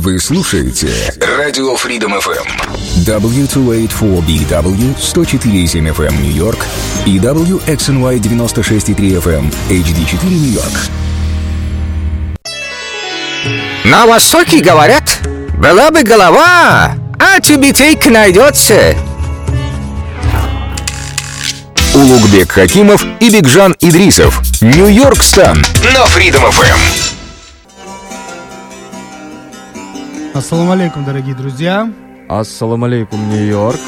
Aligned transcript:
Вы 0.00 0.20
слушаете 0.20 1.12
Радио 1.20 1.74
Freedom 1.74 2.22
FM. 2.22 2.46
W284BW 3.04 4.96
104.7 4.96 5.92
FM 5.92 6.22
Нью-Йорк 6.22 6.64
и 7.04 7.18
WXNY 7.18 8.20
96.3 8.20 8.94
FM 9.20 9.52
HD4 9.68 10.24
Нью-Йорк. 10.24 10.70
На 13.86 14.06
Востоке 14.06 14.60
говорят, 14.60 15.18
была 15.54 15.90
бы 15.90 16.04
голова, 16.04 16.94
а 17.18 17.40
тюбетейка 17.40 18.10
найдется. 18.10 18.94
Улугбек 21.92 22.52
Хакимов 22.52 23.04
и 23.18 23.30
Бигжан 23.30 23.74
Идрисов. 23.80 24.42
Нью-Йорк 24.60 25.24
Стан 25.24 25.56
на 25.82 26.04
Freedom 26.04 26.48
FM. 26.52 27.07
Ассаламу 30.38 30.70
алейкум, 30.70 31.04
дорогие 31.04 31.34
друзья. 31.34 31.92
Ассаламу 32.28 32.84
алейкум, 32.84 33.28
Нью-Йорк. 33.28 33.80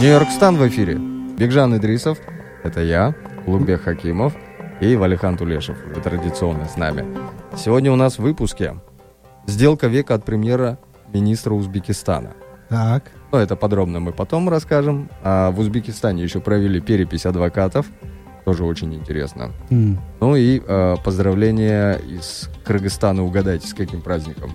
Нью-Йорк 0.00 0.30
Стан 0.30 0.56
в 0.56 0.66
эфире. 0.66 0.96
Бигжан 0.96 1.76
Идрисов, 1.76 2.16
это 2.62 2.80
я, 2.80 3.14
Улугбек 3.46 3.82
Хакимов 3.82 4.32
и 4.80 4.96
Валихан 4.96 5.36
Тулешев, 5.36 5.76
уже 5.90 6.00
традиционно 6.00 6.66
с 6.66 6.78
нами. 6.78 7.04
Сегодня 7.54 7.92
у 7.92 7.96
нас 7.96 8.16
в 8.16 8.22
выпуске 8.22 8.76
сделка 9.46 9.88
века 9.88 10.14
от 10.14 10.24
премьера 10.24 10.78
министра 11.12 11.52
Узбекистана. 11.52 12.30
Так. 12.70 13.10
Ну, 13.30 13.36
это 13.36 13.54
подробно 13.54 14.00
мы 14.00 14.12
потом 14.12 14.48
расскажем. 14.48 15.10
А 15.22 15.50
в 15.50 15.60
Узбекистане 15.60 16.22
еще 16.22 16.40
провели 16.40 16.80
перепись 16.80 17.26
адвокатов. 17.26 17.84
Тоже 18.46 18.64
очень 18.64 18.94
интересно. 18.94 19.50
М. 19.68 20.00
Ну 20.20 20.34
и 20.34 20.62
э, 20.66 20.96
поздравления 21.04 21.96
из 21.96 22.48
Кыргызстана. 22.64 23.22
Угадайте, 23.22 23.68
с 23.68 23.74
каким 23.74 24.00
праздником? 24.00 24.52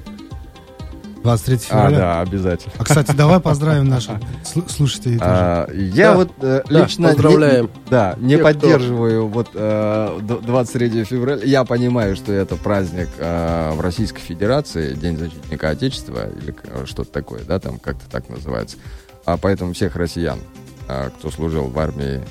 23 1.24 1.56
А, 1.56 1.60
февраля. 1.60 1.98
да, 1.98 2.22
обязательно. 2.22 2.74
А, 2.78 2.84
кстати, 2.84 3.12
давай 3.12 3.40
поздравим 3.40 3.88
наших 3.90 4.16
сл- 4.44 4.70
слушателей 4.70 5.18
тоже. 5.18 5.30
А, 5.32 5.70
я 5.74 6.12
Да, 6.12 6.16
вот 6.16 6.32
э, 6.42 6.64
да, 6.70 6.80
лично 6.84 7.02
не- 7.08 7.08
поздравляем. 7.14 7.70
да, 7.90 8.16
не 8.20 8.30
Тех, 8.38 8.40
кто- 8.40 8.48
поддерживаю 8.54 9.28
вот 9.28 9.50
э, 9.54 10.20
д- 10.22 10.40
23 10.42 11.04
февраля. 11.04 11.44
Я 11.44 11.64
понимаю, 11.66 12.16
что 12.16 12.32
это 12.32 12.56
праздник 12.56 13.10
э, 13.18 13.72
в 13.74 13.82
Российской 13.82 14.22
Федерации, 14.22 14.94
День 14.94 15.18
защитника 15.18 15.70
Отечества 15.70 16.30
или 16.42 16.52
к- 16.52 16.86
что-то 16.88 17.12
такое, 17.12 17.42
да, 17.44 17.60
там 17.60 17.80
как-то 17.80 18.10
так 18.10 18.30
называется. 18.30 18.78
А 19.26 19.38
поэтому 19.38 19.74
всех 19.74 19.96
россиян, 19.96 20.40
э, 20.88 21.10
кто 21.18 21.30
служил 21.30 21.66
в 21.66 21.78
армии 21.78 22.22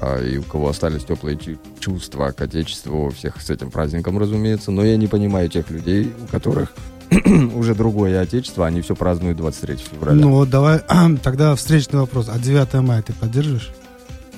э, 0.00 0.28
и 0.28 0.38
у 0.38 0.44
кого 0.44 0.68
остались 0.68 1.04
теплые 1.04 1.36
чу- 1.36 1.58
чувства 1.80 2.30
к 2.30 2.40
Отечеству, 2.40 3.10
всех 3.10 3.40
с 3.42 3.50
этим 3.50 3.70
праздником, 3.72 4.16
разумеется. 4.16 4.70
Но 4.70 4.84
я 4.84 4.96
не 4.96 5.08
понимаю 5.08 5.48
тех 5.48 5.70
людей, 5.70 6.12
у 6.22 6.26
которых 6.30 6.72
уже 7.54 7.74
другое 7.74 8.20
Отечество, 8.20 8.66
они 8.66 8.80
все 8.82 8.94
празднуют 8.94 9.38
23 9.38 9.76
февраля. 9.76 10.20
Ну 10.20 10.32
вот 10.32 10.50
давай 10.50 10.80
тогда 11.22 11.54
встречный 11.54 12.00
вопрос. 12.00 12.28
А 12.28 12.38
9 12.38 12.74
мая 12.74 13.02
ты 13.02 13.12
поддерживаешь? 13.12 13.70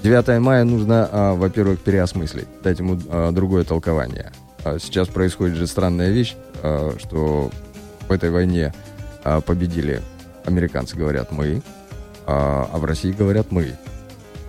9 0.03 0.41
мая 0.41 0.65
нужно, 0.65 1.09
а, 1.11 1.35
во-первых, 1.35 1.81
переосмыслить, 1.81 2.49
дать 2.63 2.79
ему 2.79 2.99
а, 3.09 3.33
другое 3.33 3.65
толкование. 3.65 4.33
А, 4.65 4.79
сейчас 4.79 5.09
происходит 5.09 5.57
же 5.57 5.67
странная 5.67 6.11
вещь, 6.11 6.37
что 6.99 7.51
в 8.07 8.13
этой 8.13 8.31
войне 8.31 8.75
победили 9.47 10.03
американцы, 10.45 10.97
говорят 10.97 11.33
мы, 11.33 11.63
а, 12.27 12.69
а 12.73 12.79
в 12.79 12.85
России 12.85 13.13
говорят 13.13 13.51
мы. 13.51 13.77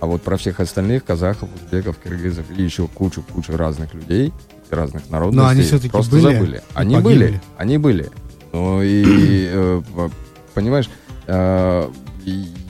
А 0.00 0.06
вот 0.06 0.22
про 0.22 0.36
всех 0.36 0.60
остальных, 0.60 1.04
казахов, 1.04 1.48
узбеков, 1.54 1.96
киргизов 1.98 2.46
и 2.50 2.62
еще 2.62 2.88
кучу-кучу 2.88 3.56
разных 3.56 3.94
людей, 3.94 4.32
разных 4.72 5.10
народностей, 5.10 5.42
Но 5.42 5.48
они 5.48 5.62
всё-таки 5.62 5.90
просто 5.90 6.10
были 6.12 6.22
забыли. 6.22 6.62
Они 6.74 6.94
погибли. 6.96 7.14
были, 7.26 7.40
они 7.56 7.78
были. 7.78 8.10
Ну 8.52 8.82
и, 8.82 9.48
э, 9.52 9.82
по- 9.94 10.10
понимаешь, 10.54 10.88
э, 11.26 11.88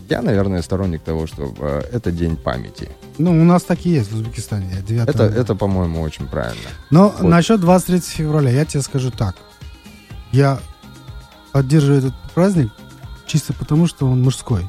я, 0.08 0.22
наверное, 0.22 0.62
сторонник 0.62 1.02
того, 1.02 1.26
что 1.26 1.54
э, 1.58 1.82
это 1.92 2.12
день 2.12 2.36
памяти. 2.36 2.88
Ну, 3.18 3.30
у 3.30 3.44
нас 3.44 3.62
так 3.62 3.86
и 3.86 3.90
есть 3.90 4.10
в 4.12 4.14
Узбекистане. 4.14 4.82
9 4.86 5.08
Это, 5.08 5.24
это, 5.24 5.54
по-моему, 5.54 6.00
очень 6.02 6.26
правильно. 6.26 6.68
Но 6.90 7.08
вот. 7.18 7.22
насчет 7.28 7.60
23 7.60 8.00
февраля 8.00 8.50
я 8.50 8.64
тебе 8.64 8.82
скажу 8.82 9.10
так. 9.10 9.36
Я 10.32 10.60
поддерживаю 11.52 11.98
этот 11.98 12.14
праздник 12.34 12.70
чисто 13.26 13.52
потому, 13.54 13.86
что 13.86 14.06
он 14.06 14.22
мужской. 14.22 14.68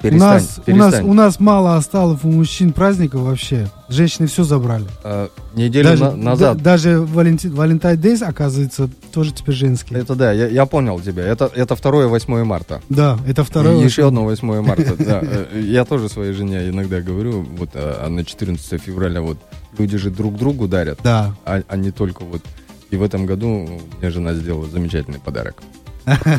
Перестань, 0.00 0.20
у, 0.20 0.32
нас, 0.34 0.58
у, 0.58 0.62
перестань. 0.62 0.90
нас, 0.90 1.00
у 1.02 1.12
нас 1.12 1.40
мало 1.40 1.76
осталось 1.76 2.20
у 2.22 2.28
мужчин 2.28 2.72
праздников 2.72 3.22
вообще. 3.22 3.68
Женщины 3.88 4.28
все 4.28 4.44
забрали. 4.44 4.84
Э, 5.02 5.28
неделю 5.54 5.88
Даже, 5.88 6.04
на- 6.04 6.16
назад. 6.16 6.56
да- 6.58 6.62
даже 6.62 7.00
Валенти, 7.00 7.46
Valentine 7.48 7.96
Days, 7.96 8.22
оказывается, 8.22 8.88
тоже 9.12 9.32
теперь 9.32 9.54
женский. 9.56 9.94
Это 9.96 10.14
да, 10.14 10.30
я, 10.32 10.46
я 10.46 10.66
понял 10.66 11.00
тебя. 11.00 11.24
Это, 11.24 11.50
это 11.54 11.74
2-8 11.74 12.44
марта. 12.44 12.80
Да, 12.88 13.18
это 13.26 13.42
второе. 13.44 13.80
И 13.80 13.84
еще 13.84 14.06
одно 14.06 14.24
8 14.24 14.60
марта. 14.62 14.94
Да. 14.98 15.20
Э, 15.52 15.60
Я 15.60 15.84
тоже 15.84 16.08
своей 16.08 16.32
жене 16.32 16.68
иногда 16.68 17.00
говорю, 17.00 17.44
вот 17.58 17.70
а 17.74 18.08
на 18.08 18.24
14 18.24 18.80
февраля 18.80 19.20
вот 19.20 19.38
люди 19.78 19.96
же 19.98 20.10
друг 20.10 20.36
другу 20.36 20.68
дарят, 20.68 21.00
Да. 21.02 21.34
а, 21.44 21.62
а 21.66 21.76
не 21.76 21.90
только 21.90 22.24
вот. 22.24 22.42
И 22.90 22.96
в 22.96 23.02
этом 23.02 23.26
году 23.26 23.68
мне 24.00 24.10
жена 24.10 24.32
сделала 24.34 24.66
замечательный 24.66 25.18
подарок. 25.18 25.62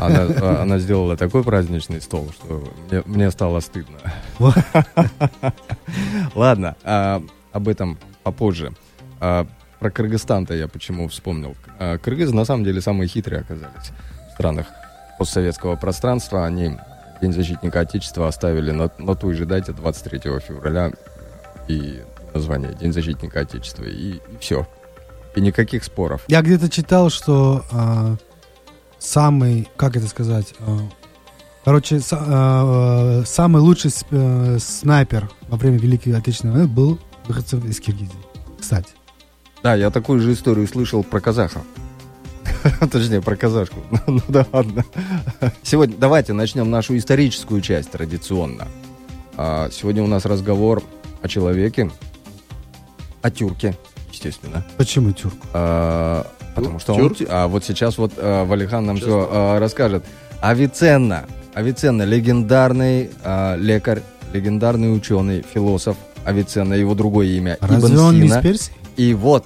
Она, 0.02 0.28
а, 0.42 0.60
она 0.64 0.80
сделала 0.80 1.18
такой 1.18 1.44
праздничный 1.44 2.02
стол, 2.02 2.32
что 2.34 2.64
мне, 2.90 3.04
мне 3.06 3.32
стало 3.32 3.60
стыдно. 3.60 3.98
Ладно, 6.36 6.76
а, 6.84 7.22
об 7.52 7.68
этом 7.68 7.98
попозже. 8.24 8.74
А, 9.20 9.48
про 9.80 9.92
Кыргызстан-то 9.92 10.54
я 10.54 10.68
почему 10.68 11.08
вспомнил. 11.08 11.56
А, 11.80 11.98
кыргызы 11.98 12.36
на 12.36 12.46
самом 12.46 12.64
деле 12.64 12.82
самые 12.82 13.08
хитрые 13.08 13.42
оказались 13.42 13.92
в 14.30 14.34
странах 14.34 14.68
постсоветского 15.18 15.76
пространства. 15.76 16.46
Они 16.46 16.78
День 17.22 17.34
защитника 17.34 17.82
Отечества 17.82 18.28
оставили 18.28 18.72
на, 18.72 18.92
на 18.98 19.16
той 19.16 19.34
же 19.34 19.46
дате, 19.46 19.74
23 19.74 20.40
февраля, 20.40 20.92
и 21.68 22.02
название 22.34 22.74
День 22.74 22.94
защитника 22.94 23.42
Отечества, 23.42 23.84
и, 23.84 24.20
все. 24.40 24.68
И 25.36 25.42
никаких 25.42 25.84
споров. 25.84 26.24
Я 26.28 26.42
где-то 26.42 26.70
читал, 26.70 27.10
что 27.10 27.64
а, 27.72 28.16
самый, 29.00 29.68
как 29.78 29.96
это 29.96 30.08
сказать, 30.08 30.54
а, 30.60 30.80
короче, 31.66 31.98
са- 31.98 32.18
а, 32.22 33.24
самый 33.26 33.62
лучший 33.62 33.92
э, 34.12 34.58
снайпер 34.60 35.30
во 35.48 35.58
время 35.58 35.78
Великой 35.78 36.16
Отечественной 36.16 36.54
войны 36.54 36.68
был 36.68 37.00
выходцев 37.28 37.64
из 37.66 37.80
Киргизии. 37.80 38.12
Кстати. 38.60 38.90
Да, 39.64 39.76
я 39.76 39.90
такую 39.90 40.20
же 40.22 40.34
историю 40.34 40.68
слышал 40.68 41.04
про 41.04 41.20
казаха. 41.20 41.62
Точнее, 42.92 43.22
про 43.22 43.36
казашку. 43.36 43.78
Ну 44.08 44.22
да 44.28 44.46
ладно. 44.52 44.84
Сегодня 45.64 45.96
давайте 45.98 46.34
начнем 46.34 46.70
нашу 46.70 46.98
историческую 46.98 47.62
часть 47.62 47.92
традиционно. 47.92 48.68
А, 49.38 49.70
Сегодня 49.72 50.04
у 50.04 50.08
нас 50.08 50.26
разговор 50.26 50.84
о 51.22 51.28
человеке, 51.28 51.92
о 53.22 53.30
тюрке, 53.32 53.78
естественно. 54.12 54.66
Почему 54.78 55.12
тюрк? 55.12 55.36
А, 55.54 56.26
Потому 56.56 56.80
что 56.80 56.94
он... 56.94 57.16
А 57.30 57.48
вот 57.48 57.64
сейчас 57.64 57.98
вот 57.98 58.14
а, 58.18 58.46
Валихан 58.46 58.86
нам 58.86 58.98
все 58.98 59.58
расскажет. 59.60 60.04
Авиценна. 60.42 61.26
Авиценна, 61.54 62.04
легендарный 62.04 63.10
а, 63.24 63.56
лекарь, 63.56 64.02
легендарный 64.34 64.96
ученый, 64.96 65.44
философ 65.54 65.98
Авиценна, 66.26 66.74
его 66.74 66.96
другое 66.96 67.28
имя. 67.28 67.58
Разве 67.60 67.90
Ибн 67.90 68.00
он 68.00 68.20
не 68.20 68.26
из 68.28 68.32
Сина. 68.32 68.42
Персии? 68.42 68.74
И 68.98 69.14
вот, 69.14 69.46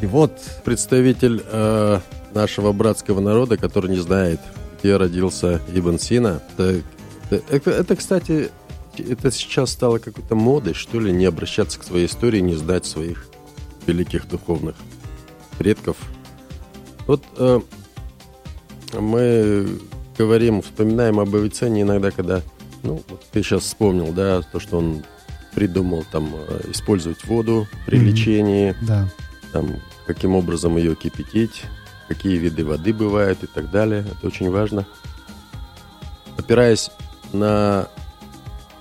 и 0.00 0.06
вот 0.06 0.38
Представитель 0.64 1.42
э, 1.46 2.00
нашего 2.34 2.72
братского 2.72 3.20
народа, 3.20 3.56
который 3.56 3.90
не 3.90 3.98
знает, 3.98 4.40
где 4.82 4.96
родился 4.96 5.60
Ибн 5.72 5.98
Сина. 5.98 6.42
Это, 6.56 6.82
это, 7.48 7.70
это, 7.70 7.96
кстати, 7.96 8.50
это 8.98 9.30
сейчас 9.30 9.70
стало 9.70 9.98
какой-то 9.98 10.34
модой, 10.34 10.74
что 10.74 11.00
ли, 11.00 11.12
не 11.12 11.24
обращаться 11.24 11.78
к 11.78 11.84
своей 11.84 12.06
истории, 12.06 12.40
не 12.40 12.54
знать 12.54 12.84
своих 12.86 13.26
великих 13.86 14.28
духовных 14.28 14.76
предков. 15.58 15.96
Вот 17.10 17.24
э, 17.38 17.60
мы 18.96 19.66
говорим, 20.16 20.62
вспоминаем 20.62 21.18
об 21.18 21.34
Авиценне 21.34 21.82
иногда, 21.82 22.12
когда, 22.12 22.40
ну, 22.84 23.02
вот 23.08 23.24
ты 23.32 23.42
сейчас 23.42 23.64
вспомнил, 23.64 24.12
да, 24.12 24.42
то, 24.42 24.60
что 24.60 24.78
он 24.78 25.02
придумал 25.52 26.04
там 26.12 26.32
э, 26.32 26.70
использовать 26.70 27.24
воду 27.24 27.66
при 27.84 27.96
Мгм. 27.98 28.06
лечении, 28.06 28.76
Да. 28.82 29.08
там, 29.52 29.74
каким 30.06 30.36
образом 30.36 30.76
ее 30.76 30.94
кипятить, 30.94 31.64
какие 32.06 32.36
виды 32.36 32.64
воды 32.64 32.94
бывают 32.94 33.42
и 33.42 33.48
так 33.48 33.72
далее. 33.72 34.06
Это 34.08 34.28
очень 34.28 34.48
важно. 34.48 34.86
Опираясь 36.38 36.92
на 37.32 37.88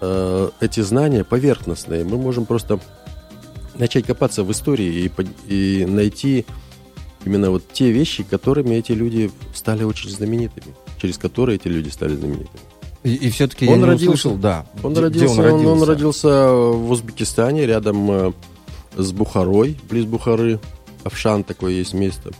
э, 0.02 0.50
эти 0.60 0.82
знания 0.82 1.24
поверхностные, 1.24 2.04
мы 2.04 2.18
можем 2.18 2.46
просто 2.46 2.80
начать 3.74 4.06
копаться 4.06 4.44
в 4.44 4.52
истории 4.52 5.10
и, 5.48 5.82
и 5.82 5.86
найти 5.88 6.46
именно 7.26 7.52
вот 7.52 7.64
те 7.74 7.92
вещи, 7.92 8.24
которыми 8.24 8.76
эти 8.76 8.92
люди 8.94 9.32
стали 9.54 9.84
очень 9.84 10.10
знаменитыми, 10.10 10.74
через 11.02 11.18
которые 11.18 11.56
эти 11.58 11.68
люди 11.68 11.90
стали 11.90 12.16
знаменитыми. 12.16 12.60
И, 13.04 13.14
и 13.16 13.30
все-таки 13.30 13.66
Он 13.68 13.72
я 13.74 13.78
не 13.78 13.84
родился- 13.86 14.06
услышал, 14.10 14.36
да. 14.36 14.66
Он, 14.84 14.92
где- 14.94 15.08
где 15.10 15.20
родился, 15.22 15.54
он, 15.54 15.66
он 15.66 15.84
родился 15.84 16.52
в 16.52 16.92
Узбекистане, 16.92 17.66
рядом 17.66 18.12
э, 18.12 18.32
с 18.98 19.12
Бухарой, 19.12 19.78
близ 19.90 20.06
Бухары. 20.06 20.60
Афшан 21.06 21.44
такое 21.46 21.72
есть 21.72 21.94
место. 21.94 22.32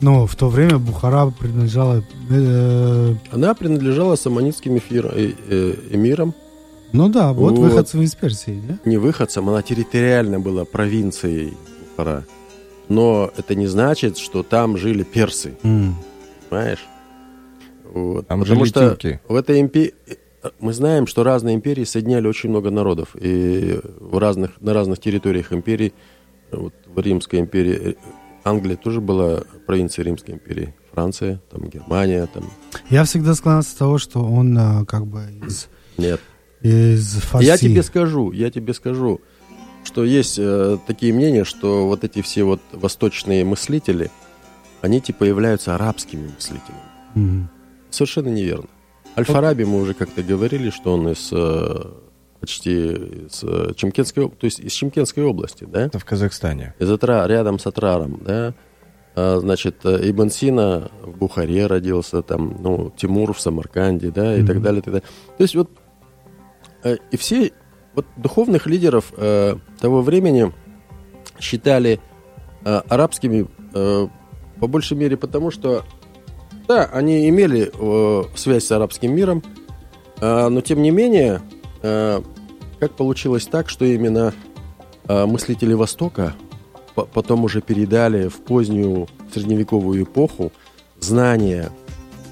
Но 0.00 0.26
в 0.26 0.36
то 0.36 0.48
время 0.48 0.78
Бухара 0.78 1.26
принадлежала... 1.30 2.04
э, 2.30 3.14
Она 3.32 3.54
принадлежала 3.54 4.14
саманитским 4.16 4.78
эфир, 4.78 5.06
э, 5.12 5.32
э, 5.48 5.74
эмирам, 5.90 6.34
ну 6.92 7.08
да, 7.08 7.32
вот, 7.32 7.58
Вот. 7.58 7.68
выходцы 7.70 7.98
из 8.02 8.14
Персии, 8.14 8.62
да? 8.68 8.78
не 8.84 8.96
выходцам, 8.96 9.48
она 9.48 9.60
территориально 9.62 10.38
была 10.38 10.64
провинцией 10.64 11.54
Бухара. 11.96 12.24
Но 12.88 13.30
это 13.36 13.54
не 13.54 13.66
значит, 13.66 14.16
что 14.18 14.42
там 14.42 14.76
жили 14.76 15.02
персы, 15.02 15.56
М. 15.62 15.96
понимаешь? 16.48 16.86
Вот. 17.84 18.26
Там 18.28 18.40
Потому 18.40 18.64
жили 18.64 18.68
что 18.68 18.90
тюрки. 18.90 19.20
в 19.28 19.34
этой 19.34 19.60
империи... 19.60 19.94
Мы 20.60 20.72
знаем, 20.72 21.08
что 21.08 21.24
разные 21.24 21.56
империи 21.56 21.82
соединяли 21.82 22.28
очень 22.28 22.50
много 22.50 22.70
народов. 22.70 23.16
И 23.20 23.80
в 23.98 24.16
разных, 24.18 24.60
на 24.60 24.74
разных 24.74 25.00
территориях 25.00 25.52
империй, 25.52 25.92
вот 26.52 26.72
в 26.86 27.00
Римской 27.00 27.40
империи, 27.40 27.80
э, 27.80 27.94
Англия 28.44 28.76
тоже 28.76 29.00
была 29.00 29.42
провинцией 29.66 30.06
Римской 30.06 30.34
империи. 30.34 30.72
Франция, 30.92 31.40
там 31.50 31.68
Германия, 31.68 32.28
там... 32.32 32.44
Я 32.90 33.02
всегда 33.04 33.34
склонялся 33.34 33.76
того, 33.76 33.98
что 33.98 34.20
он 34.22 34.56
а, 34.56 34.84
как 34.84 35.04
бы 35.06 35.22
из, 35.46 35.68
Нет. 35.98 36.20
из 36.62 37.14
Фарси. 37.16 37.44
Я 37.46 37.58
тебе 37.58 37.82
скажу, 37.82 38.30
я 38.30 38.50
тебе 38.50 38.72
скажу, 38.72 39.20
что 39.86 40.04
есть 40.04 40.38
э, 40.38 40.78
такие 40.86 41.12
мнения, 41.14 41.44
что 41.44 41.86
вот 41.86 42.04
эти 42.04 42.20
все 42.20 42.44
вот 42.44 42.60
восточные 42.72 43.44
мыслители, 43.44 44.10
они 44.82 45.00
типа 45.00 45.24
являются 45.24 45.74
арабскими 45.74 46.28
мыслителями. 46.34 46.82
Мгм. 47.14 47.48
Совершенно 47.90 48.28
неверно. 48.28 48.68
Аль-Фараби 49.16 49.64
мы 49.64 49.80
уже 49.80 49.94
как-то 49.94 50.22
говорили, 50.22 50.70
что 50.70 50.92
он 50.92 51.08
из 51.08 51.30
э, 51.32 51.84
почти 52.40 52.90
из 52.90 53.42
э, 53.42 53.72
Чемкенской, 53.76 54.28
то 54.28 54.44
есть 54.44 54.60
из 54.60 54.72
Чемкенской 54.72 55.24
области, 55.24 55.64
да? 55.64 55.86
Это 55.86 55.98
в 55.98 56.04
Казахстане. 56.04 56.74
Из 56.78 56.90
Атра, 56.90 57.26
рядом 57.26 57.58
с 57.58 57.66
Атраром, 57.66 58.20
да? 58.22 58.54
А, 59.14 59.38
значит, 59.40 59.76
э, 59.84 60.10
Ибн 60.10 60.28
Сина 60.28 60.90
в 61.02 61.16
Бухаре 61.16 61.66
родился, 61.66 62.20
там, 62.22 62.58
ну, 62.60 62.92
Тимур 62.94 63.32
в 63.32 63.40
Самарканде, 63.40 64.10
да, 64.10 64.36
и 64.36 64.44
так 64.44 64.60
далее, 64.60 64.80
и 64.80 64.82
так 64.82 64.94
далее. 64.94 65.08
То 65.38 65.42
есть 65.42 65.54
вот 65.54 65.70
э, 66.84 66.98
и 67.10 67.16
все 67.16 67.52
вот 67.96 68.06
духовных 68.16 68.66
лидеров 68.66 69.12
э, 69.16 69.56
того 69.80 70.02
времени 70.02 70.52
считали 71.40 71.98
э, 72.64 72.82
арабскими 72.88 73.46
э, 73.74 74.08
по 74.60 74.66
большей 74.68 74.96
мере 74.96 75.16
потому, 75.16 75.50
что 75.50 75.82
да, 76.68 76.84
они 76.92 77.28
имели 77.28 77.70
э, 77.72 78.22
связь 78.36 78.66
с 78.66 78.72
арабским 78.72 79.14
миром, 79.14 79.42
э, 80.20 80.48
но 80.48 80.60
тем 80.60 80.82
не 80.82 80.90
менее, 80.90 81.40
э, 81.82 82.20
как 82.78 82.92
получилось 82.92 83.46
так, 83.46 83.68
что 83.70 83.84
именно 83.84 84.34
э, 85.08 85.26
мыслители 85.26 85.72
Востока 85.72 86.34
по- 86.94 87.06
потом 87.06 87.44
уже 87.44 87.62
передали 87.62 88.28
в 88.28 88.36
позднюю 88.42 89.08
средневековую 89.32 90.04
эпоху 90.04 90.52
знания, 91.00 91.70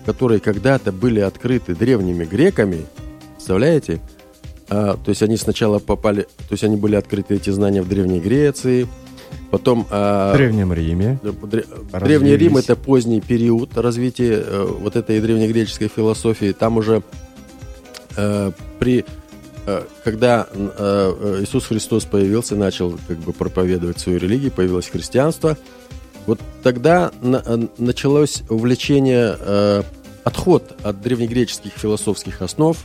которые 0.05 0.41
когда-то 0.41 0.93
были 0.93 1.21
открыты 1.21 1.75
древними 1.75 2.25
греками, 2.25 2.85
представляете? 3.35 4.01
А, 4.69 4.97
то 4.97 5.11
есть 5.11 5.23
они 5.23 5.37
сначала 5.37 5.79
попали, 5.79 6.23
то 6.23 6.53
есть 6.53 6.65
они 6.65 6.77
были 6.77 6.97
открыты 6.97 7.35
эти 7.37 7.51
знания 7.51 7.83
в 7.83 7.89
Древней 7.89 8.21
Греции, 8.21 8.87
потом 9.51 9.87
а, 9.91 10.33
В 10.33 10.37
Древнем 10.37 10.73
Риме. 10.73 11.19
Дре-. 11.23 11.67
Древний 12.01 12.37
Рим 12.37 12.57
это 12.57 12.77
поздний 12.77 13.21
период 13.21 13.77
развития 13.77 14.43
э, 14.45 14.67
вот 14.81 14.97
этой 14.97 15.21
древнегреческой 15.21 15.89
философии. 15.89 16.53
Там 16.53 16.77
уже 16.79 17.03
э, 18.17 18.53
при 18.79 19.05
э, 19.67 19.83
когда 20.03 20.47
Иисус 20.53 21.67
Христос 21.67 22.05
появился, 22.05 22.57
начал 22.57 22.99
как 23.07 23.19
бы 23.19 23.33
проповедовать 23.33 23.99
свою 23.99 24.19
религию, 24.19 24.51
появилось 24.51 24.89
христианство. 24.89 25.57
Вот 26.27 26.41
тогда 26.63 27.13
на- 27.21 27.69
началось 27.79 28.43
увлечение 28.49 29.37
э, 29.39 29.83
отход 30.25 30.75
от 30.83 31.03
древнегреческих 31.03 31.73
философских 31.73 32.41
основ, 32.41 32.77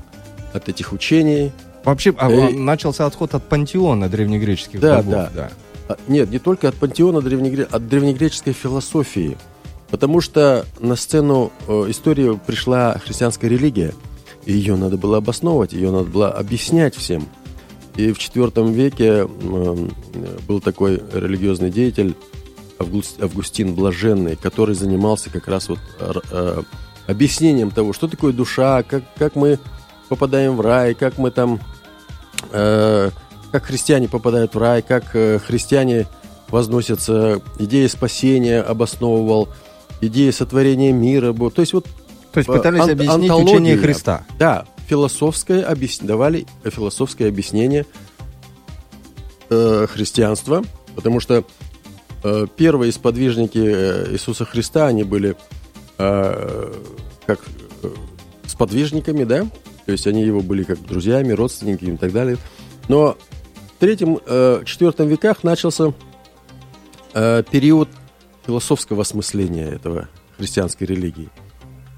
от 0.54 0.68
этих 0.68 0.92
учений, 0.94 1.52
Вообще 1.86 2.14
а, 2.18 2.30
Э, 2.30 2.50
начался 2.52 3.06
отход 3.06 3.34
от 3.36 3.48
пантеона 3.48 4.10
древнегреческих 4.10 4.80
Да, 4.80 4.98
богов. 5.02 5.30
да. 5.34 5.52
А, 5.88 5.98
Нет, 6.08 6.30
не 6.30 6.40
только 6.40 6.68
от 6.68 6.76
пантеона 6.76 7.22
древнегре... 7.22 7.64
от 7.64 7.88
древнегреческой 7.88 8.54
философии. 8.54 9.38
Потому 9.90 10.22
что 10.22 10.66
на 10.80 10.96
сцену 10.96 11.52
э, 11.68 11.86
истории 11.90 12.40
пришла 12.46 13.00
христианская 13.04 13.50
религия. 13.50 13.94
И 14.46 14.54
ее 14.54 14.76
надо 14.76 14.98
было 14.98 15.18
обосновывать, 15.18 15.74
ее 15.74 15.92
надо 15.92 16.06
было 16.10 16.30
объяснять 16.31 16.96
всем. 16.96 17.28
И 17.96 18.12
в 18.12 18.18
IV 18.18 18.72
веке 18.72 19.28
м, 19.42 19.92
был 20.48 20.62
такой 20.62 21.02
религиозный 21.14 21.70
деятель 21.72 22.16
Август- 22.78 23.22
Августин 23.22 23.74
Блаженный, 23.74 24.36
который 24.38 24.75
занимался 24.75 25.30
как 25.30 25.48
раз 25.48 25.68
вот 25.70 25.80
р- 26.00 26.22
э, 26.32 26.62
объяснением 27.08 27.72
того, 27.72 27.92
что 27.94 28.08
такое 28.08 28.32
душа, 28.32 28.84
как, 28.84 29.04
как 29.18 29.36
мы 29.36 29.60
попадаем 30.10 30.56
в 30.58 30.62
рай, 30.62 30.94
как 30.96 31.18
мы 31.18 31.32
там 31.32 31.60
э, 32.52 33.12
как 33.52 33.64
христиане 33.64 34.08
попадают 34.10 34.54
в 34.56 34.58
рай, 34.58 34.82
как 34.82 35.16
э, 35.16 35.40
христиане 35.40 36.08
возносятся, 36.50 37.42
идея 37.60 37.88
спасения 37.88 38.60
обосновывал, 38.62 39.50
идея 40.02 40.32
сотворения 40.32 40.92
мира. 40.92 41.32
был. 41.32 41.52
То 41.52 41.62
есть 41.62 41.74
вот, 41.74 41.86
То 42.34 42.40
есть 42.40 42.50
Э, 42.50 42.54
пытались 42.54 42.82
ан- 42.82 42.90
объяснить 42.92 43.10
антология. 43.30 43.54
учение 43.54 43.78
Христа. 43.78 44.26
да, 44.38 44.66
философское 44.88 45.62
объяс... 45.64 46.00
давали 46.00 46.46
философское 46.64 47.28
объяснение 47.28 47.86
э, 49.50 49.88
христианства, 49.90 50.64
потому 50.96 51.20
что 51.20 51.44
э, 52.24 52.48
первые 52.56 52.92
сподвижники 52.92 53.60
э, 53.64 54.12
Иисуса 54.12 54.46
Христа, 54.46 54.88
они 54.88 55.04
были 55.04 55.36
э, 55.98 56.74
как 57.26 57.40
э, 57.84 57.90
сподвижниками, 58.48 59.24
да, 59.24 59.46
то 59.89 59.94
есть 59.94 60.06
они 60.06 60.21
его 60.21 60.41
были 60.41 60.62
как 60.62 60.80
друзьями, 60.86 61.31
родственниками 61.31 61.95
и 61.95 61.97
так 61.97 62.12
далее. 62.12 62.38
Но 62.89 63.18
в 63.75 63.80
третьем, 63.80 64.19
э, 64.24 64.62
веках 64.63 65.44
начался 65.44 65.95
э, 67.15 67.41
период 67.50 67.89
философского 68.45 69.01
осмысления 69.01 69.65
этого 69.65 70.07
христианской 70.38 70.86
религии. 70.86 71.30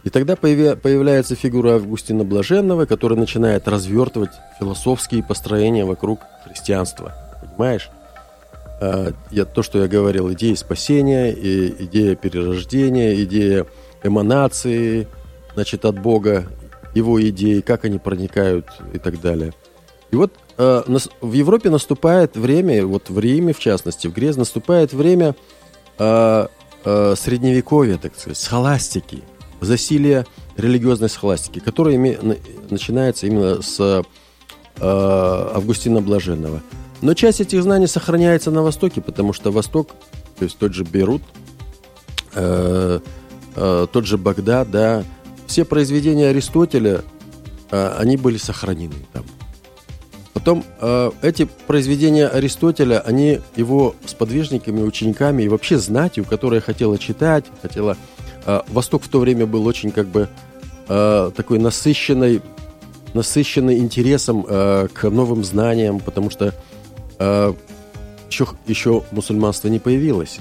И 0.05 0.09
тогда 0.09 0.38
появляется 0.38 1.35
фигура 1.35 1.75
Августина 1.75 2.23
Блаженного, 2.23 2.85
который 2.85 3.17
начинает 3.17 3.67
развертывать 3.67 4.31
философские 4.57 5.21
построения 5.21 5.83
вокруг 5.83 6.21
христианства. 6.45 7.13
Понимаешь? 7.41 7.89
Э, 8.79 9.11
Я, 9.31 9.43
то, 9.43 9.63
что 9.63 9.79
я 9.79 9.89
говорил, 9.89 10.31
идея 10.31 10.55
спасения, 10.55 11.29
идея 11.33 12.15
перерождения, 12.15 13.21
идея 13.25 13.65
эманации, 14.01 15.09
значит, 15.55 15.83
от 15.83 15.99
Бога, 15.99 16.47
его 16.93 17.21
идеи, 17.29 17.62
как 17.62 17.86
они 17.86 17.98
проникают 18.00 18.67
и 18.93 18.98
так 18.98 19.21
далее. 19.21 19.53
И 20.12 20.15
вот 20.15 20.33
э, 20.57 20.83
нас- 20.88 21.10
в 21.21 21.33
Европе 21.33 21.69
наступает 21.69 22.36
время, 22.36 22.86
вот 22.86 23.10
в 23.10 23.17
Риме 23.19 23.53
в 23.53 23.60
частности, 23.60 24.07
в 24.07 24.13
Греции 24.13 24.39
наступает 24.39 24.93
время 24.93 25.36
э, 25.98 26.48
э, 26.83 27.15
средневековья, 27.17 27.98
так 27.98 28.17
сказать, 28.17 28.38
схоластики, 28.38 29.24
засилия 29.62 30.25
религиозной 30.57 31.10
схоластики, 31.10 31.60
которая 31.60 31.95
име- 31.95 32.21
на- 32.21 32.36
начинается 32.69 33.27
именно 33.27 33.62
с 33.62 33.79
э, 33.79 34.03
Августина 34.79 36.01
Блаженного. 36.01 36.62
Но 37.01 37.13
часть 37.13 37.39
этих 37.41 37.63
знаний 37.63 37.88
сохраняется 37.88 38.51
на 38.51 38.62
Востоке, 38.63 39.01
потому 39.01 39.33
что 39.33 39.51
Восток, 39.51 39.91
то 40.38 40.43
есть 40.45 40.57
тот 40.57 40.74
же 40.74 40.83
Берут, 40.83 41.21
э, 42.33 43.00
э, 43.55 43.88
тот 43.91 44.05
же 44.05 44.17
Багдад, 44.17 44.69
да, 44.71 45.03
все 45.51 45.65
произведения 45.65 46.29
Аристотеля, 46.29 47.01
э, 47.72 47.96
они 48.00 48.15
были 48.15 48.38
сохранены 48.38 48.96
там. 49.12 49.25
Потом 50.31 50.63
э, 50.79 51.12
эти 51.22 51.46
произведения 51.67 52.27
Аристотеля, 52.27 53.01
они 53.01 53.41
его 53.58 53.93
сподвижниками, 54.05 54.81
учениками 54.81 55.43
и 55.43 55.50
вообще 55.50 55.77
знатью, 55.77 56.24
которая 56.24 56.62
хотела 56.62 56.98
читать, 56.98 57.43
хотела... 57.62 57.98
э, 58.46 58.62
Восток 58.70 59.03
в 59.03 59.10
то 59.10 59.20
время 59.20 59.46
был 59.46 59.65
очень 59.67 59.91
как 59.91 60.08
бы 60.08 60.29
такой 60.88 61.58
насыщенный, 61.58 62.41
насыщенный 63.13 63.77
интересом 63.77 64.43
к 64.43 65.03
новым 65.03 65.41
знаниям, 65.46 66.01
потому 66.01 66.29
что 66.29 66.53
еще, 67.17 68.48
еще 68.67 69.03
мусульманство 69.12 69.70
не 69.70 69.79
появилось. 69.79 70.39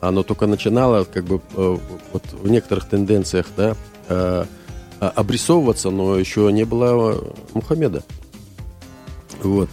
Оно 0.00 0.22
только 0.22 0.46
начинало 0.46 1.04
как 1.04 1.24
бы 1.24 1.42
вот 1.54 2.22
в 2.32 2.48
некоторых 2.48 2.88
тенденциях 2.88 3.46
да, 3.58 3.72
а- 3.72 3.93
обрисовываться, 4.98 5.90
но 5.90 6.16
еще 6.16 6.50
не 6.52 6.64
было 6.64 7.12
э, 7.12 7.20
Мухаммеда. 7.54 8.02
Вот. 9.42 9.68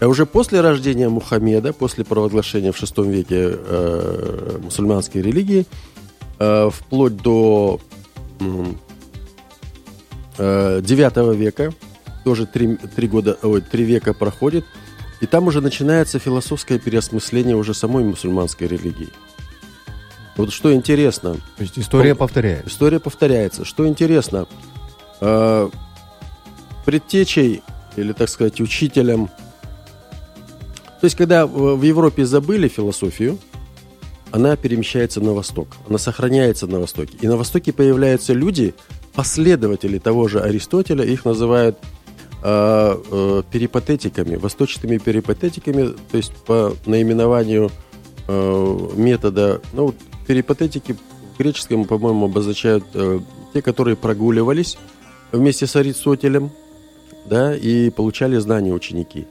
А 0.00 0.08
уже 0.08 0.26
после 0.26 0.60
рождения 0.60 1.08
Мухаммеда, 1.08 1.72
после 1.72 2.04
провозглашения 2.04 2.72
в 2.72 2.82
VI 2.82 3.10
веке 3.10 3.50
э, 3.50 4.58
мусульманской 4.62 5.22
религии, 5.22 5.66
э, 6.38 6.70
вплоть 6.72 7.16
до 7.16 7.80
э, 10.38 10.80
9 10.82 11.36
века, 11.36 11.72
тоже 12.24 12.46
три, 12.46 12.76
три 12.76 13.08
года, 13.08 13.38
ой, 13.42 13.62
три 13.62 13.84
века 13.84 14.12
проходит, 14.12 14.64
и 15.20 15.26
там 15.26 15.46
уже 15.46 15.62
начинается 15.62 16.18
философское 16.18 16.78
переосмысление 16.78 17.56
уже 17.56 17.72
самой 17.72 18.04
мусульманской 18.04 18.68
религии. 18.68 19.08
Вот 20.36 20.52
что 20.52 20.72
интересно. 20.74 21.34
То 21.56 21.62
есть 21.62 21.78
история 21.78 22.14
повторяется. 22.14 22.68
История 22.68 23.00
повторяется. 23.00 23.64
Что 23.64 23.86
интересно, 23.88 24.46
э, 25.20 25.68
предтечей, 26.84 27.62
или, 27.96 28.12
так 28.12 28.28
сказать, 28.28 28.60
учителем... 28.60 29.28
То 31.00 31.04
есть, 31.04 31.16
когда 31.16 31.46
в 31.46 31.82
Европе 31.82 32.24
забыли 32.24 32.68
философию, 32.68 33.38
она 34.30 34.56
перемещается 34.56 35.20
на 35.20 35.32
восток. 35.32 35.68
Она 35.88 35.98
сохраняется 35.98 36.66
на 36.66 36.80
востоке. 36.80 37.16
И 37.20 37.26
на 37.26 37.36
востоке 37.36 37.72
появляются 37.72 38.32
люди, 38.32 38.74
последователи 39.14 39.98
того 39.98 40.28
же 40.28 40.40
Аристотеля, 40.40 41.04
их 41.04 41.24
называют 41.24 41.78
э, 42.42 42.96
э, 43.10 43.42
перипатетиками, 43.50 44.36
восточными 44.36 44.98
перипатетиками, 44.98 45.94
то 46.10 46.16
есть 46.16 46.32
по 46.32 46.74
наименованию 46.84 47.70
э, 48.28 48.88
метода, 48.94 49.60
ну, 49.72 49.94
перипатетики 50.26 50.92
в 50.92 51.38
греческом, 51.38 51.84
по-моему, 51.84 52.26
обозначают 52.26 52.84
э, 52.94 53.20
те, 53.52 53.62
которые 53.62 53.96
прогуливались 53.96 54.78
вместе 55.32 55.66
с 55.66 55.76
Аристотелем, 55.76 56.50
да, 57.26 57.54
и 57.54 57.90
получали 57.90 58.38
знания 58.38 58.72
ученики. 58.72 59.26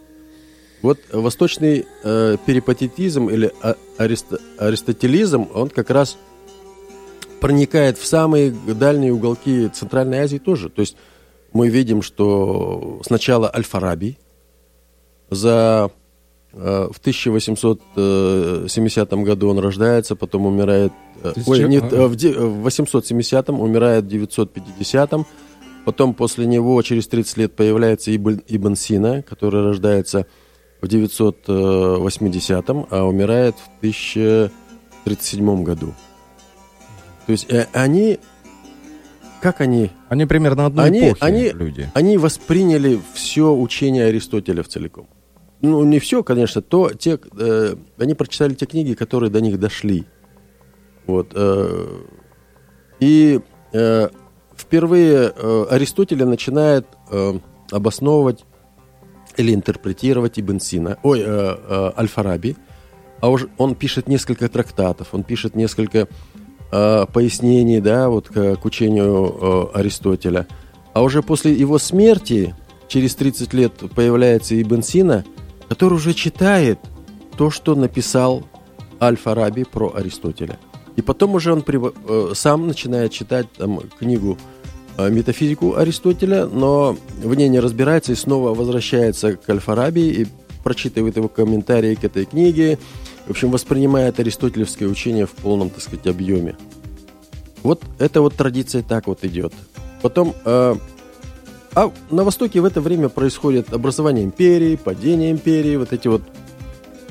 Вот 0.82 1.00
восточный 1.12 1.86
э, 2.04 2.38
перипатетизм 2.46 3.30
или 3.30 3.52
а- 3.62 3.76
ариsto- 3.98 4.40
аристотелизм, 4.58 5.48
он 5.54 5.70
как 5.70 5.90
раз 5.90 6.18
проникает 7.42 7.98
в 7.98 8.06
самые 8.06 8.52
дальние 8.52 9.14
уголки 9.14 9.68
Центральной 9.70 10.20
Азии 10.20 10.38
тоже. 10.38 10.70
То 10.70 10.82
есть 10.82 10.96
мы 11.54 11.70
видим, 11.70 12.02
что 12.02 13.00
сначала 13.06 13.52
Аль-Фараби 13.54 14.18
за, 15.30 15.92
в 16.56 16.98
1870 17.00 19.14
году 19.14 19.50
он 19.50 19.60
рождается, 19.60 20.16
потом 20.16 20.46
умирает... 20.46 20.94
э, 21.24 21.34
ой, 21.46 21.68
нет, 21.68 21.92
э, 21.92 22.06
в, 22.08 22.16
де- 22.16 22.34
в 22.34 22.62
870 22.64 23.50
умирает 23.50 24.06
в 24.06 24.08
950 24.08 25.14
Потом 25.86 26.14
после 26.16 26.48
него 26.48 26.82
через 26.82 27.08
30 27.08 27.38
лет 27.38 27.56
появляется 27.56 28.16
Ибн, 28.16 28.42
Ибн 28.48 28.74
Сина, 28.76 29.22
который 29.22 29.62
рождается 29.64 30.26
в 30.82 30.88
980 30.88 32.66
а 32.90 33.04
умирает 33.04 33.56
в 33.56 33.70
1037 33.80 35.64
году. 35.64 35.94
То 37.28 37.32
есть 37.32 37.46
э, 37.52 37.68
они, 37.74 38.20
как 39.42 39.62
они, 39.62 39.92
Они 40.10 40.26
примерно 40.26 40.66
одной 40.66 40.86
Они- 40.86 41.10
эпохи 41.10 41.20
они- 41.22 41.50
люди. 41.52 41.90
они 41.94 42.18
восприняли 42.18 43.00
все 43.14 43.54
учение 43.54 44.06
Аристотеля 44.06 44.64
в 44.64 44.68
целиком. 44.68 45.08
Ну, 45.66 45.84
не 45.84 46.00
все, 46.00 46.24
конечно, 46.24 46.62
то 46.62 46.92
те, 46.92 47.20
э, 47.38 47.76
они 47.98 48.14
прочитали 48.14 48.54
те 48.54 48.66
книги, 48.66 48.94
которые 48.94 49.32
до 49.32 49.42
них 49.42 49.60
дошли. 49.60 50.06
Вот. 51.08 51.32
э, 51.34 51.88
и 53.00 53.40
э, 53.74 54.10
впервые 54.56 55.34
э, 55.36 55.66
Аристотеля 55.70 56.26
начинает 56.26 56.86
э, 57.12 57.40
обосновывать 57.72 58.46
или 59.38 59.54
интерпретировать 59.54 60.40
Ибн 60.40 60.60
Сина, 60.60 60.98
ой, 61.04 61.22
э, 61.22 61.26
э, 61.26 61.92
Аль-Фараби, 61.98 62.56
а 63.22 63.30
уж 63.30 63.48
он 63.58 63.76
пишет 63.76 64.08
несколько 64.08 64.48
трактатов, 64.48 65.10
он 65.14 65.24
пишет 65.24 65.56
несколько 65.56 66.08
э, 66.72 67.06
пояснений, 67.12 67.82
да, 67.82 68.10
вот 68.10 68.28
к, 68.30 68.56
к 68.56 68.66
учению 68.66 69.72
э, 69.74 69.80
Аристотеля. 69.80 70.48
А 70.94 71.02
уже 71.02 71.24
после 71.24 71.54
его 71.54 71.80
смерти, 71.80 72.56
через 72.88 73.16
30 73.16 73.54
лет, 73.54 73.74
появляется 73.96 74.60
Ибн 74.62 74.82
Сина, 74.84 75.26
который 75.70 75.96
уже 75.96 76.14
читает 76.14 76.80
то, 77.38 77.50
что 77.50 77.76
написал 77.76 78.44
Аль-Фараби 79.02 79.64
про 79.64 79.94
Аристотеля. 79.96 80.58
И 80.96 81.02
потом 81.02 81.36
уже 81.36 81.52
он 81.52 81.60
прив- 81.60 81.96
э, 82.08 82.34
сам 82.36 82.68
начинает 82.68 83.12
читать 83.12 83.52
там, 83.58 83.82
книгу 84.00 84.38
э, 84.98 85.10
метафизику 85.10 85.76
Аристотеля, 85.76 86.46
но 86.46 86.98
в 87.22 87.36
ней 87.36 87.50
не 87.50 87.60
разбирается 87.60 88.14
и 88.14 88.16
снова 88.16 88.54
возвращается 88.54 89.36
к 89.36 89.50
Аль-Фараби 89.50 90.00
и 90.00 90.28
прочитывает 90.64 91.18
его 91.18 91.28
комментарии 91.28 91.96
к 91.96 92.04
этой 92.04 92.26
книге. 92.26 92.80
В 93.28 93.32
общем, 93.32 93.52
воспринимает 93.52 94.20
аристотелевское 94.20 94.88
учение 94.88 95.26
в 95.26 95.32
полном, 95.32 95.70
так 95.70 95.82
сказать, 95.82 96.08
объеме. 96.08 96.56
Вот 97.64 97.82
эта 98.00 98.22
вот 98.22 98.36
традиция 98.36 98.84
так 98.84 99.08
вот 99.08 99.24
идет. 99.24 99.54
Потом, 100.02 100.34
э, 100.46 100.76
а 101.76 101.92
на 102.10 102.24
Востоке 102.24 102.62
в 102.62 102.66
это 102.66 102.80
время 102.80 103.10
происходит 103.10 103.74
образование 103.74 104.24
империи, 104.24 104.78
падение 104.78 105.32
империи, 105.32 105.76
вот 105.76 105.92
эти 105.92 106.08
вот 106.08 106.22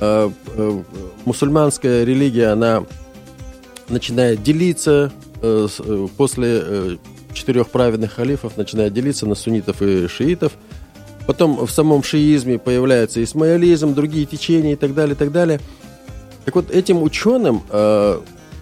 э, 0.01 0.31
э, 0.57 0.83
мусульманская 1.27 2.05
религия, 2.05 2.49
она 2.49 2.85
начинает 3.89 4.43
делиться 4.43 5.13
э, 5.43 5.69
э, 5.79 6.09
после 6.17 6.61
э, 6.63 6.97
четырех 7.35 7.69
праведных 7.69 8.13
халифов, 8.15 8.57
начинает 8.57 8.95
делиться 8.95 9.27
на 9.27 9.35
суннитов 9.35 9.83
и 9.83 10.09
шиитов. 10.09 10.53
Потом 11.27 11.67
в 11.67 11.71
самом 11.71 12.03
шиизме 12.03 12.59
появляется 12.59 13.23
исмаилизм, 13.23 13.95
другие 13.95 14.25
течения 14.25 14.73
и 14.73 14.77
так 14.77 14.95
далее, 14.95 15.15
и 15.15 15.19
так 15.19 15.31
далее. 15.31 15.61
Так 16.45 16.55
вот, 16.55 16.71
этим 16.71 17.03
ученым 17.03 17.63
э, 17.71 18.21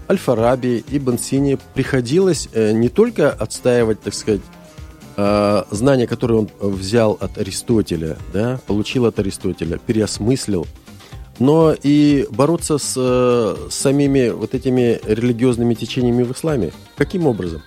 Аль-Фараби, 0.08 0.84
Ибн 0.90 1.18
Сине 1.18 1.58
приходилось 1.74 2.48
э, 2.52 2.72
не 2.72 2.88
только 2.88 3.30
отстаивать, 3.30 4.00
так 4.00 4.14
сказать, 4.14 4.40
э, 5.16 5.62
знания, 5.70 6.06
которые 6.06 6.40
он 6.40 6.48
взял 6.60 7.16
от 7.20 7.38
Аристотеля, 7.38 8.16
да, 8.32 8.60
получил 8.66 9.06
от 9.06 9.18
Аристотеля, 9.18 9.78
переосмыслил, 9.78 10.66
но 11.38 11.74
и 11.82 12.26
бороться 12.30 12.78
с, 12.78 12.94
э, 12.96 13.68
с 13.70 13.74
самими 13.74 14.30
вот 14.30 14.54
этими 14.54 15.00
религиозными 15.06 15.74
течениями 15.74 16.22
в 16.22 16.32
исламе. 16.32 16.72
Каким 16.96 17.26
образом? 17.26 17.62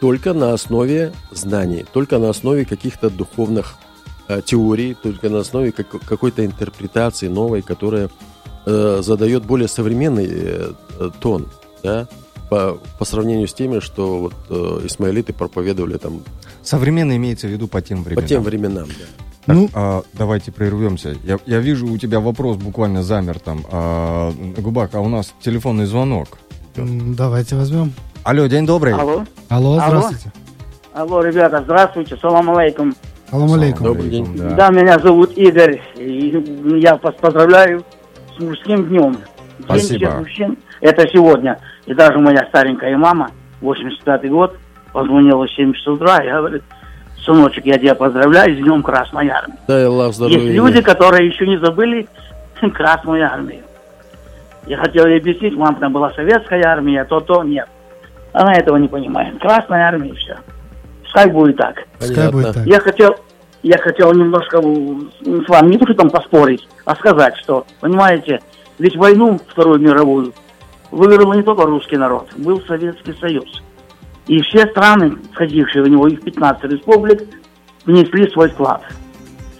Только 0.00 0.34
на 0.34 0.52
основе 0.52 1.12
знаний, 1.30 1.84
только 1.92 2.18
на 2.18 2.30
основе 2.30 2.64
каких-то 2.64 3.10
духовных 3.10 3.76
э, 4.28 4.42
теорий, 4.44 4.94
только 4.94 5.28
на 5.28 5.40
основе 5.40 5.72
как- 5.72 6.00
какой-то 6.04 6.44
интерпретации 6.44 7.28
новой, 7.28 7.62
которая 7.62 8.10
э, 8.66 9.00
задает 9.02 9.44
более 9.44 9.68
современный 9.68 10.28
э, 10.28 10.72
э, 10.98 11.10
тон, 11.20 11.48
да, 11.82 12.08
по, 12.50 12.78
по 12.98 13.04
сравнению 13.04 13.48
с 13.48 13.54
теми, 13.54 13.80
что 13.80 14.18
вот 14.18 14.34
э, 14.48 14.86
исмаилиты 14.86 15.32
проповедовали 15.32 15.96
там 15.98 16.22
Современно 16.64 17.16
имеется 17.16 17.46
в 17.46 17.50
виду 17.50 17.68
по 17.68 17.80
тем 17.82 17.98
по 17.98 18.08
временам. 18.10 18.26
тем 18.28 18.42
временам. 18.42 18.86
да. 18.86 19.04
Так, 19.46 19.56
Ну- 19.56 19.68
а, 19.74 20.02
давайте 20.14 20.50
прервемся. 20.50 21.14
Я, 21.22 21.38
я 21.44 21.58
вижу, 21.58 21.86
у 21.86 21.98
тебя 21.98 22.20
вопрос 22.20 22.56
буквально 22.56 23.02
замер 23.02 23.38
там. 23.38 23.60
А, 23.70 24.32
Губак, 24.56 24.94
а 24.94 25.00
у 25.00 25.08
нас 25.08 25.34
телефонный 25.42 25.84
звонок. 25.84 26.38
Давайте 26.76 27.54
возьмем. 27.56 27.92
Алло, 28.24 28.46
день 28.46 28.64
добрый. 28.66 28.94
Алло. 28.94 29.24
Алло, 29.50 29.72
Алло. 29.78 29.80
здравствуйте. 29.86 30.32
Алло, 30.94 31.20
ребята, 31.20 31.60
здравствуйте, 31.62 32.16
салам 32.16 32.50
алейкум. 32.56 32.94
Салам 33.30 33.52
алейкум. 33.52 33.86
Добрый 33.86 34.08
день. 34.10 34.34
Да. 34.36 34.50
Да. 34.54 34.70
меня 34.70 34.98
зовут 34.98 35.36
Игорь. 35.36 35.82
и 35.96 36.78
я 36.80 36.96
вас 36.96 37.14
поздравляю 37.20 37.84
с 38.36 38.40
мужским 38.42 38.88
днем. 38.88 39.12
День 39.12 39.64
Спасибо. 39.64 40.10
мужчин. 40.12 40.56
Это 40.80 41.06
сегодня. 41.12 41.58
И 41.86 41.92
даже 41.94 42.18
моя 42.18 42.46
старенькая 42.48 42.96
мама, 42.96 43.30
85-й 43.60 44.28
год, 44.30 44.56
позвонила 44.94 45.46
в 45.46 45.50
7 45.50 45.74
часов 45.74 45.96
утра 45.96 46.24
и 46.24 46.30
говорит, 46.30 46.62
сыночек, 47.24 47.66
я 47.66 47.78
тебя 47.78 47.94
поздравляю 47.94 48.54
с 48.54 48.58
днем 48.58 48.82
Красной 48.82 49.28
Армии. 49.28 49.56
Дай 49.66 49.84
Аллах 49.84 50.14
здоровья. 50.14 50.38
Есть 50.38 50.54
люди, 50.54 50.80
которые 50.80 51.28
еще 51.28 51.46
не 51.46 51.58
забыли 51.58 52.08
Красную 52.74 53.26
Армию. 53.26 53.62
Я 54.66 54.78
хотел 54.78 55.06
ей 55.06 55.18
объяснить, 55.18 55.54
мам, 55.56 55.74
там 55.74 55.92
была 55.92 56.10
советская 56.12 56.62
армия, 56.64 57.04
то-то, 57.04 57.42
нет. 57.42 57.68
Она 58.32 58.54
этого 58.54 58.76
не 58.78 58.88
понимает. 58.88 59.38
Красная 59.38 59.86
армия 59.86 60.10
и 60.10 60.14
все. 60.14 60.36
Пускай 61.02 61.30
будет 61.30 61.56
так. 61.58 61.76
Пускай 61.98 62.30
будет 62.30 62.54
так. 62.54 62.64
Я 62.64 62.80
хотел, 62.80 63.16
я 63.62 63.76
хотел 63.78 64.14
немножко 64.14 64.62
с 64.62 65.48
вами 65.48 65.72
не 65.72 65.78
то, 65.78 65.84
что 65.84 65.94
там 65.94 66.08
поспорить, 66.08 66.66
а 66.86 66.94
сказать, 66.94 67.36
что, 67.36 67.66
понимаете, 67.80 68.40
ведь 68.78 68.96
войну 68.96 69.38
Вторую 69.48 69.80
мировую 69.80 70.32
выиграл 70.90 71.34
не 71.34 71.42
только 71.42 71.64
русский 71.64 71.96
народ, 71.96 72.28
был 72.36 72.62
Советский 72.62 73.12
Союз. 73.20 73.62
И 74.26 74.40
все 74.42 74.66
страны, 74.66 75.16
входившие 75.32 75.84
в 75.84 75.88
него, 75.88 76.08
их 76.08 76.22
15 76.22 76.64
республик, 76.64 77.22
внесли 77.84 78.28
свой 78.30 78.48
вклад. 78.48 78.82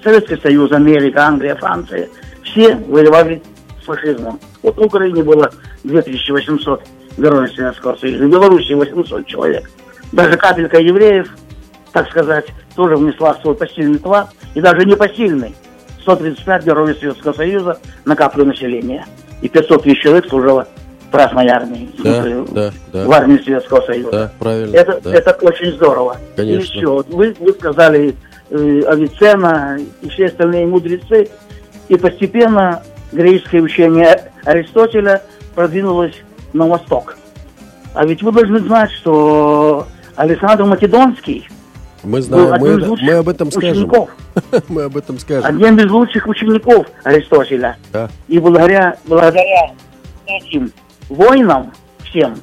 Советский 0.02 0.36
Союз, 0.36 0.72
Америка, 0.72 1.26
Англия, 1.26 1.54
Франция, 1.54 2.08
все 2.42 2.74
воевали 2.76 3.42
с 3.80 3.84
фашизмом. 3.84 4.38
Вот 4.62 4.76
в 4.76 4.82
Украине 4.82 5.22
было 5.22 5.50
2800 5.84 6.82
героев 7.16 7.52
Советского 7.54 7.96
Союза, 7.96 8.24
в 8.24 8.30
Беларуси 8.30 8.72
800 8.72 9.26
человек. 9.26 9.70
Даже 10.12 10.36
капелька 10.36 10.78
евреев, 10.78 11.28
так 11.92 12.08
сказать, 12.10 12.46
тоже 12.74 12.96
внесла 12.96 13.34
свой 13.34 13.54
посильный 13.54 13.98
вклад, 13.98 14.30
и 14.54 14.60
даже 14.60 14.84
не 14.84 14.96
посильный. 14.96 15.54
135 16.02 16.66
героев 16.66 16.98
Советского 16.98 17.32
Союза 17.32 17.78
на 18.04 18.14
каплю 18.14 18.44
населения. 18.44 19.06
И 19.40 19.48
500 19.48 19.82
тысяч 19.82 20.02
человек 20.02 20.26
служило 20.28 20.68
Красной 21.14 21.46
армии, 21.48 21.88
Да, 22.02 22.24
да, 22.50 22.72
да. 22.92 23.04
в 23.06 23.12
армии 23.12 23.38
Советского 23.38 23.80
Союза. 23.82 24.10
Да, 24.10 24.32
правильно. 24.40 24.74
Это, 24.76 25.00
да. 25.00 25.14
это 25.14 25.30
очень 25.42 25.72
здорово. 25.76 26.16
Конечно. 26.34 26.80
И. 26.80 26.84
Вот 26.84 27.08
Вы, 27.08 27.36
вы 27.38 27.52
сказали 27.52 28.16
э, 28.50 28.82
Авиценна 28.88 29.78
и 30.02 30.08
все 30.08 30.26
остальные 30.26 30.66
мудрецы. 30.66 31.28
И 31.88 31.96
постепенно 31.96 32.82
греческое 33.12 33.62
учение 33.62 34.32
Аристотеля 34.44 35.22
продвинулось 35.54 36.14
на 36.52 36.66
восток. 36.66 37.16
А 37.94 38.04
ведь 38.04 38.20
вы 38.24 38.32
должны 38.32 38.58
знать, 38.58 38.90
что 38.90 39.86
Александр 40.16 40.64
Македонский 40.64 41.48
Мы 42.02 42.18
был 42.18 42.22
знаем, 42.22 42.60
мы, 42.60 42.68
это- 42.70 42.88
лучших 42.90 43.06
мы 43.06 43.12
об 43.14 43.28
этом 43.28 43.50
скажем. 43.52 43.70
учеников. 43.70 44.10
Мы 44.68 44.82
об 44.82 44.96
этом 44.96 45.16
скажем. 45.20 45.44
Одним 45.44 45.78
из 45.78 45.88
лучших 45.92 46.26
учеников 46.26 46.88
Аристотеля. 47.04 47.76
Да. 47.92 48.08
И 48.26 48.40
благодаря, 48.40 48.96
благодаря 49.06 49.70
этим 50.26 50.72
воинам 51.08 51.72
всем, 52.04 52.34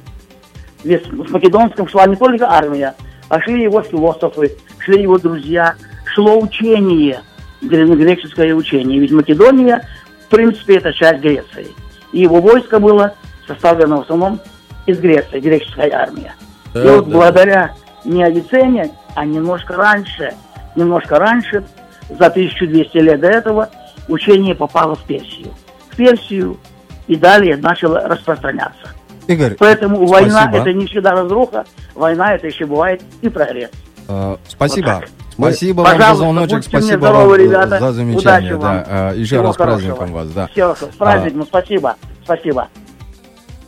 ведь 0.84 1.04
с 1.06 1.30
Македонском 1.30 1.88
шла 1.88 2.06
не 2.06 2.16
только 2.16 2.48
армия, 2.50 2.94
а 3.28 3.40
шли 3.40 3.62
его 3.62 3.82
философы, 3.82 4.56
шли 4.78 5.02
его 5.02 5.18
друзья, 5.18 5.74
шло 6.06 6.38
учение, 6.38 7.20
гре- 7.62 7.86
греческое 7.86 8.54
учение. 8.54 8.98
Ведь 8.98 9.12
Македония, 9.12 9.86
в 10.26 10.28
принципе, 10.30 10.76
это 10.76 10.92
часть 10.92 11.20
Греции. 11.20 11.68
И 12.12 12.20
его 12.20 12.40
войско 12.40 12.78
было 12.78 13.14
составлено 13.46 13.98
в 13.98 14.00
основном 14.02 14.40
из 14.86 14.98
Греции, 14.98 15.40
греческая 15.40 15.90
армия. 15.92 16.34
И 16.74 16.78
Да, 16.78 16.96
вот 16.96 17.08
да. 17.08 17.10
благодаря 17.12 17.74
не 18.04 18.22
Авиценне, 18.24 18.90
а 19.14 19.24
немножко 19.24 19.76
раньше, 19.76 20.34
немножко 20.76 21.16
раньше, 21.18 21.64
за 22.08 22.26
1200 22.26 22.96
лет 22.98 23.20
до 23.20 23.28
этого, 23.28 23.70
учение 24.08 24.54
попало 24.54 24.96
в 24.96 25.04
Персию. 25.04 25.48
В 25.90 25.96
Персию 25.96 26.58
и 27.06 27.16
далее 27.16 27.56
начало 27.56 28.00
распространяться. 28.00 28.90
Игорь, 29.26 29.54
Поэтому 29.58 30.04
война 30.06 30.42
спасибо. 30.42 30.58
это 30.58 30.72
не 30.72 30.86
всегда 30.86 31.12
разруха, 31.12 31.64
война 31.94 32.34
это 32.34 32.46
еще 32.48 32.66
бывает 32.66 33.02
и 33.20 33.28
прогресс. 33.28 33.70
Э, 34.08 34.36
Спасибо. 34.48 34.86
Вот 34.86 35.00
так. 35.00 35.08
Спасибо 35.32 35.78
вам 35.80 35.86
за 35.86 35.92
Пожалуйста, 35.92 36.24
звоночек, 36.24 36.64
спасибо 36.64 36.98
здоровы, 36.98 37.30
вам 37.30 37.40
ребята. 37.40 37.78
за 37.78 37.92
замечание. 37.92 38.54
Удачи 38.54 38.62
вам. 38.62 38.76
Да. 38.76 38.84
А, 38.88 39.14
Еще 39.14 39.26
Всего 39.26 39.42
раз 39.44 39.54
с 39.54 39.56
праздником 39.58 39.96
хорошего. 39.96 40.16
вас, 40.16 40.28
да. 40.30 40.46
Все, 40.48 40.74
с 40.74 40.96
праздником, 40.96 41.42
спасибо. 41.44 41.96
Спасибо. 42.24 42.68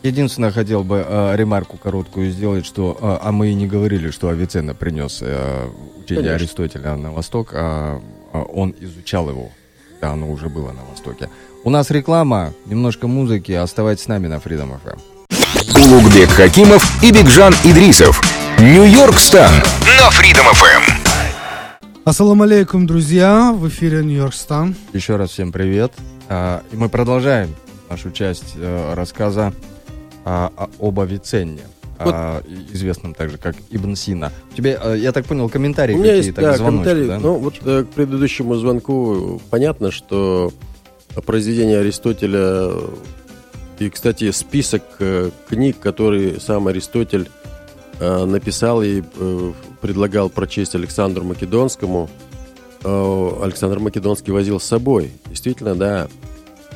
Единственное, 0.02 0.50
хотел 0.50 0.84
бы 0.84 1.02
э, 1.06 1.36
ремарку 1.36 1.78
короткую 1.78 2.30
сделать, 2.30 2.66
что, 2.66 2.98
э, 3.00 3.18
а 3.22 3.32
мы 3.32 3.48
и 3.48 3.54
не 3.54 3.66
говорили, 3.66 4.10
что 4.10 4.28
Авиценна 4.28 4.74
принес 4.74 5.20
э, 5.22 5.66
учение 5.98 6.24
Конечно. 6.32 6.34
Аристотеля 6.34 6.96
на 6.96 7.10
Восток, 7.12 7.52
а, 7.54 8.02
а 8.34 8.42
он 8.42 8.74
изучал 8.80 9.30
его, 9.30 9.48
да, 10.02 10.10
оно 10.10 10.30
уже 10.30 10.50
было 10.50 10.72
на 10.72 10.84
Востоке. 10.90 11.30
У 11.64 11.70
нас 11.70 11.90
реклама, 11.90 12.52
немножко 12.66 13.06
музыки, 13.08 13.52
оставайтесь 13.52 14.04
с 14.04 14.08
нами 14.08 14.26
на 14.26 14.34
Freedom 14.34 14.78
FM. 14.84 14.98
Улугбек 15.82 16.28
Хакимов 16.30 17.02
и 17.02 17.10
Бигжан 17.10 17.54
Идрисов. 17.64 18.20
Нью-Йорк 18.58 19.18
Стан 19.18 19.50
на 19.82 20.08
Freedom 20.10 20.44
FM. 20.52 20.82
Ассаламу 22.04 22.42
алейкум, 22.42 22.86
друзья. 22.86 23.52
В 23.54 23.66
эфире 23.68 24.04
Нью-Йорк 24.04 24.34
Стан. 24.34 24.74
Еще 24.92 25.16
раз 25.16 25.30
всем 25.30 25.52
привет. 25.52 25.92
А, 26.28 26.62
и 26.70 26.76
мы 26.76 26.90
продолжаем 26.90 27.54
нашу 27.88 28.10
часть 28.10 28.54
э, 28.56 28.94
рассказа 28.94 29.54
а, 30.26 30.52
об 30.78 31.00
Авиценне, 31.00 31.62
а, 31.98 32.42
и- 32.46 32.74
известном 32.74 33.14
также 33.14 33.38
как 33.38 33.56
Ибн 33.70 33.94
Сина. 33.94 34.32
У 34.52 34.54
тебя, 34.56 34.78
э, 34.82 34.96
я 34.98 35.12
так 35.12 35.24
понял, 35.24 35.48
комментарии 35.48 35.94
У 35.94 35.98
меня 35.98 36.14
есть, 36.14 36.28
какие-то 36.28 36.42
да, 36.42 36.52
к 36.54 36.56
звоночку, 36.58 36.90
комментарий. 36.90 37.08
да? 37.08 37.18
Ну, 37.26 37.34
вот 37.38 37.54
э, 37.64 37.84
к 37.84 37.94
предыдущему 37.94 38.54
звонку 38.56 39.40
понятно, 39.50 39.90
что 39.90 40.52
произведение 41.22 41.80
Аристотеля 41.80 42.72
и, 43.78 43.90
кстати, 43.90 44.30
список 44.30 44.82
э, 45.00 45.30
книг, 45.48 45.78
которые 45.80 46.38
сам 46.38 46.68
Аристотель 46.68 47.28
э, 47.98 48.24
написал 48.24 48.82
и 48.82 49.02
э, 49.02 49.52
предлагал 49.80 50.30
прочесть 50.30 50.74
Александру 50.74 51.24
Македонскому, 51.24 52.08
Александр 52.82 53.78
Македонский 53.78 54.30
возил 54.30 54.60
с 54.60 54.64
собой. 54.64 55.10
Действительно, 55.30 55.74
да. 55.74 56.06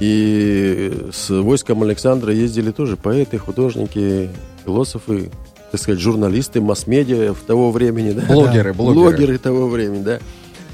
И 0.00 0.90
с 1.12 1.28
войском 1.28 1.82
Александра 1.82 2.32
ездили 2.32 2.70
тоже 2.70 2.96
поэты, 2.96 3.36
художники, 3.36 4.30
философы, 4.64 5.30
так 5.70 5.78
сказать, 5.78 6.00
журналисты, 6.00 6.62
масс-медиа 6.62 7.34
в 7.34 7.40
того 7.40 7.70
времени, 7.72 8.12
да. 8.12 8.22
Блогеры, 8.22 8.72
блогеры. 8.72 8.94
Блогеры 8.94 9.38
того 9.38 9.68
времени, 9.68 10.02
да. 10.02 10.18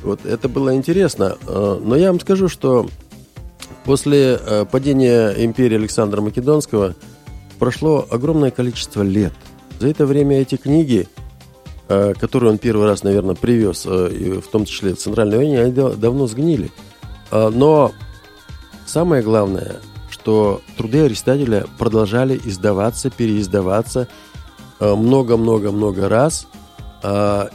Вот 0.04 0.24
это 0.24 0.48
было 0.48 0.72
интересно. 0.72 1.36
Но 1.48 1.96
я 1.96 2.12
вам 2.12 2.20
скажу, 2.20 2.48
что 2.48 2.88
после 3.84 4.38
э, 4.40 4.64
падения 4.70 5.30
империи 5.44 5.76
Александра 5.76 6.20
Македонского 6.20 6.94
прошло 7.58 8.06
огромное 8.10 8.50
количество 8.50 9.02
лет. 9.02 9.32
За 9.80 9.88
это 9.88 10.06
время 10.06 10.40
эти 10.40 10.56
книги, 10.56 11.08
э, 11.88 12.14
которые 12.18 12.52
он 12.52 12.58
первый 12.58 12.86
раз, 12.86 13.02
наверное, 13.02 13.34
привез, 13.34 13.84
э, 13.86 14.40
в 14.44 14.48
том 14.50 14.64
числе 14.64 14.94
в 14.94 14.98
Центральной 14.98 15.36
войне, 15.36 15.60
они 15.60 15.72
да- 15.72 15.90
давно 15.90 16.26
сгнили. 16.26 16.70
Но 17.32 17.90
самое 18.86 19.22
главное, 19.22 19.76
что 20.10 20.60
труды 20.76 21.00
Аристотеля 21.04 21.66
продолжали 21.78 22.40
издаваться, 22.44 23.10
переиздаваться 23.10 24.06
много-много-много 24.78 26.08
раз. 26.08 26.46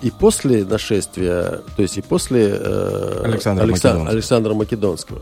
И 0.01 0.11
после 0.19 0.65
нашествия, 0.65 1.61
то 1.77 1.81
есть 1.81 1.97
и 1.97 2.01
после 2.01 2.53
Александра 3.23 3.63
Алекса- 3.63 3.69
Македонского. 3.71 4.09
Александра 4.09 4.53
Македонского. 4.53 5.21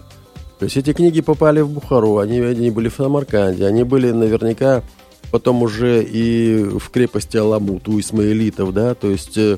То 0.60 0.66
есть 0.66 0.78
эти 0.78 0.94
книги 0.94 1.22
попали 1.22 1.62
в 1.62 1.70
Бухару, 1.70 2.18
они, 2.18 2.40
они 2.40 2.72
были 2.72 2.90
в 2.90 2.96
Самарканде, 2.96 3.66
они 3.66 3.84
были 3.84 4.12
наверняка 4.12 4.84
потом 5.32 5.64
уже 5.64 6.04
и 6.04 6.64
в 6.64 6.90
крепости 6.90 7.38
Аламут 7.38 7.88
у 7.88 8.00
исмаилитов, 8.00 8.74
да, 8.74 8.96
то 8.96 9.10
есть 9.10 9.38
э, 9.38 9.58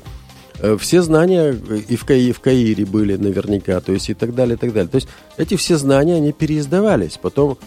э, 0.58 0.76
все 0.78 1.02
знания 1.02 1.52
и 1.88 1.96
в, 1.96 2.04
Каи, 2.04 2.32
в 2.32 2.40
Каире 2.40 2.84
были 2.84 3.16
наверняка, 3.16 3.80
то 3.80 3.92
есть 3.92 4.10
и 4.10 4.14
так 4.14 4.34
далее, 4.34 4.56
и 4.56 4.58
так 4.58 4.72
далее. 4.72 4.90
То 4.90 4.96
есть 4.96 5.08
эти 5.36 5.56
все 5.56 5.76
знания, 5.76 6.16
они 6.16 6.32
переиздавались. 6.32 7.18
Потом, 7.20 7.58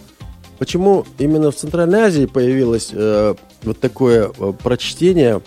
почему 0.58 1.06
именно 1.18 1.50
в 1.50 1.56
Центральной 1.56 2.02
Азии 2.02 2.26
появилось 2.26 2.90
э, 2.92 3.34
вот 3.62 3.80
такое 3.80 4.30
э, 4.38 4.52
прочтение, 4.62 5.40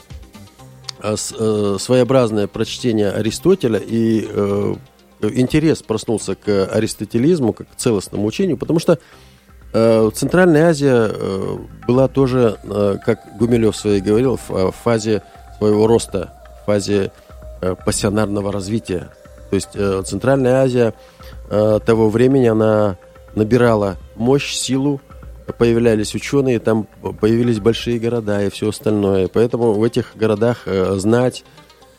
э, 1.01 1.15
своеобразное 1.15 2.47
прочтение 2.47 3.11
Аристотеля 3.11 3.79
и 3.85 4.27
интерес 5.21 5.81
проснулся 5.81 6.35
к 6.35 6.65
аристотелизму, 6.65 7.53
как 7.53 7.69
к 7.69 7.75
целостному 7.75 8.25
учению, 8.25 8.57
потому 8.57 8.79
что 8.79 8.99
э, 9.73 10.09
Центральная 10.13 10.69
Азия 10.69 11.09
э, 11.09 11.57
была 11.87 12.07
тоже, 12.07 12.57
э, 12.63 12.97
как 13.05 13.37
Гумилев 13.37 13.75
своей 13.75 14.01
говорил, 14.01 14.37
в, 14.37 14.51
э, 14.51 14.71
в 14.71 14.75
фазе 14.75 15.23
своего 15.57 15.87
роста, 15.87 16.33
в 16.61 16.65
фазе 16.65 17.11
э, 17.61 17.75
пассионарного 17.85 18.51
развития. 18.51 19.09
То 19.49 19.55
есть 19.55 19.69
э, 19.75 20.03
Центральная 20.05 20.61
Азия 20.61 20.93
э, 21.49 21.79
того 21.85 22.09
времени, 22.09 22.47
она 22.47 22.97
набирала 23.35 23.97
мощь, 24.15 24.53
силу, 24.53 24.99
появлялись 25.57 26.13
ученые, 26.15 26.59
там 26.59 26.87
появились 27.19 27.59
большие 27.59 27.99
города 27.99 28.43
и 28.43 28.49
все 28.49 28.69
остальное. 28.69 29.27
Поэтому 29.27 29.73
в 29.73 29.83
этих 29.83 30.11
городах 30.15 30.63
э, 30.65 30.95
знать, 30.97 31.43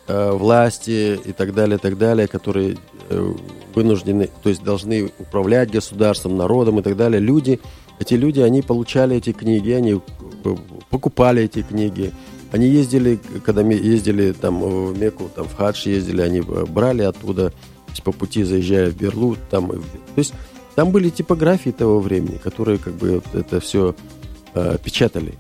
э, 0.09 0.33
власти 0.33 1.21
и 1.25 1.33
так 1.33 1.55
далее, 1.55 1.79
так 1.79 1.99
далее, 1.99 2.27
которые 2.27 2.77
э, 3.11 3.35
вынуждены, 3.75 4.29
то 4.43 4.49
есть 4.49 4.65
должны 4.65 5.11
управлять 5.19 5.71
государством, 5.71 6.37
народом 6.37 6.81
и 6.81 6.83
так 6.83 6.97
далее, 6.97 7.21
люди, 7.21 7.61
эти 8.01 8.15
люди, 8.15 8.41
они 8.41 8.63
получали 8.63 9.17
эти 9.17 9.33
книги, 9.33 9.71
они 9.71 10.01
э, 10.45 10.57
покупали 10.91 11.45
эти 11.45 11.63
книги, 11.63 12.13
они 12.51 12.67
ездили, 12.67 13.19
когда 13.45 13.61
ездили 13.63 14.33
там 14.33 14.61
в 14.61 14.99
Мекку, 14.99 15.31
там 15.35 15.47
в 15.47 15.55
Хадж 15.55 15.87
ездили, 15.89 16.23
они 16.23 16.39
э, 16.39 16.65
брали 16.67 17.03
оттуда, 17.03 17.53
по 18.05 18.13
пути 18.13 18.45
заезжая 18.45 18.91
в 18.91 18.97
Берлу, 18.97 19.37
там, 19.51 19.73
и 19.73 19.77
то 19.77 20.19
есть 20.19 20.33
там 20.77 20.93
были 20.93 21.11
типографии 21.11 21.71
того 21.71 21.99
времени, 21.99 22.39
которые 22.43 22.79
как 22.79 22.95
бы 22.95 23.17
вот 23.17 23.35
это 23.35 23.59
все 23.59 23.97
печатали, 24.85 25.35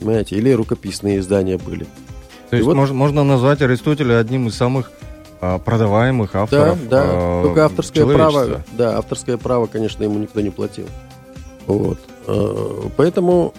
понимаете, 0.00 0.36
или 0.36 0.50
рукописные 0.50 1.20
издания 1.20 1.56
были. 1.56 1.86
То 2.54 2.56
есть 2.58 2.66
вот- 2.66 2.76
мож- 2.76 2.92
можно 2.92 3.24
назвать 3.24 3.62
Аристотеля 3.62 4.18
одним 4.18 4.48
из 4.48 4.54
самых 4.54 4.90
а, 5.40 5.58
продаваемых 5.58 6.30
Да, 6.32 6.42
авторов 6.42 6.88
да. 6.88 7.02
а, 7.04 7.42
Только 7.42 7.64
авторское 7.66 8.06
право, 8.06 8.62
да, 8.72 8.96
авторское 8.98 9.36
право, 9.36 9.66
конечно, 9.66 10.02
ему 10.04 10.18
никто 10.18 10.40
не 10.40 10.50
платил. 10.50 10.86
Вот. 11.66 11.98
Э, 12.26 12.88
Поэтому 12.96 13.52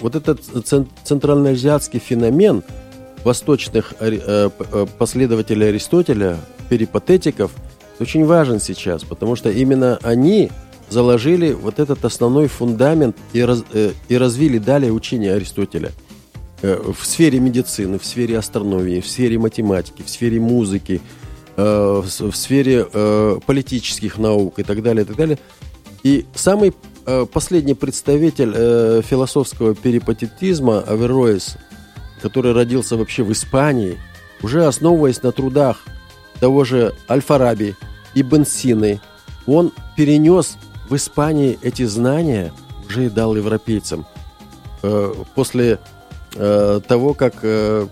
вот 0.00 0.14
этот 0.14 0.40
цен- 0.66 0.88
центральноазиатский 1.04 1.98
феномен 2.00 2.62
восточных 3.24 3.94
э, 4.00 4.18
э, 4.72 4.86
последователей 4.98 5.68
Аристотеля, 5.68 6.36
перипатетиков, 6.68 7.50
очень 7.98 8.24
важен 8.26 8.60
сейчас, 8.60 9.04
потому 9.04 9.36
что 9.36 9.50
именно 9.50 9.98
они 10.02 10.50
заложили 10.88 11.52
вот 11.52 11.78
этот 11.78 12.04
основной 12.04 12.48
фундамент 12.48 13.16
и, 13.32 13.42
раз- 13.42 13.64
э, 13.72 13.92
и 14.08 14.16
развили 14.16 14.58
далее 14.58 14.90
учение 14.92 15.34
Аристотеля 15.34 15.90
в 16.62 17.04
сфере 17.04 17.40
медицины, 17.40 17.98
в 17.98 18.04
сфере 18.04 18.38
астрономии, 18.38 19.00
в 19.00 19.06
сфере 19.08 19.38
математики, 19.38 20.02
в 20.02 20.10
сфере 20.10 20.40
музыки, 20.40 21.00
э, 21.56 22.02
в 22.02 22.34
сфере 22.34 22.86
э, 22.92 23.38
политических 23.46 24.18
наук 24.18 24.58
и 24.58 24.62
так 24.62 24.82
далее, 24.82 25.04
и 25.04 25.06
так 25.06 25.16
далее. 25.16 25.38
И 26.02 26.26
самый 26.34 26.74
э, 27.06 27.26
последний 27.30 27.74
представитель 27.74 28.52
э, 28.54 29.02
философского 29.04 29.74
перипатетизма 29.74 30.80
Авероис, 30.80 31.56
который 32.22 32.52
родился 32.52 32.96
вообще 32.96 33.22
в 33.22 33.32
Испании, 33.32 33.98
уже 34.42 34.66
основываясь 34.66 35.22
на 35.22 35.32
трудах 35.32 35.84
того 36.40 36.64
же 36.64 36.94
Аль-Фараби, 37.08 37.74
Ибн 38.14 38.44
Сины, 38.44 39.00
он 39.46 39.72
перенес 39.96 40.56
в 40.88 40.96
Испании 40.96 41.58
эти 41.62 41.84
знания, 41.84 42.52
уже 42.88 43.06
и 43.06 43.10
дал 43.10 43.36
европейцам. 43.36 44.06
Э, 44.82 45.12
После 45.34 45.78
э, 46.34 46.80
того, 46.86 47.14
как 47.14 47.34
э, 47.42 47.86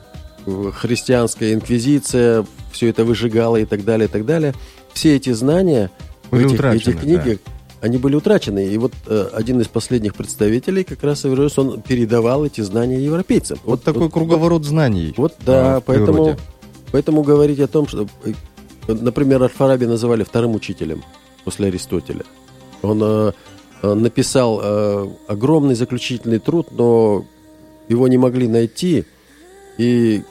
христианская 0.74 1.52
инквизиция 1.54 2.44
все 2.72 2.88
это 2.88 3.04
выжигала 3.04 3.56
и 3.56 3.64
так 3.64 3.84
далее, 3.84 4.08
и 4.08 4.10
так 4.10 4.24
далее. 4.24 4.54
Все 4.92 5.16
эти 5.16 5.32
знания 5.32 5.90
Были 6.30 6.44
в 6.44 6.46
этих, 6.46 6.54
утрачены, 6.54 6.92
этих 6.92 7.00
книгах, 7.00 7.38
они 7.80 7.98
были 7.98 8.16
утрачены. 8.16 8.66
И 8.66 8.76
вот 8.78 8.92
э, 9.06 9.28
один 9.32 9.60
из 9.60 9.68
последних 9.68 10.14
представителей, 10.14 10.84
как 10.84 11.02
раз 11.02 11.24
Авероис, 11.24 11.58
он 11.58 11.80
передавал 11.82 12.44
эти 12.44 12.60
знания 12.60 13.00
европейцам. 13.00 13.58
Вот 13.64 13.82
такой 13.82 14.10
круговорот 14.10 14.64
знаний. 14.64 15.14
Вот 15.16 15.34
да, 15.44 15.76
а, 15.76 15.80
поэтому, 15.80 16.12
природе. 16.12 16.38
поэтому 16.92 17.22
говорить 17.22 17.60
о 17.60 17.68
том, 17.68 17.86
что, 17.86 18.06
э, 18.24 18.32
например, 18.92 19.42
Аль-Фараби 19.42 19.84
называли 19.84 20.24
вторым 20.24 20.54
учителем 20.54 21.02
после 21.44 21.68
Аристотеля. 21.68 22.24
Он 22.82 23.00
э, 23.02 23.32
э, 23.82 23.94
написал 23.94 24.60
э, 24.62 25.08
огромный 25.28 25.74
заключительный 25.74 26.38
труд, 26.38 26.68
но 26.72 27.24
его 27.88 28.08
не 28.08 28.18
могли 28.18 28.48
найти. 28.48 29.04
И 29.78 30.22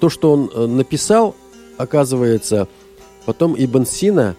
то, 0.00 0.08
что 0.08 0.32
он 0.32 0.50
э, 0.52 0.66
написал, 0.66 1.34
оказывается, 1.78 2.68
потом 3.24 3.54
Ибн 3.56 3.84
Сина, 3.86 4.36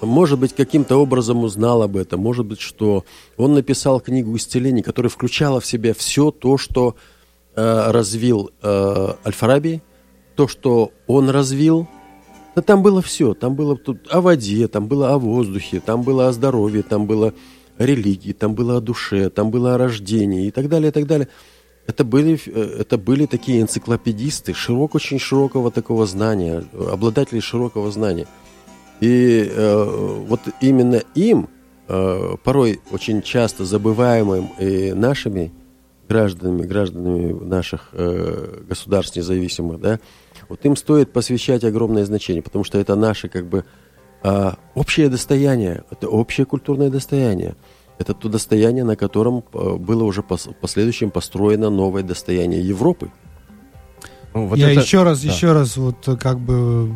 может 0.00 0.38
быть, 0.38 0.54
каким-то 0.54 0.96
образом 0.96 1.44
узнал 1.44 1.82
об 1.82 1.96
этом. 1.96 2.20
Может 2.20 2.46
быть, 2.46 2.60
что 2.60 3.04
он 3.36 3.54
написал 3.54 4.00
книгу 4.00 4.36
исцелений, 4.36 4.82
которая 4.82 5.10
включала 5.10 5.60
в 5.60 5.66
себя 5.66 5.94
все 5.94 6.30
то, 6.30 6.58
что 6.58 6.96
э, 7.54 7.90
развил 7.90 8.50
э, 8.62 9.14
Аль-Фараби, 9.24 9.82
то, 10.36 10.48
что 10.48 10.92
он 11.06 11.30
развил. 11.30 11.88
Да 12.54 12.62
там 12.62 12.82
было 12.82 13.02
все. 13.02 13.34
Там 13.34 13.54
было 13.54 13.76
тут 13.76 14.06
о 14.10 14.20
воде, 14.20 14.68
там 14.68 14.86
было 14.86 15.12
о 15.12 15.18
воздухе, 15.18 15.80
там 15.80 16.02
было 16.02 16.28
о 16.28 16.32
здоровье, 16.32 16.82
там 16.82 17.06
было 17.06 17.32
религии, 17.78 18.32
там 18.32 18.54
было 18.54 18.76
о 18.78 18.80
душе, 18.80 19.30
там 19.30 19.50
было 19.50 19.74
о 19.74 19.78
рождении 19.78 20.46
и 20.46 20.50
так 20.50 20.68
далее, 20.68 20.88
и 20.88 20.92
так 20.92 21.06
далее. 21.06 21.28
Это 21.86 22.04
были, 22.04 22.40
э, 22.46 22.76
это 22.80 22.98
были 22.98 23.26
такие 23.26 23.60
энциклопедисты, 23.60 24.54
широк, 24.54 24.94
очень 24.94 25.18
широкого 25.18 25.70
такого 25.70 26.06
знания, 26.06 26.64
обладатели 26.72 27.40
широкого 27.40 27.90
знания. 27.90 28.26
И 29.00 29.50
э, 29.50 30.24
вот 30.28 30.40
именно 30.60 31.02
им, 31.14 31.48
э, 31.88 32.36
порой 32.42 32.80
очень 32.90 33.22
часто 33.22 33.64
забываемым 33.64 34.50
и 34.58 34.92
нашими 34.92 35.52
гражданами, 36.08 36.62
гражданами 36.62 37.32
наших 37.44 37.88
э, 37.92 38.62
государств 38.68 39.16
независимых, 39.16 39.80
да, 39.80 40.00
вот 40.48 40.64
им 40.64 40.76
стоит 40.76 41.12
посвящать 41.12 41.64
огромное 41.64 42.04
значение, 42.04 42.42
потому 42.42 42.64
что 42.64 42.78
это 42.78 42.94
наше 42.94 43.28
как 43.28 43.46
бы 43.46 43.64
э, 44.24 44.52
общее 44.74 45.08
достояние, 45.08 45.84
это 45.90 46.08
общее 46.08 46.44
культурное 46.46 46.90
достояние. 46.90 47.54
Это 47.98 48.12
то 48.12 48.28
достояние, 48.28 48.82
на 48.82 48.96
котором 48.96 49.44
э, 49.52 49.76
было 49.76 50.02
уже 50.02 50.22
в 50.22 50.54
последующем 50.60 51.10
построено 51.10 51.70
новое 51.70 52.02
достояние 52.02 52.60
Европы. 52.66 53.12
Ну, 54.34 54.48
вот 54.48 54.58
Я 54.58 54.72
это- 54.72 54.80
еще 54.80 55.04
раз, 55.04 55.22
да. 55.22 55.30
еще 55.32 55.52
раз 55.52 55.76
вот 55.76 56.08
э, 56.08 56.16
как 56.16 56.40
бы 56.40 56.92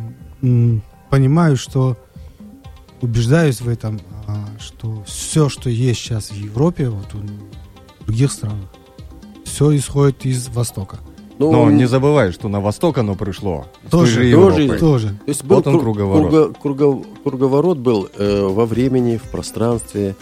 понимаю, 1.09 1.55
что 1.55 1.97
убеждаюсь 3.01 3.61
в 3.61 3.69
этом, 3.69 4.01
а, 4.27 4.45
что 4.59 5.03
все, 5.05 5.47
что 5.47 5.69
есть 5.69 6.01
сейчас 6.01 6.31
в 6.31 6.35
Европе, 6.35 6.89
вот 6.89 7.13
в 7.13 8.05
других 8.05 8.31
странах, 8.31 8.69
все 9.45 9.75
исходит 9.75 10.25
из 10.25 10.49
Востока. 10.49 10.99
Ну, 11.39 11.51
Но 11.53 11.71
не 11.71 11.85
забывай, 11.85 12.31
что 12.33 12.49
на 12.49 12.59
восток 12.59 12.97
оно 12.97 13.15
пришло. 13.15 13.65
Тоже, 13.89 14.23
же 14.25 14.31
тоже. 14.33 14.77
Тоже. 14.77 15.07
То 15.07 15.15
есть 15.27 15.43
был 15.45 15.55
Вот 15.55 15.67
он 15.67 15.75
кру- 15.77 15.79
круговорот. 15.81 16.31
круго- 16.31 16.55
круго- 16.61 17.05
круговорот 17.23 17.77
был 17.77 18.09
э, 18.17 18.41
во 18.45 18.65
времени, 18.65 19.15
в 19.17 19.23
пространстве. 19.31 20.15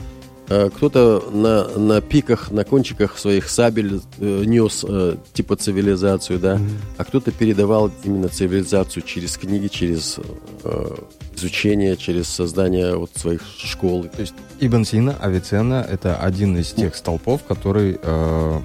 Э, 0.50 0.70
кто-то 0.70 1.24
на, 1.34 1.68
на 1.78 2.02
пиках, 2.02 2.52
на 2.52 2.64
кончиках 2.64 3.18
своих 3.18 3.50
сабель 3.50 4.00
э, 4.20 4.44
нес 4.46 4.86
э, 4.88 5.16
типа 5.34 5.56
цивилизацию, 5.56 6.38
да, 6.40 6.60
а 6.98 7.04
кто-то 7.04 7.32
передавал 7.32 7.90
именно 8.04 8.30
цивилизацию 8.30 9.02
через 9.04 9.38
книги, 9.38 9.68
через 9.68 10.20
э, 10.64 10.96
изучение, 11.36 11.98
через 11.98 12.30
создание 12.30 12.96
вот 12.96 13.10
своих 13.16 13.42
школ. 13.58 14.04
То 14.04 14.22
есть 14.22 14.36
Ибн 14.60 14.84
Сина, 14.86 15.16
Авиценна— 15.20 15.86
это 15.90 16.16
один 16.16 16.56
из 16.58 16.72
тех 16.74 16.96
столпов, 16.96 17.42
который, 17.44 17.98
э, 18.02 18.60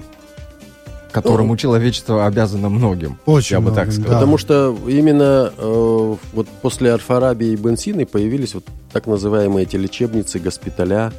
которому 1.13 1.55
человечество 1.57 2.25
обязано 2.25 2.69
многим. 2.69 3.17
Очень 3.25 3.55
я 3.57 3.61
бы 3.61 3.71
так 3.71 3.91
сказал. 3.91 4.09
да. 4.09 4.13
Потому 4.15 4.37
что 4.37 4.75
именно 4.87 5.51
э, 5.57 6.15
вот 6.33 6.47
после 6.61 6.91
Аль-Фараби 6.91 7.45
и 7.45 7.55
Бенсины 7.55 8.05
появились 8.05 8.53
вот 8.53 8.65
так 8.91 9.07
называемые 9.07 9.63
эти 9.65 9.75
лечебницы, 9.77 10.39
госпиталя, 10.39 11.13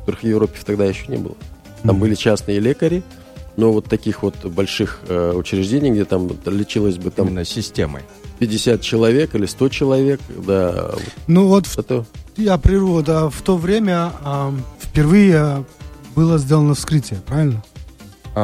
которых 0.00 0.20
в 0.20 0.26
Европе 0.26 0.58
тогда 0.64 0.84
еще 0.84 1.06
не 1.08 1.16
было. 1.16 1.34
Там 1.82 1.92
Мгм. 1.96 2.00
были 2.00 2.14
частные 2.14 2.60
лекари, 2.60 3.02
но 3.56 3.72
вот 3.72 3.86
таких 3.86 4.22
вот 4.22 4.36
больших 4.44 5.00
э, 5.08 5.32
учреждений, 5.34 5.90
где 5.90 6.04
там 6.04 6.28
лечилось 6.46 6.96
бы 6.96 7.10
там 7.10 7.26
Именно 7.28 7.44
системой. 7.44 8.02
50 8.38 8.80
человек 8.80 9.34
или 9.34 9.46
100 9.46 9.68
человек, 9.68 10.20
да, 10.46 10.92
Ну 11.26 11.48
вот 11.48 11.66
в- 11.66 11.76
это 11.78 12.04
я 12.36 12.56
прерву, 12.58 13.02
да, 13.02 13.28
в 13.28 13.42
то 13.42 13.56
время 13.56 14.12
а, 14.22 14.54
впервые 14.80 15.64
было 16.14 16.38
сделано 16.38 16.74
вскрытие, 16.74 17.20
правильно? 17.26 17.62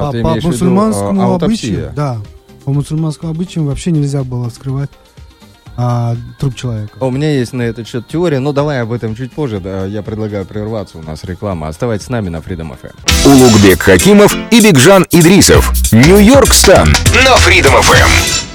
А, 0.00 0.07
по 0.07 0.12
ты 0.12 0.22
по 0.22 0.33
в 0.33 0.37
виду, 0.37 0.48
мусульманскому 0.48 1.22
а, 1.22 1.35
обычаю, 1.35 1.87
аутопсия? 1.87 1.92
да, 1.94 2.18
по 2.64 2.72
мусульманскому 2.72 3.33
обычаю 3.33 3.66
вообще 3.66 3.90
нельзя 3.90 4.24
было 4.24 4.50
вскрывать 4.50 4.90
а, 5.76 6.16
труп 6.38 6.54
человека. 6.54 6.96
У 7.00 7.11
меня 7.11 7.30
есть 7.33 7.52
на 7.52 7.62
этот 7.62 7.88
счет 7.88 8.07
теория, 8.07 8.38
но 8.38 8.52
давай 8.52 8.80
об 8.80 8.92
этом 8.92 9.14
чуть 9.16 9.33
позже. 9.33 9.61
Да, 9.61 9.87
я 9.87 10.02
предлагаю 10.02 10.46
прерваться, 10.46 10.98
у 10.98 11.02
нас 11.02 11.24
реклама. 11.24 11.68
Оставайтесь 11.68 12.07
с 12.07 12.09
нами 12.11 12.28
на 12.28 12.37
Freedom 12.37 12.76
FM. 12.80 12.94
Улугбек 13.26 13.83
Хакимов 13.83 14.37
и 14.50 14.61
Бигжан 14.61 15.07
Идрисов. 15.11 15.72
Нью-Йорк 15.92 16.52
Стан 16.52 16.88
на 17.24 17.37
Freedom 17.37 17.80
FM. 17.80 18.53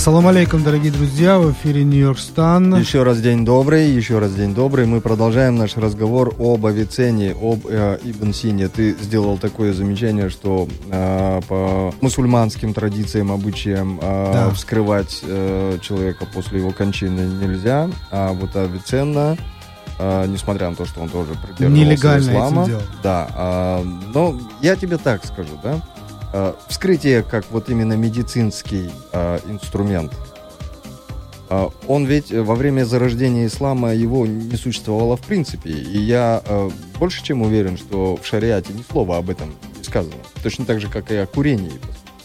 Ассаламу 0.00 0.28
алейкум, 0.28 0.64
дорогие 0.64 0.90
друзья, 0.90 1.38
в 1.38 1.52
эфире 1.52 1.84
Нью-Йорк 1.84 2.18
Стан. 2.18 2.74
Еще 2.74 3.02
раз 3.02 3.20
день 3.20 3.44
добрый, 3.44 3.90
еще 3.90 4.18
раз 4.18 4.32
день 4.32 4.54
добрый. 4.54 4.86
Мы 4.86 5.02
продолжаем 5.02 5.56
наш 5.56 5.76
разговор 5.76 6.34
об 6.38 6.64
Авиценне, 6.64 7.32
об 7.38 7.66
э, 7.68 7.98
Ибн 8.02 8.32
Сине. 8.32 8.68
Ты 8.68 8.96
сделал 8.98 9.36
такое 9.36 9.74
замечание, 9.74 10.30
что 10.30 10.68
э, 10.90 11.40
по 11.46 11.94
мусульманским 12.00 12.72
традициям, 12.72 13.30
обычаям 13.30 13.98
э, 14.00 14.30
Да. 14.32 14.50
вскрывать 14.54 15.20
э, 15.22 15.76
человека 15.82 16.26
после 16.32 16.60
его 16.60 16.70
кончины 16.70 17.20
нельзя. 17.20 17.90
А 18.10 18.32
вот 18.32 18.56
Авиценна, 18.56 19.36
э, 19.98 20.24
несмотря 20.28 20.70
на 20.70 20.76
то, 20.76 20.86
что 20.86 21.02
он 21.02 21.10
тоже 21.10 21.34
придерживался 21.34 21.68
Нелегально 21.84 22.30
этим 22.30 22.32
ислама, 22.38 22.66
делал. 22.66 22.82
да. 23.02 23.28
а, 23.34 23.84
но 24.14 24.34
я 24.62 24.76
тебе 24.76 24.96
так 24.96 25.26
скажу, 25.26 25.60
да. 25.62 25.78
А, 26.32 26.56
вскрытие 26.68 27.22
как 27.22 27.44
вот 27.50 27.68
именно 27.68 27.94
медицинский 27.94 28.90
а, 29.12 29.40
инструмент. 29.48 30.12
А, 31.48 31.70
Он 31.88 32.04
ведь 32.04 32.30
э, 32.30 32.40
во 32.40 32.54
время 32.54 32.84
зарождения 32.84 33.46
ислама 33.46 33.92
его 33.92 34.24
не 34.26 34.54
существовало 34.56 35.16
в 35.16 35.22
принципе. 35.22 35.70
И 35.70 35.98
я 35.98 36.42
э, 36.46 36.70
больше 37.00 37.24
чем 37.24 37.42
уверен, 37.42 37.76
что 37.76 38.16
в 38.16 38.24
шариате 38.24 38.72
ни 38.72 38.82
слова 38.88 39.18
об 39.18 39.30
этом 39.30 39.52
не 39.76 39.82
сказано. 39.82 40.14
Точно 40.44 40.64
так 40.64 40.80
же, 40.80 40.88
как 40.88 41.10
и 41.10 41.16
о 41.16 41.26
курении. 41.26 41.72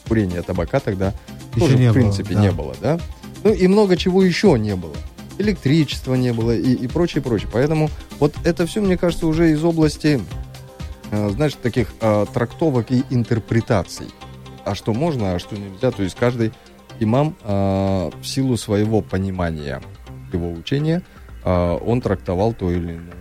Курение 0.07 0.43
табака 0.43 0.79
тогда 0.79 1.13
Еще 1.55 1.65
тоже, 1.65 1.77
не 1.77 1.89
в 1.89 1.93
было, 1.93 1.93
принципе, 1.93 2.35
да. 2.35 2.41
не 2.41 2.51
было, 2.51 2.75
да? 2.79 2.99
Ну 3.43 3.51
и 3.51 3.67
много 3.67 3.97
чего 3.97 4.21
еще 4.23 4.59
не 4.59 4.75
было. 4.75 4.95
Электричества 5.39 6.13
не 6.13 6.31
было 6.31 6.55
и, 6.55 6.73
и 6.73 6.87
прочее, 6.87 7.23
прочее. 7.23 7.49
Поэтому 7.51 7.89
вот 8.19 8.35
это 8.43 8.67
все, 8.67 8.79
мне 8.81 8.95
кажется, 8.95 9.25
уже 9.25 9.51
из 9.51 9.63
области, 9.63 10.19
э, 10.19 10.44
знаешь, 11.11 11.53
таких 11.53 11.89
э, 12.01 12.25
трактовок 12.33 12.91
и 12.91 13.03
интерпретаций. 13.09 14.07
А 14.65 14.75
что 14.75 14.93
можно, 14.93 15.35
а 15.35 15.39
что 15.39 15.55
нельзя. 15.55 15.91
То 15.91 16.03
есть 16.03 16.15
каждый 16.15 16.51
имам 16.99 17.35
э, 17.43 18.11
в 18.19 18.25
силу 18.25 18.57
своего 18.57 19.01
понимания 19.01 19.81
его 20.31 20.51
учения, 20.51 21.01
э, 21.43 21.77
он 21.85 22.01
трактовал 22.01 22.53
то 22.53 22.71
или 22.71 22.93
иное 22.93 23.13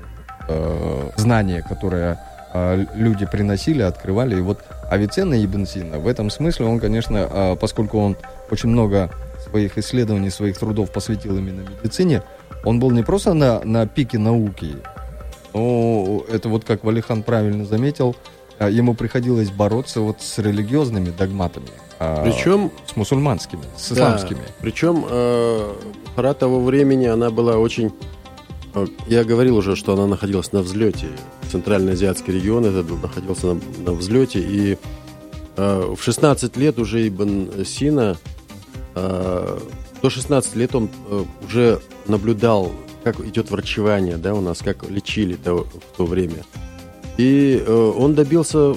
э, 0.49 1.11
знание, 1.17 1.63
которое 1.63 2.19
э, 2.53 2.87
люди 2.95 3.27
приносили, 3.27 3.83
открывали. 3.83 4.37
И 4.37 4.41
вот 4.41 4.65
Авиценна 4.91 5.43
Ибн 5.45 5.67
Сина 5.67 5.99
в 5.99 6.07
этом 6.07 6.31
смысле, 6.31 6.67
он, 6.67 6.81
конечно, 6.81 7.29
э, 7.31 7.57
поскольку 7.61 7.99
он 7.99 8.17
очень 8.51 8.71
много 8.71 9.11
своих 9.49 9.77
исследований, 9.79 10.31
своих 10.31 10.59
трудов 10.59 10.91
посвятил 10.91 11.37
именно 11.37 11.61
медицине, 11.61 12.23
он 12.65 12.81
был 12.81 12.91
не 12.91 13.03
просто 13.03 13.35
на, 13.35 13.61
на 13.61 13.87
пике 13.87 14.19
науки, 14.19 14.77
но 15.55 16.25
это 16.29 16.49
вот 16.49 16.65
как 16.65 16.85
Валихан 16.85 17.23
правильно 17.23 17.65
заметил, 17.65 18.15
э, 18.59 18.71
ему 18.71 18.95
приходилось 18.95 19.51
бороться 19.51 20.01
вот 20.01 20.21
с 20.21 20.39
религиозными 20.39 21.11
догматами. 21.17 21.69
а, 22.01 22.25
причем 22.25 22.71
с 22.87 22.97
мусульманскими, 22.97 23.63
с 23.77 23.91
Да. 23.91 23.95
исламскими. 23.95 24.41
Причем 24.61 25.05
э, 25.09 25.73
пора 26.17 26.35
того 26.35 26.61
времени 26.61 27.07
она 27.07 27.31
была 27.31 27.57
очень... 27.57 27.93
э, 28.75 28.87
Я 29.07 29.23
говорил 29.25 29.57
уже, 29.57 29.77
что 29.77 29.93
она 29.95 30.07
находилась 30.07 30.53
на 30.53 30.61
взлете. 30.61 31.07
Центральноазиатский 31.51 32.35
регион 32.35 32.65
этот 32.67 32.91
находился 33.01 33.47
на, 33.55 33.61
на 33.87 33.93
взлете. 33.93 34.41
И 34.41 34.77
э, 35.57 35.95
в 35.97 36.03
16 36.03 36.57
лет 36.57 36.79
уже 36.81 37.07
Ибн 37.07 37.65
Сина, 37.65 38.17
э, 38.97 39.59
до 40.03 40.11
16 40.11 40.57
лет 40.57 40.75
он 40.75 40.89
э, 41.09 41.25
уже 41.47 41.81
наблюдал, 42.09 42.73
как 43.05 43.21
идет 43.21 43.51
врачевание, 43.51 44.17
да, 44.17 44.35
у 44.35 44.41
нас, 44.41 44.59
как 44.59 44.89
лечили 44.91 45.37
то- 45.37 45.67
в 45.93 45.97
то 45.97 46.07
время. 46.07 46.45
И 47.19 47.63
э, 47.65 47.93
он 47.97 48.15
добился 48.15 48.75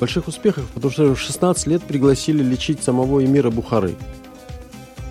больших 0.00 0.28
успехах, 0.28 0.64
потому 0.74 0.92
что 0.92 1.14
в 1.14 1.20
16 1.20 1.66
лет 1.66 1.82
пригласили 1.82 2.42
лечить 2.42 2.82
самого 2.82 3.24
эмира 3.24 3.50
Бухары. 3.50 3.96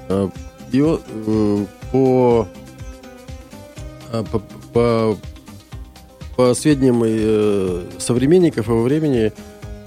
Э, 0.09 0.29
и 0.71 0.81
он, 0.81 1.01
э, 1.27 1.65
по, 1.91 2.47
э, 4.11 4.23
по, 4.31 4.39
по, 4.73 5.17
по 6.35 6.53
сведениям 6.53 7.03
э, 7.05 7.83
современников 7.99 8.67
его 8.67 8.81
времени, 8.83 9.33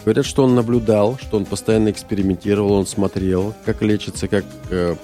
говорят, 0.04 0.26
что 0.26 0.44
он 0.44 0.54
наблюдал, 0.54 1.18
что 1.18 1.36
он 1.36 1.44
постоянно 1.44 1.90
экспериментировал, 1.90 2.72
он 2.72 2.86
смотрел, 2.86 3.54
как 3.64 3.82
лечится, 3.82 4.28
как 4.28 4.44
э, 4.70 4.96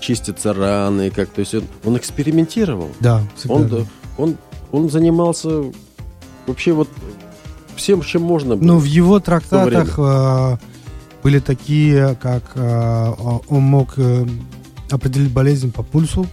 чистятся 0.00 0.52
раны, 0.52 1.10
как, 1.10 1.28
то 1.28 1.40
есть 1.40 1.54
он, 1.54 1.64
он 1.84 1.96
экспериментировал. 1.96 2.88
Да, 3.00 3.22
всегда. 3.36 3.54
Он, 3.56 3.86
он, 4.16 4.36
он 4.72 4.90
занимался 4.90 5.64
вообще 6.46 6.72
вот 6.72 6.88
всем, 7.76 8.02
чем 8.02 8.22
можно 8.22 8.56
было. 8.56 8.66
Ну, 8.66 8.78
в 8.78 8.84
его 8.84 9.20
трактатах 9.20 9.94
э, 9.98 10.56
были 11.22 11.38
такие, 11.38 12.16
как 12.20 12.52
э, 12.54 13.12
он 13.48 13.62
мог 13.62 13.94
э, 13.96 14.26
определить 14.90 15.32
болезнь 15.32 15.72
по 15.72 15.82
пульсу. 15.82 16.26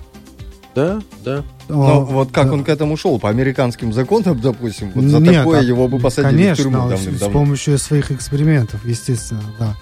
Да, 0.75 0.99
да. 1.25 1.43
Но 1.69 2.06
вот 2.06 2.32
как 2.32 2.51
он 2.51 2.63
к 2.63 2.69
этому 2.69 2.97
шел? 2.97 3.19
По 3.19 3.30
американским 3.30 3.91
законам, 3.91 4.39
допустим, 4.39 4.91
вот 4.93 5.06
за 5.06 5.19
Нет, 5.19 5.38
такое 5.38 5.60
а, 5.60 5.63
его 5.63 5.88
бы 5.88 5.99
посадили 5.99 6.43
конечно, 6.43 6.53
в 6.53 6.58
тюрьму 6.58 6.89
давным-давно. 6.89 7.30
с 7.30 7.34
помощью 7.34 7.77
своих 7.80 8.12
экспериментов, 8.12 8.86
естественно, 8.86 9.41
да. 9.58 9.75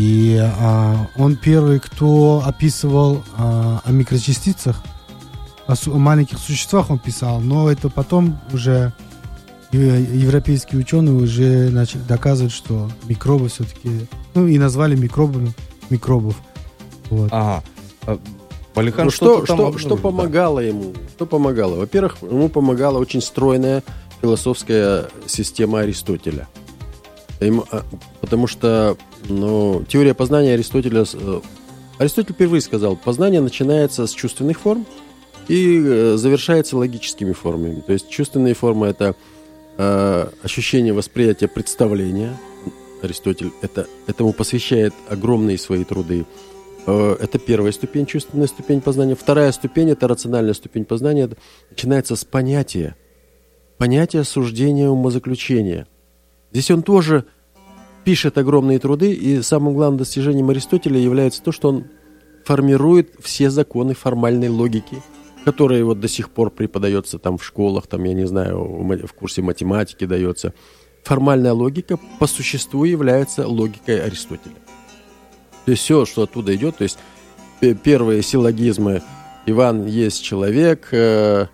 И 0.00 0.38
а, 0.40 1.08
он 1.14 1.36
первый, 1.36 1.78
кто 1.78 2.42
описывал 2.46 3.22
а, 3.36 3.82
о 3.84 3.92
микрочастицах, 3.92 4.82
о, 5.66 5.74
о 5.74 5.98
маленьких 5.98 6.38
существах 6.38 6.88
он 6.88 6.98
писал, 6.98 7.38
но 7.40 7.70
это 7.70 7.90
потом 7.90 8.40
уже 8.50 8.94
е- 9.72 10.02
европейские 10.18 10.80
ученые 10.80 11.16
уже 11.16 11.68
начали 11.68 12.00
доказывать, 12.00 12.50
что 12.50 12.90
микробы 13.08 13.50
все-таки, 13.50 14.06
ну 14.32 14.46
и 14.46 14.56
назвали 14.56 14.96
микробами 14.96 15.52
микробов. 15.90 16.36
Вот. 17.10 17.28
Ага. 17.30 17.62
А, 18.06 18.18
Валихан 18.74 19.04
Ну, 19.04 19.10
что, 19.10 19.44
что, 19.44 19.76
что 19.76 19.96
да. 19.96 20.00
помогало 20.00 20.60
ему? 20.60 20.94
Что 21.14 21.26
помогало? 21.26 21.74
Во-первых, 21.74 22.16
ему 22.22 22.48
помогала 22.48 22.96
очень 22.96 23.20
стройная 23.20 23.82
философская 24.22 25.08
система 25.26 25.80
Аристотеля. 25.80 26.48
Ему, 27.40 27.64
а, 27.70 27.84
потому 28.20 28.46
что 28.46 28.96
ну, 29.28 29.84
теория 29.88 30.14
познания 30.14 30.54
Аристотеля... 30.54 31.04
э, 31.12 31.40
Аристотель 31.98 32.34
впервые 32.34 32.60
сказал, 32.60 32.96
познание 32.96 33.40
начинается 33.40 34.06
с 34.06 34.12
чувственных 34.12 34.60
форм 34.60 34.86
и 35.48 35.82
э, 35.84 36.16
завершается 36.16 36.76
логическими 36.76 37.32
формами. 37.32 37.80
То 37.80 37.92
есть 37.92 38.08
чувственные 38.10 38.54
формы– 38.54 38.86
это 38.88 39.14
э, 39.78 40.28
ощущение 40.42 40.92
восприятия 40.92 41.48
представления. 41.48 42.36
Аристотель 43.02 43.50
это, 43.62 43.86
этому 44.06 44.32
посвящает 44.32 44.92
огромные 45.08 45.58
свои 45.58 45.84
труды. 45.84 46.26
Э, 46.86 47.16
Это 47.20 47.38
первая 47.38 47.72
ступень, 47.72 48.06
чувственная 48.06 48.46
ступень 48.46 48.80
познания. 48.80 49.14
Вторая 49.14 49.52
ступень– 49.52 49.90
это 49.90 50.08
рациональная 50.08 50.54
ступень 50.54 50.84
познания. 50.84 51.30
Начинается 51.70 52.16
с 52.16 52.24
понятия. 52.24 52.96
Понятия 53.78 54.24
суждения 54.24 54.88
умозаключения. 54.88 55.86
Здесь 56.52 56.70
он 56.70 56.82
тоже 56.82 57.24
пишет 58.04 58.38
огромные 58.38 58.78
труды, 58.78 59.12
и 59.12 59.42
самым 59.42 59.74
главным 59.74 59.98
достижением 59.98 60.50
Аристотеля 60.50 60.98
является 60.98 61.42
то, 61.42 61.52
что 61.52 61.68
он 61.68 61.84
формирует 62.44 63.14
все 63.20 63.50
законы 63.50 63.94
формальной 63.94 64.48
логики, 64.48 65.02
которые 65.44 65.84
вот 65.84 66.00
до 66.00 66.08
сих 66.08 66.30
пор 66.30 66.50
преподается 66.50 67.18
там 67.18 67.38
в 67.38 67.44
школах, 67.44 67.86
там, 67.86 68.04
я 68.04 68.14
не 68.14 68.26
знаю, 68.26 68.58
в 68.62 69.12
курсе 69.12 69.42
математики 69.42 70.04
дается. 70.06 70.54
Формальная 71.04 71.52
логика 71.52 71.98
по 72.18 72.26
существу 72.26 72.84
является 72.84 73.46
логикой 73.46 74.02
Аристотеля. 74.02 74.56
То 75.64 75.70
есть 75.70 75.82
все, 75.82 76.04
что 76.04 76.22
оттуда 76.22 76.54
идет, 76.54 76.78
то 76.78 76.84
есть 76.84 76.98
пе- 77.60 77.74
первые 77.74 78.22
силлогизмы 78.22 79.02
Иван 79.46 79.86
есть 79.86 80.22
человек, 80.22 80.88
э, 80.92 81.46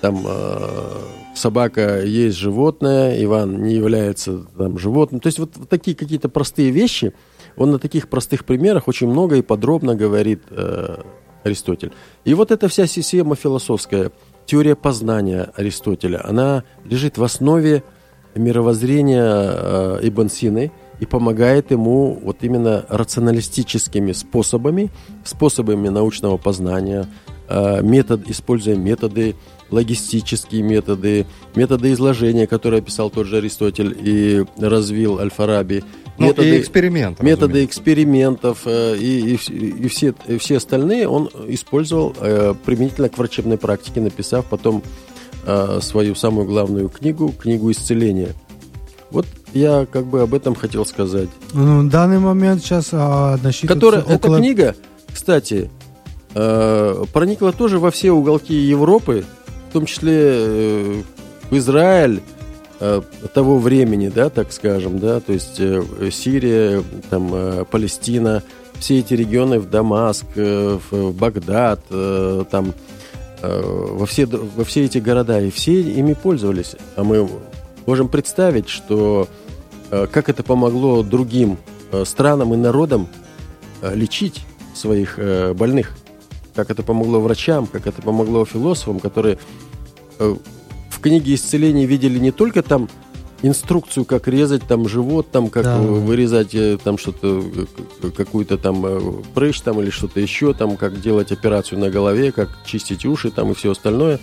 там 0.00 0.24
э, 0.26 1.02
собака 1.34 2.02
есть 2.02 2.36
животное, 2.36 3.22
Иван 3.22 3.62
не 3.62 3.74
является 3.74 4.38
там 4.56 4.78
животным. 4.78 5.20
То 5.20 5.28
есть 5.28 5.38
вот, 5.38 5.56
вот 5.56 5.68
такие 5.68 5.96
какие-то 5.96 6.28
простые 6.28 6.70
вещи, 6.70 7.12
он 7.56 7.70
на 7.70 7.78
таких 7.78 8.08
простых 8.08 8.44
примерах 8.44 8.88
очень 8.88 9.08
много 9.08 9.36
и 9.36 9.42
подробно 9.42 9.94
говорит 9.94 10.42
э, 10.50 11.02
Аристотель. 11.44 11.92
И 12.24 12.34
вот 12.34 12.50
эта 12.50 12.68
вся 12.68 12.86
система 12.86 13.36
философская, 13.36 14.12
теория 14.46 14.76
познания 14.76 15.50
Аристотеля, 15.56 16.26
она 16.26 16.64
лежит 16.84 17.18
в 17.18 17.22
основе 17.22 17.82
мировоззрения 18.34 19.24
э, 19.24 19.98
Ибн 20.02 20.28
Сины 20.28 20.72
и 21.00 21.06
помогает 21.06 21.70
ему 21.70 22.18
вот 22.22 22.38
именно 22.42 22.84
рационалистическими 22.88 24.12
способами, 24.12 24.90
способами 25.24 25.88
научного 25.88 26.36
познания, 26.36 27.06
э, 27.48 27.82
метод, 27.82 28.28
используя 28.28 28.76
методы, 28.76 29.34
логистические 29.70 30.62
методы, 30.62 31.26
методы 31.54 31.92
изложения, 31.92 32.46
которые 32.46 32.78
описал 32.80 33.10
тот 33.10 33.26
же 33.26 33.38
Аристотель 33.38 33.96
и 34.00 34.44
развил 34.58 35.18
Аль-Фараби, 35.18 35.84
Ну, 36.18 36.26
методы, 36.26 36.56
и 36.56 36.60
эксперимент. 36.60 37.22
методы 37.22 37.46
разумеется. 37.46 37.70
экспериментов 37.70 38.58
э, 38.66 38.96
и, 38.98 39.34
и, 39.34 39.34
и 39.34 39.88
все, 39.88 40.14
и 40.26 40.38
все 40.38 40.56
остальные 40.58 41.08
он 41.08 41.30
использовал 41.48 42.14
э, 42.20 42.54
применительно 42.64 43.08
к 43.08 43.16
врачебной 43.18 43.58
практике, 43.58 44.00
написав 44.00 44.44
потом 44.46 44.82
э, 45.46 45.78
свою 45.82 46.14
самую 46.14 46.46
главную 46.46 46.88
книгу, 46.88 47.32
книгу 47.32 47.70
исцеления. 47.70 48.34
Вот 49.10 49.26
я 49.54 49.86
как 49.90 50.06
бы 50.06 50.20
об 50.22 50.34
этом 50.34 50.54
хотел 50.54 50.84
сказать. 50.86 51.28
Ну, 51.52 51.80
в 51.80 51.88
данный 51.88 52.18
момент 52.20 52.62
сейчас 52.62 52.90
а, 52.92 53.38
Которая, 53.66 54.02
Эта 54.02 54.14
около... 54.14 54.38
книга, 54.38 54.76
кстати, 55.12 55.68
э, 56.34 57.04
проникла 57.12 57.52
тоже 57.52 57.78
во 57.78 57.90
все 57.90 58.12
уголки 58.12 58.54
Европы, 58.54 59.24
в 59.70 59.72
том 59.72 59.86
числе 59.86 60.18
э, 60.18 61.02
в 61.48 61.56
Израиль 61.56 62.22
э, 62.80 63.02
того 63.32 63.58
времени, 63.58 64.08
да, 64.08 64.28
так 64.28 64.52
скажем, 64.52 64.98
да, 64.98 65.20
то 65.20 65.32
есть 65.32 65.60
э, 65.60 66.10
Сирия, 66.10 66.82
там, 67.08 67.64
Палестина, 67.70 68.42
все 68.80 68.98
эти 68.98 69.14
регионы 69.14 69.60
в 69.60 69.70
Дамаск, 69.70 70.24
в 70.34 71.12
Багдад, 71.12 71.80
там, 72.50 72.74
во 73.42 74.06
все, 74.06 74.26
во 74.26 74.64
все 74.64 74.86
эти 74.86 74.98
города, 74.98 75.40
и 75.40 75.50
все 75.50 75.80
ими 75.82 76.14
пользовались. 76.14 76.74
А 76.96 77.04
мы 77.04 77.28
можем 77.84 78.08
представить, 78.08 78.70
что 78.70 79.28
как 79.90 80.30
это 80.30 80.42
помогло 80.42 81.02
другим 81.02 81.58
странам 82.04 82.54
и 82.54 82.56
народам 82.56 83.06
лечить 83.82 84.46
своих 84.74 85.18
больных, 85.54 85.92
как 86.54 86.70
это 86.70 86.82
помогло 86.82 87.20
врачам, 87.20 87.66
как 87.66 87.86
это 87.86 88.02
помогло 88.02 88.44
философам, 88.44 89.00
которые 89.00 89.38
э, 90.18 90.36
в 90.90 91.00
книге 91.00 91.34
исцеления 91.34 91.86
видели 91.86 92.18
не 92.18 92.30
только 92.32 92.62
там 92.62 92.88
инструкцию, 93.42 94.04
как 94.04 94.28
резать 94.28 94.62
там 94.68 94.86
живот, 94.88 95.30
там 95.30 95.48
как 95.48 95.64
Да. 95.64 95.78
вырезать 95.78 96.54
э, 96.54 96.78
там 96.82 96.98
что-то, 96.98 97.42
э, 98.02 98.10
какую-то 98.10 98.58
там 98.58 99.22
прыщ 99.34 99.60
там 99.60 99.80
или 99.80 99.90
что-то 99.90 100.20
еще, 100.20 100.52
там 100.52 100.76
как 100.76 101.00
делать 101.00 101.32
операцию 101.32 101.78
на 101.78 101.88
голове, 101.90 102.32
как 102.32 102.50
чистить 102.66 103.04
уши 103.06 103.30
там 103.30 103.50
и 103.52 103.54
все 103.54 103.70
остальное, 103.72 104.20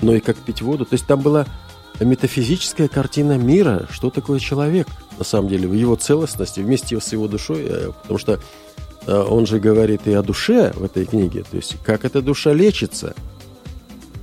но 0.00 0.14
и 0.14 0.20
как 0.20 0.36
пить 0.36 0.62
воду. 0.62 0.84
То 0.84 0.94
есть 0.94 1.06
там 1.06 1.20
была 1.20 1.46
метафизическая 2.00 2.88
картина 2.88 3.38
мира, 3.38 3.88
что 3.90 4.10
такое 4.10 4.38
человек 4.38 4.86
на 5.18 5.24
самом 5.24 5.48
деле, 5.48 5.68
в 5.68 5.72
его 5.74 5.94
целостности, 5.94 6.58
вместе 6.60 6.98
с 7.00 7.12
его 7.12 7.28
душой, 7.28 7.92
потому 8.02 8.18
что 8.18 8.40
он 9.06 9.46
же 9.46 9.58
говорит 9.58 10.06
и 10.06 10.12
о 10.12 10.22
душе 10.22 10.72
в 10.74 10.84
этой 10.84 11.04
книге, 11.04 11.44
то 11.48 11.56
есть 11.56 11.76
как 11.84 12.04
эта 12.04 12.22
душа 12.22 12.52
лечится. 12.52 13.14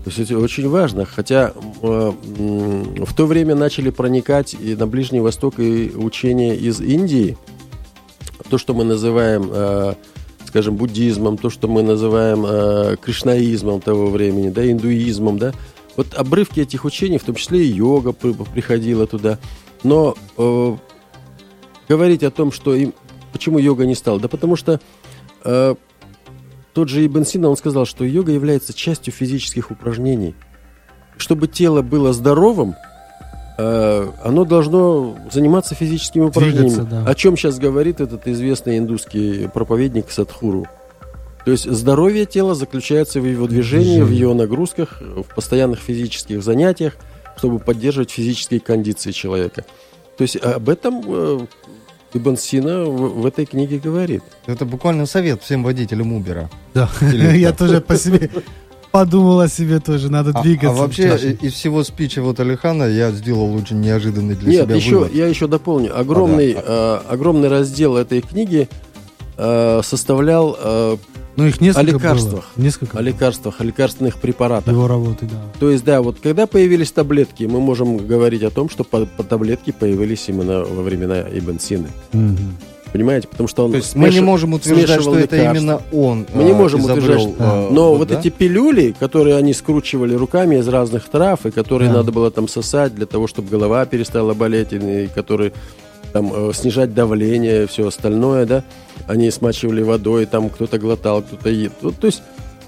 То 0.03 0.09
есть 0.09 0.17
это 0.19 0.39
очень 0.39 0.67
важно, 0.67 1.05
хотя 1.05 1.53
э, 1.83 2.11
в 2.23 3.13
то 3.15 3.25
время 3.27 3.53
начали 3.53 3.91
проникать 3.91 4.55
и 4.55 4.75
на 4.75 4.87
Ближний 4.87 5.19
Восток 5.19 5.59
и 5.59 5.91
учения 5.95 6.55
из 6.55 6.81
Индии, 6.81 7.37
то, 8.49 8.57
что 8.57 8.73
мы 8.73 8.83
называем, 8.83 9.47
э, 9.51 9.93
скажем, 10.47 10.75
буддизмом, 10.75 11.37
то, 11.37 11.51
что 11.51 11.67
мы 11.67 11.83
называем 11.83 12.45
э, 12.47 12.95
кришнаизмом 12.99 13.79
того 13.79 14.07
времени, 14.07 14.49
да, 14.49 14.69
индуизмом, 14.69 15.37
да, 15.37 15.53
вот 15.95 16.15
обрывки 16.15 16.61
этих 16.61 16.83
учений, 16.83 17.19
в 17.19 17.23
том 17.23 17.35
числе 17.35 17.63
и 17.63 17.71
йога 17.71 18.11
при- 18.11 18.33
приходила 18.33 19.05
туда, 19.05 19.37
но 19.83 20.15
э, 20.37 20.75
говорить 21.87 22.23
о 22.23 22.31
том, 22.31 22.51
что 22.51 22.73
им, 22.73 22.93
почему 23.31 23.59
йога 23.59 23.85
не 23.85 23.95
стала, 23.95 24.19
да 24.19 24.27
потому 24.27 24.55
что 24.55 24.79
э, 25.43 25.75
тот 26.73 26.89
же 26.89 27.05
Ибн 27.05 27.25
Сина, 27.25 27.49
он 27.49 27.57
сказал, 27.57 27.85
что 27.85 28.05
йога 28.05 28.31
является 28.31 28.73
частью 28.73 29.13
физических 29.13 29.71
упражнений. 29.71 30.35
Чтобы 31.17 31.47
тело 31.47 31.81
было 31.81 32.13
здоровым, 32.13 32.75
э, 33.57 34.07
оно 34.23 34.45
должно 34.45 35.17
заниматься 35.31 35.75
физическими 35.75 36.23
упражнениями. 36.23 36.69
Двигаться, 36.69 36.89
да. 36.89 37.05
О 37.05 37.15
чем 37.15 37.37
сейчас 37.37 37.59
говорит 37.59 37.99
этот 38.01 38.27
известный 38.27 38.77
индусский 38.77 39.47
проповедник 39.53 40.09
Садхуру. 40.09 40.67
То 41.43 41.51
есть 41.51 41.69
здоровье 41.69 42.25
тела 42.25 42.55
заключается 42.55 43.19
в 43.19 43.25
его 43.25 43.47
движении, 43.47 44.01
в 44.01 44.11
его 44.11 44.33
нагрузках, 44.33 45.01
в 45.01 45.35
постоянных 45.35 45.79
физических 45.79 46.43
занятиях, 46.43 46.93
чтобы 47.35 47.59
поддерживать 47.59 48.11
физические 48.11 48.59
кондиции 48.59 49.11
человека. 49.11 49.65
То 50.17 50.21
То 50.21 50.23
есть 50.23 50.37
об 50.37 50.69
этом 50.69 51.01
э, 51.03 51.39
Ибн 52.13 52.35
Сина 52.37 52.83
в, 52.85 53.21
в 53.21 53.25
этой 53.25 53.45
книге 53.45 53.79
говорит. 53.79 54.23
Это 54.45 54.65
буквально 54.65 55.05
совет 55.05 55.41
всем 55.43 55.63
водителям 55.63 56.13
Убера. 56.13 56.49
Да, 56.73 56.89
я 57.11 57.51
тоже 57.53 57.81
по 57.81 57.95
себе 57.97 58.29
подумал 58.91 59.39
о 59.39 59.47
себе 59.47 59.79
тоже, 59.79 60.11
надо 60.11 60.31
А, 60.35 60.41
двигаться. 60.43 60.69
а 60.69 60.73
вообще 60.73 61.31
из 61.41 61.53
всего 61.53 61.83
спича 61.83 62.21
вот 62.21 62.39
Алихана 62.41 62.83
я 62.83 63.11
сделал 63.11 63.55
очень 63.55 63.79
неожиданный 63.79 64.35
для 64.35 64.51
Нет, 64.51 64.63
себя 64.65 64.75
еще, 64.75 64.95
вывод. 64.95 65.13
я 65.13 65.27
еще 65.27 65.47
дополню. 65.47 65.97
Огромный, 65.97 66.53
А, 66.57 67.01
э, 67.09 67.13
огромный 67.13 67.47
раздел 67.47 67.95
этой 67.95 68.19
книги 68.21 68.67
э, 69.37 69.81
составлял 69.83 70.57
э, 70.61 70.97
Ну, 71.37 71.45
их 71.47 71.61
несколько 71.61 71.79
о 71.79 71.83
лекарствах. 71.93 72.33
было. 72.55 72.63
Несколько 72.63 72.97
о 72.99 73.01
лекарствах, 73.01 73.55
о 73.61 73.63
лекарственных 73.63 74.17
препаратах. 74.17 74.73
его 74.73 74.87
работы, 74.87 75.25
да. 75.25 75.37
То 75.59 75.69
есть, 75.71 75.83
да, 75.83 76.01
вот 76.01 76.17
когда 76.21 76.45
появились 76.47 76.91
таблетки, 76.91 77.45
мы 77.45 77.59
можем 77.59 77.97
говорить 77.97 78.43
о 78.43 78.49
том, 78.49 78.69
что 78.69 78.83
по, 78.83 79.05
по 79.05 79.23
таблетки 79.23 79.71
появились 79.71 80.25
именно 80.27 80.63
во 80.63 80.83
времена 80.83 81.21
Ибн 81.21 81.59
Сины. 81.59 81.87
Мгм. 82.13 82.57
Понимаете? 82.91 83.29
Потому 83.29 83.47
что 83.47 83.63
он 83.63 83.71
То 83.71 83.77
есть 83.77 83.95
мы 83.95 84.09
не 84.09 84.19
можем 84.19 84.51
утверждать, 84.53 85.01
что 85.01 85.17
это 85.17 85.37
лекарства. 85.37 85.57
именно 85.63 85.81
он. 85.93 86.27
Мы 86.33 86.43
не 86.43 86.51
а, 86.51 86.55
можем 86.55 86.81
изобрел, 86.81 87.03
утверждать, 87.05 87.35
а, 87.39 87.69
Но 87.71 87.91
вот, 87.91 87.99
вот 87.99 88.07
да? 88.09 88.19
эти 88.19 88.27
пилюли, 88.27 88.93
которые 88.99 89.37
они 89.37 89.53
скручивали 89.53 90.13
руками 90.13 90.57
из 90.57 90.67
разных 90.67 91.07
трав, 91.07 91.45
и 91.45 91.51
которые 91.51 91.89
Да. 91.89 91.99
надо 91.99 92.11
было 92.11 92.29
там 92.31 92.49
сосать 92.49 92.93
для 92.93 93.05
того, 93.05 93.27
чтобы 93.27 93.47
голова 93.47 93.85
перестала 93.85 94.33
болеть, 94.33 94.73
и 94.73 95.07
которые 95.15 95.53
там 96.11 96.31
э, 96.33 96.53
снижать 96.53 96.93
давление, 96.93 97.67
все 97.67 97.87
остальное, 97.87 98.45
да, 98.45 98.63
они 99.07 99.31
смачивали 99.31 99.81
водой, 99.81 100.25
там 100.25 100.49
кто-то 100.49 100.77
глотал, 100.79 101.21
кто-то 101.21 101.49
ел. 101.49 101.71
Ну, 101.81 101.91
то 101.91 102.07
есть 102.07 102.21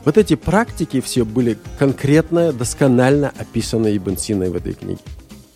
вот 0.06 0.17
эти 0.17 0.36
практики 0.36 1.01
все 1.01 1.23
были 1.23 1.58
конкретно, 1.79 2.51
досконально 2.51 3.32
описаны 3.38 3.95
Ибн 3.95 4.17
Синой 4.17 4.49
в 4.49 4.56
этой 4.56 4.73
книге. 4.73 4.99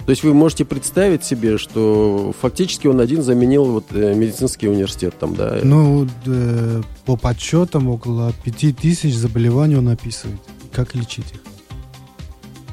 То 0.05 0.11
есть 0.11 0.23
вы 0.23 0.33
можете 0.33 0.63
представить 0.63 1.25
себе, 1.25 1.57
что 1.57 2.33
фактически 2.39 2.87
он 2.87 3.01
один 3.01 3.21
заменил 3.23 3.65
вот 3.65 3.87
э, 3.91 4.13
медицинский 4.13 4.69
университет 4.69 5.15
там, 5.19 5.35
да. 5.35 5.59
Ну, 5.63 6.07
э, 6.25 6.81
по 7.05 7.17
подсчетам, 7.17 7.89
около 7.89 8.31
5000 8.45 9.13
заболеваний 9.13 9.75
он 9.75 9.89
описывает. 9.89 10.39
Как 10.71 10.95
лечить 10.95 11.25
их? 11.33 11.41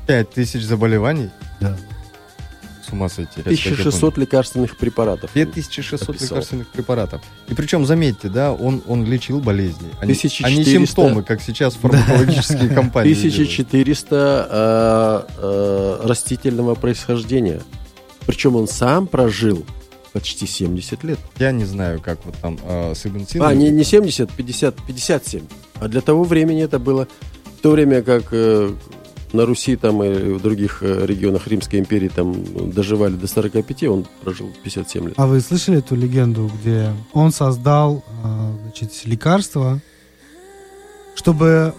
Пять 0.06 0.30
тысяч 0.30 0.62
заболеваний? 0.62 1.30
Да. 1.60 1.76
Ума 2.94 3.08
сойти. 3.08 3.32
я 3.38 3.42
так 3.42 3.52
и 3.52 3.56
1600 3.56 4.18
лекарственных 4.18 4.76
препаратов. 4.76 5.30
2600 5.34 6.10
Описал. 6.10 6.28
лекарственных 6.28 6.68
препаратов. 6.68 7.20
И 7.48 7.54
причем, 7.54 7.84
заметьте, 7.84 8.28
да, 8.28 8.52
он, 8.52 8.82
он 8.86 9.04
лечил 9.04 9.40
болезни. 9.40 9.88
а 9.94 10.04
1400. 10.04 10.50
не 10.50 10.64
симптомы, 10.64 11.22
как 11.24 11.42
сейчас 11.42 11.74
фармакологические 11.82 12.68
компании. 12.70 13.14
делают. 13.14 13.34
1400 13.34 14.48
э, 14.50 15.32
э, 15.38 16.06
растительного 16.06 16.74
происхождения. 16.76 17.60
Причем 18.26 18.56
он 18.56 18.68
сам 18.68 19.08
прожил 19.08 19.64
почти 20.12 20.46
70 20.46 21.02
лет. 21.02 21.18
Я 21.38 21.50
не 21.50 21.64
знаю, 21.64 22.00
как 22.00 22.24
вот 22.24 22.36
там 22.36 22.58
э, 22.62 22.94
с 22.94 23.04
Ибн. 23.06 23.26
А, 23.40 23.52
не, 23.54 23.70
не 23.70 23.82
70, 23.82 24.30
50, 24.30 24.76
57. 24.86 25.42
А 25.80 25.88
для 25.88 26.00
того 26.00 26.22
времени 26.22 26.62
это 26.62 26.78
было 26.78 27.08
в 27.58 27.60
то 27.60 27.72
время, 27.72 28.02
как 28.02 28.28
э, 28.30 28.72
на 29.34 29.44
Руси 29.46 29.76
там 29.76 30.02
и 30.02 30.32
в 30.32 30.40
других 30.40 30.82
э, 30.82 31.04
регионах 31.04 31.46
Римской 31.48 31.80
империи 31.80 32.08
там 32.08 32.72
доживали 32.72 33.14
до 33.14 33.26
45, 33.26 33.82
он 33.84 34.06
прожил 34.22 34.50
57 34.62 35.08
лет. 35.08 35.14
А 35.16 35.26
вы 35.26 35.40
слышали 35.40 35.78
эту 35.78 35.96
легенду, 35.96 36.50
где 36.60 36.90
он 37.12 37.32
создал 37.32 38.04
а, 38.22 38.52
значит, 38.62 38.92
лекарство, 39.04 39.80
чтобы, 41.16 41.74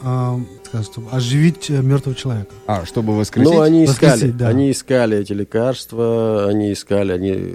сказать, 0.65 0.88
чтобы 0.88 1.10
оживить 1.12 1.70
э, 1.70 1.82
мертвого 1.82 2.15
человека? 2.15 2.54
А, 2.68 2.86
чтобы 2.86 3.18
воскресить? 3.18 3.52
Ну, 3.54 3.62
они 3.62 3.86
искали, 3.86 4.12
Воскресить, 4.12 4.38
да. 4.38 4.48
они 4.50 4.72
искали 4.72 5.18
эти 5.18 5.34
лекарства, 5.34 6.48
они 6.48 6.74
искали, 6.74 7.12
они... 7.12 7.54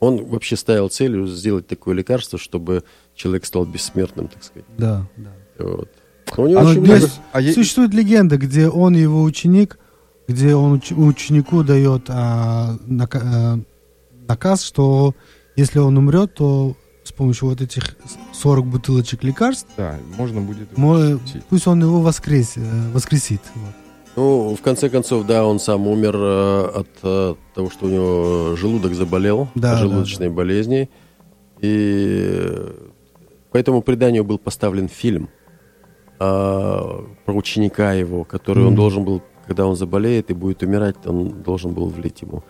Он 0.00 0.24
вообще 0.24 0.56
ставил 0.56 0.88
целью 0.88 1.26
сделать 1.26 1.66
такое 1.66 1.94
лекарство, 1.94 2.38
чтобы 2.38 2.84
человек 3.14 3.44
стал 3.44 3.64
бессмертным, 3.64 4.28
так 4.28 4.44
сказать. 4.44 4.64
Да, 4.76 5.06
да. 5.16 5.32
Вот. 5.58 5.90
Но 6.36 6.44
у 6.44 6.46
него 6.46 6.60
А 6.60 6.64
очень 6.64 6.80
ну, 6.80 6.86
много... 6.86 7.06
А 7.32 7.42
Существует 7.42 7.94
легенда, 7.94 8.36
где 8.36 8.68
он 8.68 8.94
и 8.96 9.00
его 9.00 9.22
ученик, 9.22 9.78
где 10.26 10.54
он 10.54 10.74
уч- 10.78 10.94
ученику 10.94 11.62
дает 11.62 12.04
а, 12.08 12.76
нака- 12.86 13.22
а, 13.24 13.58
наказ, 14.28 14.62
что 14.62 15.14
если 15.56 15.78
он 15.78 15.96
умрет, 15.96 16.34
то 16.34 16.76
с 17.04 17.12
помощью 17.12 17.48
вот 17.48 17.60
этих 17.62 17.96
40 18.34 18.66
бутылочек 18.66 19.24
лекарств, 19.24 19.68
Да, 19.76 19.96
можно 20.16 20.40
будет... 20.42 20.76
мо- 20.76 21.18
пусть 21.48 21.66
он 21.66 21.80
его 21.82 22.00
воскрес, 22.02 22.52
э, 22.56 22.90
воскресит. 22.92 23.40
Вот. 23.54 23.74
Ну, 24.16 24.56
в 24.56 24.60
конце 24.62 24.88
концов, 24.90 25.24
да, 25.26 25.46
он 25.46 25.58
сам 25.58 25.86
умер 25.86 26.14
э, 26.16 26.66
от 26.80 26.88
э, 27.02 27.34
того, 27.54 27.70
что 27.70 27.86
у 27.86 27.88
него 27.88 28.56
желудок 28.56 28.94
заболел, 28.94 29.48
Да, 29.54 29.72
от 29.72 29.76
да, 29.76 29.82
желудочной 29.82 30.28
болезни. 30.28 30.90
И 31.60 32.26
э, 32.38 32.72
по 33.50 33.56
этому 33.56 33.80
преданию 33.80 34.24
был 34.24 34.38
поставлен 34.38 34.88
фильм 34.88 35.28
а, 36.20 37.04
про 37.24 37.34
ученика 37.34 37.92
его, 37.92 38.24
который 38.24 38.60
он 38.64 38.68
Мгм. 38.72 38.76
должен 38.76 39.04
был, 39.04 39.22
когда 39.46 39.66
он 39.66 39.76
заболеет 39.76 40.30
и 40.30 40.34
будет 40.34 40.62
умирать, 40.62 40.96
он 41.06 41.42
должен 41.42 41.72
был 41.72 41.86
влить 41.88 42.22
ему. 42.22 42.42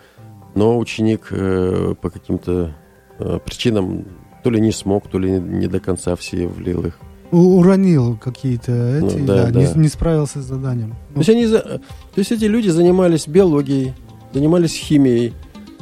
Но 0.55 0.77
ученик 0.77 1.27
э, 1.31 1.93
по 2.01 2.09
каким-то 2.09 2.75
э, 3.19 3.39
причинам 3.45 4.05
то 4.43 4.49
ли 4.49 4.59
не 4.61 4.71
смог, 4.71 5.07
то 5.07 5.19
ли 5.19 5.31
не 5.31 5.67
до 5.67 5.79
конца 5.79 6.15
все 6.15 6.47
влил 6.47 6.85
их. 6.85 6.99
У- 7.31 7.59
Уронил 7.59 8.17
какие-то 8.17 8.71
Ну, 8.71 9.07
эти, 9.07 9.17
да, 9.19 9.45
да, 9.45 9.51
да. 9.51 9.59
Не, 9.61 9.81
не 9.81 9.87
справился 9.87 10.41
с 10.41 10.45
заданием. 10.45 10.95
То 11.13 11.19
есть, 11.19 11.29
они, 11.29 11.45
то 11.47 11.79
есть 12.15 12.31
эти 12.31 12.45
люди 12.45 12.69
занимались 12.69 13.27
биологией, 13.27 13.93
занимались 14.33 14.73
химией, 14.75 15.33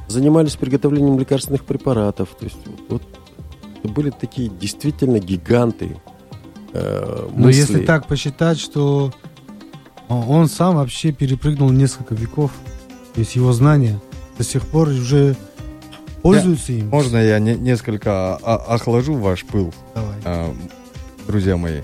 занимались 0.10 0.56
приготовлением 0.58 1.18
лекарственных 1.18 1.64
препаратов. 1.64 2.30
То 2.38 2.46
есть 2.46 2.58
вот, 2.90 3.02
это 3.82 3.88
были 3.94 4.10
такие 4.10 4.50
действительно 4.50 5.20
гиганты. 5.20 5.96
Э, 6.74 7.30
Но 7.36 7.50
если 7.50 7.86
так 7.86 8.08
посчитать, 8.08 8.60
что 8.60 9.14
он 10.10 10.48
сам 10.48 10.76
вообще 10.76 11.12
перепрыгнул 11.12 11.70
несколько 11.70 12.16
веков, 12.16 12.52
то 13.14 13.20
есть 13.20 13.36
его 13.36 13.52
знания 13.54 14.00
до 14.38 14.44
сих 14.44 14.66
пор 14.68 14.90
уже 14.90 15.36
пользуются 16.22 16.74
им. 16.74 16.90
Можно 16.90 17.18
я 17.18 17.40
не- 17.40 17.56
несколько 17.56 18.36
охлажу 18.36 19.16
ваш 19.16 19.46
пыл, 19.46 19.74
Давай. 19.96 20.16
а, 20.26 20.54
друзья 21.28 21.58
мои? 21.58 21.82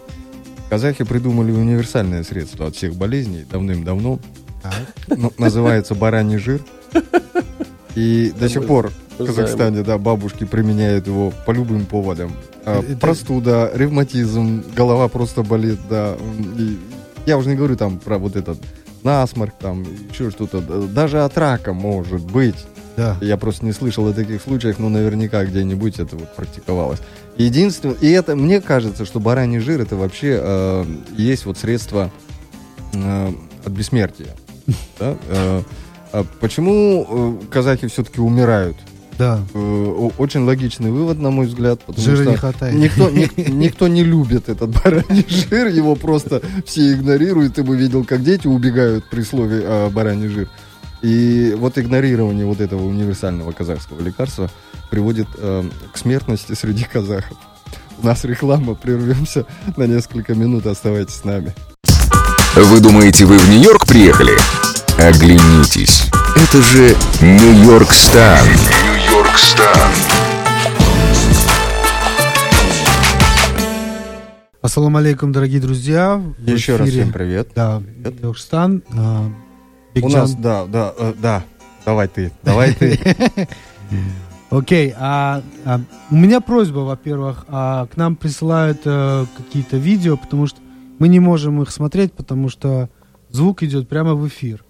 Казахи 0.70 1.04
придумали 1.04 1.52
универсальное 1.52 2.24
средство 2.24 2.68
от 2.68 2.76
всех 2.76 2.96
болезней 2.96 3.46
давным-давно. 3.50 4.20
Ну, 5.08 5.34
называется 5.38 5.94
бараний 5.94 6.38
жир. 6.38 6.62
И 7.96 8.34
до 8.40 8.50
сих 8.50 8.66
пор 8.66 8.92
в 9.20 9.26
Казахстане, 9.26 9.84
да, 9.84 9.98
бабушки 9.98 10.46
применяют 10.46 11.06
его 11.08 11.32
по 11.46 11.52
любым 11.52 11.86
поводам. 11.86 12.34
А, 12.66 12.80
Это- 12.82 12.98
Простуда, 12.98 13.72
ревматизм, 13.74 14.64
голова 14.76 15.08
просто 15.08 15.44
болит, 15.44 15.80
да. 15.90 16.16
И 16.58 16.78
я 17.26 17.38
уже 17.38 17.50
не 17.50 17.56
говорю 17.56 17.76
там 17.76 18.00
про 18.00 18.18
вот 18.18 18.36
этот 18.36 18.58
насморк, 19.04 19.54
там, 19.60 19.86
еще 20.12 20.32
что-то. 20.32 20.62
Даже 20.62 21.24
от 21.24 21.38
рака 21.38 21.74
может 21.74 22.22
быть. 22.22 22.56
Да. 22.96 23.18
Я 23.22 23.38
просто 23.38 23.66
не 23.66 23.72
слышал 23.72 24.08
о 24.08 24.14
таких 24.14 24.42
случаях, 24.42 24.78
но 24.80 24.88
наверняка 24.88 25.44
где-нибудь 25.46 26.00
это 26.00 26.16
вот 26.16 26.36
практиковалось. 26.36 27.00
Единственное, 27.38 27.96
и 27.96 28.10
это, 28.12 28.36
мне 28.36 28.62
кажется, 28.62 29.06
что 29.06 29.20
бараний 29.20 29.60
жир 29.60 29.82
это 29.82 29.96
вообще 29.96 30.40
э, 30.40 30.86
есть 31.18 31.46
вот 31.46 31.58
средство 31.58 32.12
э, 32.94 33.32
от 33.66 33.72
бессмертия. 33.74 34.36
Да? 35.00 35.18
Э, 35.30 35.62
а 36.12 36.26
почему 36.40 37.40
э, 37.42 37.46
казахи 37.52 37.88
все-таки 37.88 38.22
умирают? 38.22 38.78
Да. 39.18 39.42
Э, 39.54 40.10
очень 40.18 40.42
логичный 40.42 40.92
вывод, 40.92 41.20
на 41.20 41.30
мой 41.30 41.46
взгляд, 41.48 41.84
потому 41.86 42.04
Жира 42.04 42.22
что 42.24 42.32
не 42.32 42.38
хватает. 42.38 42.76
никто, 42.76 43.10
ник- 43.10 43.38
никто 43.50 43.88
не 43.88 44.04
любит 44.04 44.50
этот 44.50 44.70
бараний 44.84 45.26
жир, 45.30 45.68
его 45.68 45.96
просто 45.96 46.42
все 46.66 46.94
игнорируют. 46.94 47.56
Ты 47.56 47.64
бы 47.64 47.76
видел, 47.78 48.04
как 48.04 48.24
дети 48.24 48.48
убегают 48.48 49.10
при 49.10 49.22
слове 49.22 49.62
э, 49.64 49.90
бараний 49.90 50.28
жир. 50.28 50.50
И 51.02 51.54
вот 51.58 51.78
игнорирование 51.78 52.46
вот 52.46 52.62
этого 52.62 52.84
универсального 52.86 53.52
казахского 53.52 54.02
лекарства 54.02 54.50
приводит 54.90 55.28
э, 55.38 55.64
к 55.92 55.98
смертности 55.98 56.54
среди 56.54 56.86
казахов. 56.86 57.38
У 58.02 58.06
нас 58.06 58.24
реклама, 58.24 58.74
прервемся 58.74 59.46
на 59.78 59.84
несколько 59.84 60.34
минут, 60.34 60.66
оставайтесь 60.66 61.16
с 61.16 61.24
нами. 61.24 61.54
Вы 62.56 62.80
думаете, 62.80 63.26
вы 63.26 63.38
в 63.38 63.50
Нью-Йорк 63.50 63.86
приехали? 63.88 64.32
Оглянитесь. 64.98 66.06
Это 66.36 66.62
же 66.62 66.96
Нью-Йорк 67.22 67.92
Стан. 67.92 68.48
Ассаламу 74.62 74.98
алейкум, 74.98 75.32
дорогие 75.32 75.60
друзья. 75.60 76.18
В 76.18 76.50
Еще 76.50 76.78
раз 76.78 76.88
эфире, 76.88 77.04
всем 77.04 77.14
привет. 77.14 77.50
Да, 77.54 77.82
Йоркстан. 78.22 78.82
а, 78.96 79.30
У 80.02 80.10
нас, 80.10 80.36
да, 80.36 80.66
да, 80.66 80.94
э, 80.98 81.14
да. 81.22 81.44
Давай 81.86 82.08
ты, 82.08 82.32
давай 82.44 82.74
ты. 82.74 82.98
Окей, 84.50 84.94
а, 84.98 85.42
а, 85.66 85.82
у 86.12 86.16
меня 86.16 86.40
просьба, 86.40 86.80
во-первых, 86.80 87.46
а, 87.50 87.88
к 87.88 87.98
нам 87.98 88.16
присылают 88.16 88.82
э, 88.86 89.26
какие-то 89.36 89.78
видео, 89.78 90.16
потому 90.16 90.48
что 90.48 90.60
мы 91.00 91.08
не 91.08 91.20
можем 91.20 91.62
их 91.62 91.72
смотреть, 91.72 92.14
потому 92.14 92.50
что 92.50 92.90
звук 93.32 93.64
идет 93.64 93.90
прямо 93.90 94.14
в 94.14 94.28
эфир. 94.28 94.64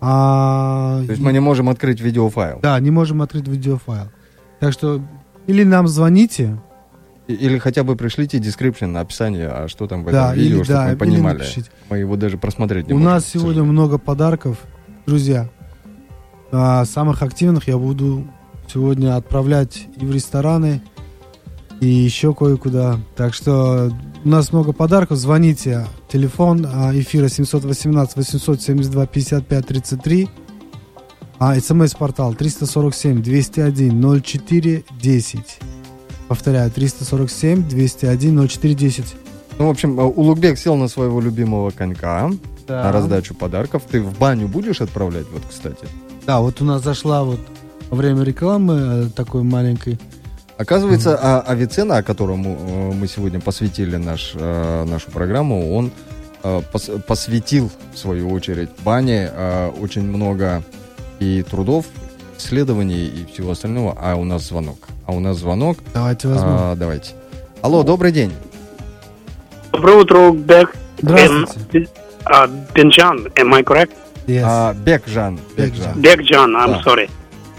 А, 0.00 1.02
То 1.04 1.10
есть 1.12 1.22
мы 1.22 1.32
не 1.32 1.40
можем 1.40 1.68
открыть 1.68 2.00
видеофайл. 2.00 2.60
Да, 2.62 2.78
не 2.80 2.90
можем 2.90 3.20
открыть 3.22 3.46
видеофайл. 3.48 4.08
Так 4.58 4.72
что 4.72 5.00
или 5.46 5.64
нам 5.64 5.88
звоните, 5.88 6.58
Или 7.28 7.58
хотя 7.58 7.84
бы 7.84 7.94
пришлите 7.96 8.38
description, 8.38 8.98
описание, 8.98 9.48
а 9.48 9.68
что 9.68 9.86
там 9.86 10.02
в 10.04 10.10
Да, 10.10 10.30
этом 10.32 10.38
видео, 10.42 10.56
или- 10.56 10.64
чтобы 10.64 10.78
да, 10.80 10.88
мы 10.88 10.96
понимали. 10.96 11.38
напишите. 11.38 11.70
Мы 11.88 11.98
его 11.98 12.16
даже 12.16 12.38
просмотреть 12.38 12.88
не 12.88 12.92
У 12.94 12.96
можем, 12.98 13.12
нас 13.12 13.24
к 13.24 13.28
сегодня 13.28 13.62
много 13.62 13.98
подарков. 13.98 14.58
Друзья, 15.06 15.48
а, 16.50 16.84
самых 16.84 17.22
активных 17.22 17.68
я 17.68 17.78
буду 17.78 18.26
сегодня 18.72 19.16
отправлять 19.16 19.86
и 19.96 20.04
в 20.04 20.12
рестораны, 20.12 20.82
и 21.80 21.86
еще 21.86 22.34
кое-куда. 22.34 22.98
Так 23.16 23.32
что 23.34 23.92
у 24.24 24.28
нас 24.28 24.52
много 24.52 24.72
подарков. 24.72 25.18
Звоните. 25.18 25.86
Телефон 26.08 26.66
а, 26.70 26.92
эфира 26.94 27.28
718 27.28 28.16
872 28.16 29.06
55 29.06 29.66
33. 29.66 30.28
А 31.38 31.58
смс-портал 31.58 32.34
347 32.34 33.22
201 33.22 34.22
04 34.22 34.84
10. 35.00 35.58
Повторяю, 36.28 36.70
347 36.70 37.68
201 37.68 38.48
04 38.48 38.74
10. 38.74 39.04
Ну, 39.58 39.66
в 39.66 39.70
общем, 39.70 39.98
э, 39.98 40.02
Улугбек 40.04 40.58
сел 40.58 40.76
на 40.76 40.88
своего 40.88 41.20
любимого 41.20 41.70
конька 41.70 42.30
Да. 42.68 42.84
на 42.84 42.92
раздачу 42.92 43.34
подарков. 43.34 43.82
Ты 43.90 44.02
в 44.02 44.18
баню 44.18 44.48
будешь 44.48 44.80
отправлять, 44.82 45.26
вот, 45.32 45.42
кстати? 45.48 45.86
Да, 46.26 46.40
вот 46.40 46.60
у 46.60 46.64
нас 46.64 46.82
зашла 46.84 47.24
вот 47.24 47.40
во 47.88 47.96
время 47.96 48.22
рекламы 48.22 48.74
э, 48.74 49.06
такой 49.16 49.42
маленькой. 49.42 49.98
Оказывается, 50.60 51.18
а, 51.18 51.40
Авиценна, 51.40 51.96
о 51.96 52.02
котором 52.02 52.44
э, 52.44 52.92
мы 52.92 53.08
сегодня 53.08 53.40
посвятили 53.40 53.96
наш, 53.96 54.32
э, 54.34 54.84
нашу 54.84 55.10
программу, 55.10 55.74
он 55.74 55.90
э, 56.42 56.60
пос- 56.70 57.00
посвятил, 57.00 57.70
в 57.94 57.98
свою 57.98 58.30
очередь, 58.30 58.68
бане 58.84 59.30
очень 59.80 60.02
много 60.02 60.62
и 61.18 61.42
трудов, 61.50 61.86
исследований 62.36 63.06
и 63.06 63.24
всего 63.32 63.52
остального. 63.52 63.96
А 63.98 64.16
у 64.16 64.24
нас 64.24 64.42
звонок. 64.42 64.76
А 65.06 65.12
у 65.12 65.20
нас 65.20 65.38
звонок. 65.38 65.78
Давайте 65.94 66.28
возьмем. 66.28 66.48
А, 66.50 66.74
давайте. 66.76 67.14
Алло, 67.62 67.82
добрый 67.82 68.12
день. 68.12 68.30
Доброе 69.72 69.96
утро, 69.96 70.30
Бек. 70.32 70.74
Здравствуйте. 71.00 71.88
Uh, 72.26 72.50
Бенджан, 72.74 73.28
am 73.36 73.54
I 73.54 73.62
correct? 73.62 73.92
Yes. 74.26 74.42
А, 74.44 74.74
Бекжан. 74.74 75.40
Бекжан. 75.56 75.98
Бекджан, 75.98 76.54
I'm 76.54 76.72
Да. 76.72 76.82
sorry. 76.84 77.08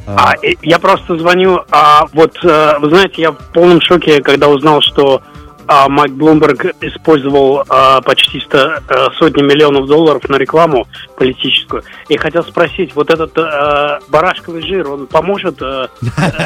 А, 0.07 0.31
А, 0.31 0.33
и- 0.45 0.57
я 0.61 0.79
просто 0.79 1.17
звоню, 1.17 1.61
а, 1.71 2.05
вот, 2.13 2.37
э, 2.43 2.73
вы 2.79 2.89
знаете, 2.89 3.21
я 3.21 3.31
в 3.31 3.37
полном 3.53 3.79
шоке, 3.81 4.21
когда 4.21 4.47
узнал, 4.47 4.81
что 4.81 5.21
а, 5.67 5.87
Майк 5.89 6.13
Блумберг 6.13 6.65
использовал 6.81 7.63
а, 7.69 8.01
почти 8.01 8.39
сто, 8.39 8.57
э, 8.57 9.07
сотни 9.17 9.41
миллионов 9.41 9.87
долларов 9.87 10.27
на 10.29 10.37
рекламу 10.37 10.87
политическую. 11.17 11.83
И 12.09 12.17
хотел 12.17 12.43
спросить, 12.43 12.95
вот 12.95 13.09
этот 13.09 13.37
э, 13.37 13.99
барашковый 14.09 14.61
жир, 14.61 14.89
он 14.89 15.07
поможет 15.07 15.61
э, 15.61 15.87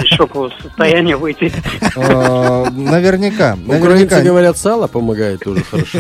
из 0.04 0.08
шокового 0.16 0.52
состояния 0.62 1.16
выйти? 1.16 1.52
наверняка. 1.96 3.58
Украинцы 3.66 4.16
наверняка. 4.16 4.22
говорят, 4.22 4.58
сало 4.58 4.88
помогает 4.88 5.42
тоже 5.44 5.64
хорошо. 5.64 6.00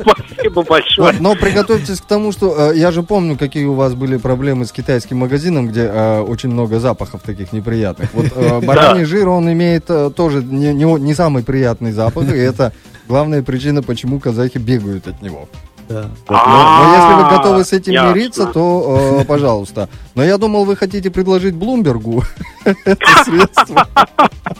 Спасибо 0.00 0.62
большое. 0.62 1.14
Но 1.20 1.34
приготовьтесь 1.34 2.00
к 2.00 2.04
тому, 2.04 2.32
что 2.32 2.72
я 2.72 2.92
же 2.92 3.02
помню, 3.02 3.36
какие 3.36 3.64
у 3.64 3.74
вас 3.74 3.94
были 3.94 4.16
проблемы 4.16 4.66
с 4.66 4.72
китайским 4.72 5.18
магазином, 5.18 5.68
где 5.68 5.88
очень 5.88 6.50
много 6.50 6.78
запахов 6.78 7.22
таких 7.22 7.52
неприятных. 7.52 8.10
Вот 8.12 8.62
бараний 8.64 9.04
жир, 9.04 9.28
он 9.28 9.50
имеет 9.52 9.86
тоже 9.86 10.42
не 10.42 11.14
самый 11.14 11.42
приятный 11.42 11.92
запах, 11.92 12.32
и 12.32 12.51
это 12.52 12.72
главная 13.08 13.42
причина, 13.42 13.82
почему 13.82 14.20
казахи 14.20 14.58
бегают 14.58 15.08
от 15.08 15.20
него. 15.22 15.48
Да. 15.88 16.02
Вот, 16.02 16.30
но, 16.30 16.84
но 16.84 16.94
если 16.94 17.14
вы 17.14 17.22
А, 17.28 17.36
готовы 17.36 17.64
с 17.64 17.72
этим 17.72 17.92
ясно. 17.92 18.14
мириться, 18.14 18.46
то 18.46 19.18
э, 19.20 19.24
пожалуйста. 19.26 19.88
Но 20.14 20.22
я 20.22 20.38
думал, 20.38 20.64
вы 20.64 20.76
хотите 20.76 21.10
предложить 21.10 21.54
Блумбергу 21.54 22.22
это 22.64 23.06
средство. 23.24 23.86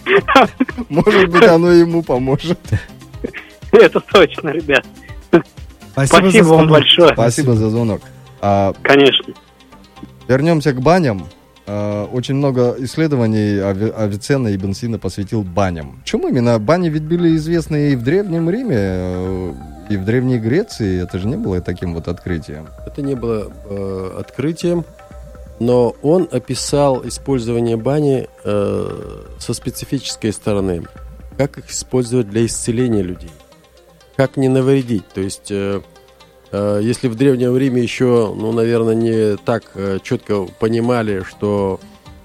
Может 0.88 1.28
быть, 1.30 1.44
оно 1.44 1.70
ему 1.70 2.02
поможет. 2.02 2.58
Это 3.70 4.00
точно, 4.00 4.48
ребят. 4.50 4.84
Спасибо 5.92 6.30
за 6.30 6.42
вам 6.44 6.68
большое. 6.68 7.12
Спасибо 7.14 7.54
за 7.54 7.70
звонок. 7.70 8.00
А, 8.40 8.74
Конечно. 8.82 9.32
Вернемся 10.28 10.72
к 10.72 10.80
баням. 10.82 11.26
Э, 11.66 12.06
Очень 12.12 12.34
много 12.36 12.74
исследований 12.78 13.58
Ави- 13.60 13.92
Авиценна 13.92 14.48
и 14.48 14.56
Бенсина 14.56 14.98
посвятил 14.98 15.42
баням. 15.42 16.00
Почему 16.02 16.28
именно? 16.28 16.58
Бани 16.58 16.88
ведь 16.88 17.04
были 17.04 17.36
известны 17.36 17.92
и 17.92 17.96
в 17.96 18.02
Древнем 18.02 18.50
Риме, 18.50 18.76
э, 18.78 19.52
и 19.90 19.96
в 19.96 20.04
Древней 20.04 20.38
Греции. 20.38 21.02
Это 21.02 21.18
же 21.18 21.26
не 21.28 21.36
было 21.36 21.60
таким 21.60 21.94
вот 21.94 22.08
открытием. 22.08 22.66
Это 22.86 23.02
не 23.02 23.14
было 23.14 23.52
э, 23.66 24.16
открытием, 24.18 24.84
но 25.60 25.94
он 26.02 26.28
описал 26.32 27.06
использование 27.06 27.76
бани 27.76 28.28
э, 28.44 29.22
со 29.38 29.54
специфической 29.54 30.32
стороны. 30.32 30.82
Как 31.38 31.58
их 31.58 31.70
использовать 31.70 32.28
для 32.28 32.44
исцеления 32.44 33.02
людей. 33.02 33.30
Как 34.16 34.36
не 34.36 34.48
навредить. 34.48 35.06
То 35.14 35.20
есть, 35.20 35.50
э, 35.50 35.80
если 36.82 37.08
в 37.08 37.14
Древнем 37.14 37.56
Риме 37.56 37.82
еще, 37.82 38.34
ну, 38.36 38.52
наверное, 38.52 38.94
не 38.94 39.36
так 39.36 39.70
э, 39.74 39.98
четко 40.02 40.44
понимали, 40.60 41.22
что 41.26 41.80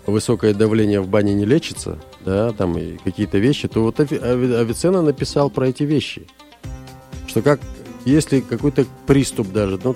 высокое 0.06 0.54
давление 0.54 1.00
в 1.02 1.08
бане 1.08 1.34
не 1.34 1.46
лечится, 1.46 1.98
да, 2.26 2.52
там 2.52 2.78
и 2.78 2.98
какие-то 2.98 3.38
вещи, 3.38 3.68
то 3.68 3.82
вот 3.84 4.00
Ави- 4.00 4.22
Ави- 4.22 4.56
Авиценна 4.56 5.02
написал 5.02 5.50
про 5.50 5.70
эти 5.70 5.84
вещи. 5.84 6.28
Что 7.28 7.42
как, 7.42 7.60
если 8.06 8.40
какой-то 8.42 8.86
приступ 9.06 9.52
даже, 9.52 9.80
ну, 9.84 9.96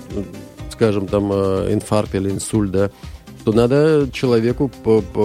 скажем, 0.70 1.06
там 1.06 1.30
э, 1.32 1.72
инфаркт 1.72 2.14
или 2.14 2.30
инсульт, 2.30 2.70
да, 2.70 2.90
то 3.44 3.52
надо 3.52 4.08
человеку 4.12 4.70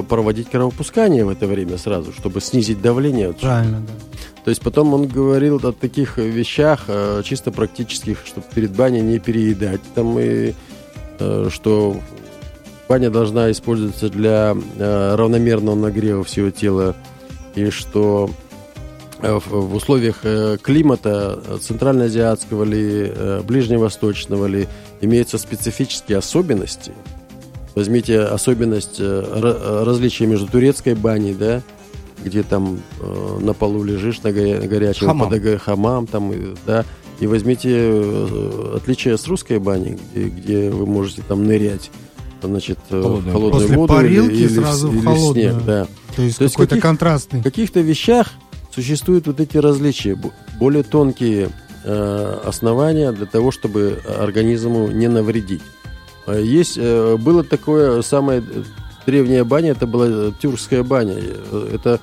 проводить 0.10 0.50
кровопускание 0.50 1.26
в 1.26 1.30
это 1.30 1.48
время 1.48 1.78
сразу, 1.78 2.12
чтобы 2.14 2.42
снизить 2.42 2.82
давление. 2.82 3.34
Правильно, 3.34 3.82
да. 3.82 3.94
То 4.44 4.50
есть 4.50 4.62
потом 4.62 4.94
он 4.94 5.08
говорил 5.08 5.58
о 5.58 5.74
таких 5.74 6.18
вещах 6.18 6.86
э, 6.88 7.22
чисто 7.26 7.52
практических, 7.52 8.20
чтобы 8.26 8.46
перед 8.56 8.72
баней 8.72 9.02
не 9.02 9.20
переедать. 9.20 9.82
Там 9.94 10.18
и 10.20 10.54
э, 11.20 11.50
что 11.52 11.98
баня 12.88 13.10
должна 13.10 13.52
использоваться 13.52 14.10
для 14.10 14.56
э, 14.78 15.16
равномерного 15.16 15.76
нагрева 15.76 16.24
всего 16.24 16.50
тела. 16.50 16.96
И 17.56 17.70
что 17.70 18.30
в, 19.22 19.76
условиях 19.76 20.22
климата 20.62 21.40
центральноазиатского 21.60 22.64
ли, 22.64 23.12
э, 23.14 23.42
ближневосточного 23.44 24.46
ли, 24.46 24.68
имеются 25.02 25.38
специфические 25.38 26.20
особенности. 26.20 26.94
Возьмите 27.78 28.22
особенность 28.22 28.96
э, 29.00 29.04
ра- 29.04 29.84
различия 29.84 30.26
между 30.26 30.48
турецкой 30.48 30.96
баней, 30.96 31.36
да, 31.36 31.62
где 32.24 32.42
там 32.42 32.80
э, 33.00 33.38
на 33.40 33.54
полу 33.54 33.84
лежишь 33.84 34.22
на 34.24 34.32
горя- 34.32 34.62
горячем 34.68 35.06
Хамам. 35.08 35.30
подога- 35.30 35.58
хамам 35.60 36.08
там, 36.08 36.34
и, 36.34 36.56
да, 36.66 36.86
и 37.20 37.28
возьмите 37.28 37.70
э, 37.72 38.74
отличие 38.78 39.16
с 39.16 39.28
русской 39.28 39.60
баней, 39.60 39.98
где, 40.12 40.24
где 40.30 40.70
вы 40.72 40.88
можете 40.88 41.22
там 41.28 41.46
нырять, 41.46 41.92
значит, 42.42 42.80
э, 42.90 43.00
Холодную 43.00 43.32
холодную 43.34 43.62
После 43.62 43.78
воду 43.78 43.94
парилки 43.94 44.34
или, 44.34 44.48
сразу 44.48 44.92
или 44.92 44.98
в 44.98 45.04
холодную. 45.04 45.34
снег, 45.54 45.66
да. 45.66 45.88
То 46.16 46.22
есть 46.24 46.38
То 46.40 46.44
есть 46.46 46.56
какой-то 46.56 46.70
каких- 46.72 46.82
контрастный. 46.84 47.40
В 47.42 47.44
каких-то 47.44 47.80
вещах 47.82 48.32
существуют 48.74 49.28
вот 49.28 49.40
эти 49.40 49.58
различия, 49.58 50.16
бо- 50.16 50.32
более 50.60 50.82
тонкие 50.82 51.50
э, 51.84 52.40
основания 52.44 53.12
для 53.12 53.28
того, 53.28 53.52
чтобы 53.52 54.00
организму 54.20 54.88
не 54.88 55.08
навредить. 55.08 55.62
Э, 56.28 56.42
Есть, 56.44 56.78
э, 56.78 57.16
было 57.18 57.44
такое 57.44 58.02
самое 58.02 58.44
древняя 59.06 59.44
баня, 59.44 59.72
это 59.72 59.88
была 59.88 60.32
тюркская 60.40 60.84
баня. 60.84 61.16
Э, 61.18 61.70
Это 61.74 62.00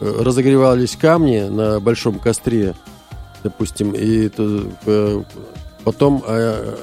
разогревались 0.00 0.96
камни 0.96 1.40
на 1.48 1.80
большом 1.80 2.20
костре, 2.20 2.74
допустим, 3.42 3.90
и 3.96 4.28
то, 4.28 5.24
потом 5.82 6.22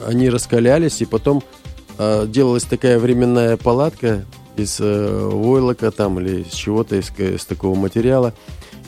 они 0.06 0.30
раскалялись, 0.30 1.02
и 1.02 1.06
потом 1.06 1.41
делалась 1.98 2.66
такая 2.66 3.00
временная 3.00 3.56
палатка 3.56 4.26
из 4.58 4.82
войлока 4.82 5.91
там 5.91 6.20
или 6.20 6.41
из 6.41 6.52
чего-то, 6.52 6.98
из, 6.98 7.10
из 7.18 7.46
такого 7.46 7.74
материала. 7.76 8.34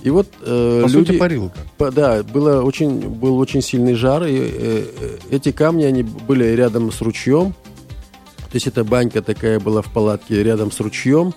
И 0.04 0.10
вот 0.10 0.28
э, 0.42 0.82
По 0.84 0.88
люди... 0.90 1.08
сути, 1.08 1.18
парилка. 1.18 1.58
По- 1.78 1.92
Да, 1.92 2.22
было 2.24 2.62
очень, 2.64 3.00
был 3.08 3.38
очень 3.38 3.62
сильный 3.62 3.94
жар, 3.96 4.24
и 4.26 4.36
э, 4.38 4.84
эти 5.32 5.52
камни, 5.54 5.86
они 5.86 6.04
были 6.04 6.44
рядом 6.54 6.92
с 6.92 7.02
ручьем, 7.02 7.54
есть 8.58 8.68
эта 8.68 8.84
банька 8.84 9.22
такая 9.22 9.60
была 9.60 9.82
в 9.82 9.92
палатке 9.92 10.44
рядом 10.44 10.72
с 10.72 10.80
ручьем, 10.80 11.34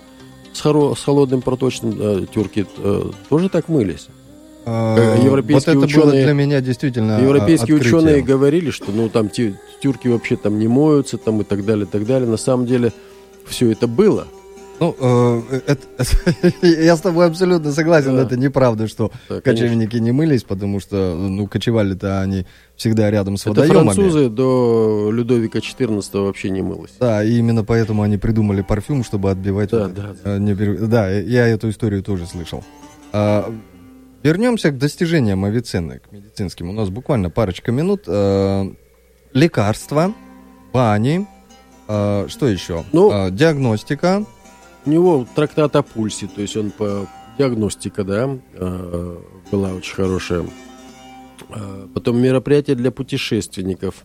с, 0.53 0.63
хоро- 0.63 0.95
с 0.95 1.03
холодным 1.03 1.41
проточным, 1.41 1.95
э, 1.99 2.25
тюрки 2.33 2.65
э, 2.77 3.03
тоже 3.29 3.49
так 3.49 3.69
мылись. 3.69 4.07
Э, 4.65 5.17
европейские 5.23 5.75
вот 5.75 5.85
это 5.85 5.95
было 5.97 6.05
ученые- 6.09 6.23
для 6.25 6.33
меня 6.33 6.61
действительно 6.61 7.19
э, 7.19 7.23
Европейские 7.23 7.75
открытием. 7.77 7.97
ученые 7.99 8.21
говорили, 8.21 8.69
что 8.69 8.91
ну 8.91 9.09
там 9.09 9.29
тюрки 9.29 10.07
вообще 10.07 10.35
там 10.35 10.59
не 10.59 10.67
моются 10.67 11.17
там 11.17 11.41
и 11.41 11.43
так 11.43 11.65
далее, 11.65 11.85
и 11.85 11.89
так 11.89 12.05
далее. 12.05 12.29
На 12.29 12.37
самом 12.37 12.65
деле 12.65 12.91
все 13.45 13.71
это 13.71 13.87
было. 13.87 14.27
Ну, 14.81 14.95
э, 14.99 15.61
это- 15.67 15.85
я 16.67 16.95
с 16.97 17.01
тобой 17.01 17.27
абсолютно 17.27 17.71
согласен, 17.71 18.15
Да. 18.15 18.23
это 18.23 18.35
неправда, 18.35 18.87
что 18.87 19.11
Да, 19.29 19.39
конечно. 19.39 19.67
кочевники 19.67 19.97
не 19.97 20.11
мылись, 20.11 20.41
потому 20.43 20.79
что, 20.79 21.15
ну, 21.15 21.47
кочевали-то 21.47 22.19
они 22.19 22.47
всегда 22.75 23.11
рядом 23.11 23.37
с 23.37 23.41
Это 23.41 23.49
водоемами. 23.61 23.93
французы 23.93 24.29
до 24.29 25.11
Людовика 25.13 25.59
XIV 25.59 26.23
вообще 26.25 26.49
не 26.49 26.63
мылось. 26.63 26.93
Да, 26.99 27.23
и 27.23 27.33
именно 27.37 27.63
поэтому 27.63 28.01
они 28.01 28.17
придумали 28.17 28.63
парфюм, 28.63 29.03
чтобы 29.03 29.29
отбивать... 29.29 29.69
Да, 29.69 29.83
вот 29.83 29.93
да, 29.93 30.09
это, 30.11 30.29
э, 30.29 30.37
не 30.39 30.55
да, 30.87 31.09
я 31.11 31.47
эту 31.47 31.69
историю 31.69 32.01
тоже 32.01 32.25
слышал. 32.25 32.63
А, 33.13 33.53
вернемся 34.23 34.71
к 34.71 34.79
достижениям 34.79 35.45
Авиценны, 35.45 35.99
к 35.99 36.11
медицинским. 36.11 36.69
У 36.69 36.73
нас 36.73 36.89
буквально 36.89 37.29
парочка 37.29 37.71
минут. 37.71 38.05
А, 38.07 38.65
лекарства, 39.33 40.11
бани, 40.73 41.27
а, 41.87 42.25
что 42.29 42.47
еще? 42.47 42.83
Ну, 42.93 43.11
А, 43.13 43.29
диагностика. 43.29 44.25
У 44.85 44.89
него 44.89 45.27
трактат 45.35 45.75
о 45.75 45.83
пульсе, 45.83 46.27
то 46.27 46.41
есть 46.41 46.57
он 46.57 46.71
по 46.71 47.07
диагностика, 47.37 48.03
да, 48.03 48.37
э, 48.53 49.17
была 49.51 49.73
очень 49.73 49.95
хорошая. 49.95 50.45
Э, 51.49 51.87
Потом 51.93 52.19
мероприятия 52.21 52.75
для 52.75 52.91
путешественников. 52.91 53.95